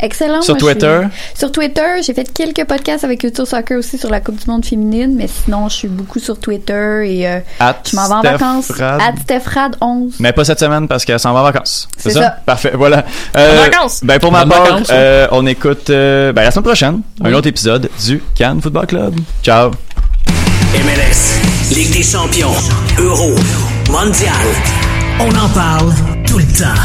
Excellent. 0.00 0.42
Sur 0.42 0.54
moi, 0.54 0.72
Twitter? 0.72 1.00
suis- 1.12 1.38
Sur 1.38 1.52
Twitter, 1.52 1.82
j'ai 2.04 2.14
fait 2.14 2.30
quelques 2.32 2.64
podcasts 2.66 3.04
avec 3.04 3.20
Culture 3.20 3.46
Soccer 3.46 3.78
aussi 3.78 3.96
sur 3.96 4.10
la 4.10 4.20
Coupe 4.20 4.42
du 4.42 4.50
Monde 4.50 4.64
féminine, 4.64 5.14
mais 5.16 5.28
sinon, 5.28 5.68
je 5.68 5.74
suis 5.74 5.88
beaucoup 5.88 6.18
sur 6.18 6.38
Twitter 6.38 7.02
et 7.06 7.28
euh, 7.28 7.38
At 7.60 7.76
je 7.90 7.96
m'en 7.96 8.08
vais 8.08 8.14
en 8.14 8.20
Steph 8.20 8.30
vacances. 8.32 8.70
Rad. 8.72 9.00
À 9.00 9.20
Stephrad 9.20 9.76
11. 9.80 10.14
Mais 10.18 10.32
pas 10.32 10.44
cette 10.44 10.58
semaine 10.60 10.88
parce 10.88 11.04
qu'elle 11.04 11.20
s'en 11.20 11.32
va 11.32 11.40
en 11.40 11.44
vacances. 11.44 11.88
C'est 11.96 12.10
ça? 12.10 12.20
ça. 12.20 12.30
Parfait, 12.44 12.72
voilà. 12.74 13.04
Euh, 13.36 13.48
Bonnes 13.62 13.70
vacances. 13.70 14.00
Ben 14.02 14.18
pour 14.18 14.32
ma 14.32 14.44
part, 14.44 14.64
vacances, 14.64 14.88
euh, 14.90 15.26
on 15.30 15.46
écoute 15.46 15.88
euh, 15.90 16.32
ben, 16.32 16.42
la 16.42 16.50
semaine 16.50 16.64
prochaine 16.64 17.00
un 17.22 17.32
autre 17.32 17.46
épisode 17.48 17.88
du 18.04 18.22
Cannes 18.34 18.60
Football 18.60 18.86
Club. 18.86 19.14
Ciao. 19.42 19.70
MLS, 20.74 21.38
Ligue 21.74 21.92
des 21.92 22.02
champions, 22.02 22.52
Euro, 22.98 23.30
Mondial. 23.90 24.32
On 25.20 25.28
en 25.36 25.48
parle 25.50 25.92
tout 26.26 26.38
le 26.38 26.44
temps. 26.44 26.80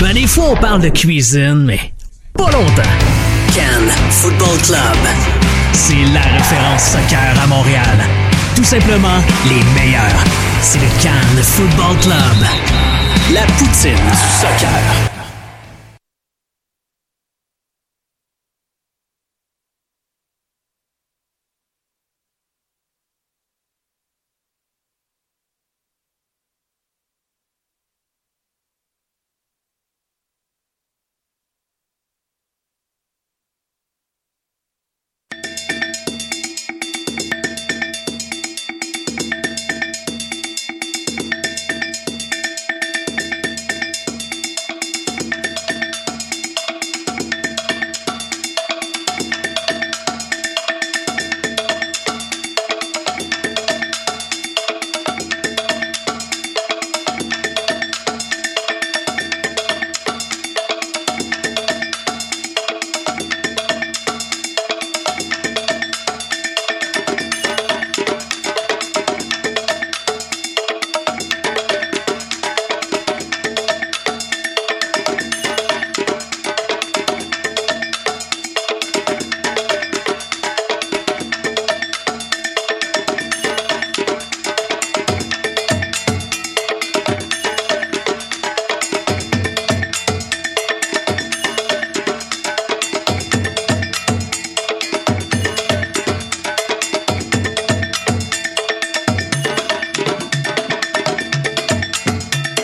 Ben, 0.00 0.12
des 0.14 0.26
fois, 0.26 0.44
on 0.52 0.56
parle 0.56 0.80
de 0.82 0.88
cuisine, 0.90 1.64
mais 1.64 1.80
pas 2.36 2.50
longtemps. 2.50 2.82
Cannes 3.54 3.90
Football 4.10 4.58
Club. 4.62 4.98
C'est 5.72 6.04
la 6.12 6.20
référence 6.20 6.82
soccer 6.82 7.34
à 7.42 7.46
Montréal. 7.46 7.98
tout 8.54 8.64
simplement 8.64 9.18
les 9.48 9.62
meilleurs. 9.80 10.24
C'est 10.60 10.78
le 10.78 10.88
Cannes 11.02 11.42
Football 11.42 11.96
Club. 12.00 12.48
La 13.32 13.42
poutine 13.56 13.94
du 13.94 14.40
soccer. 14.40 15.13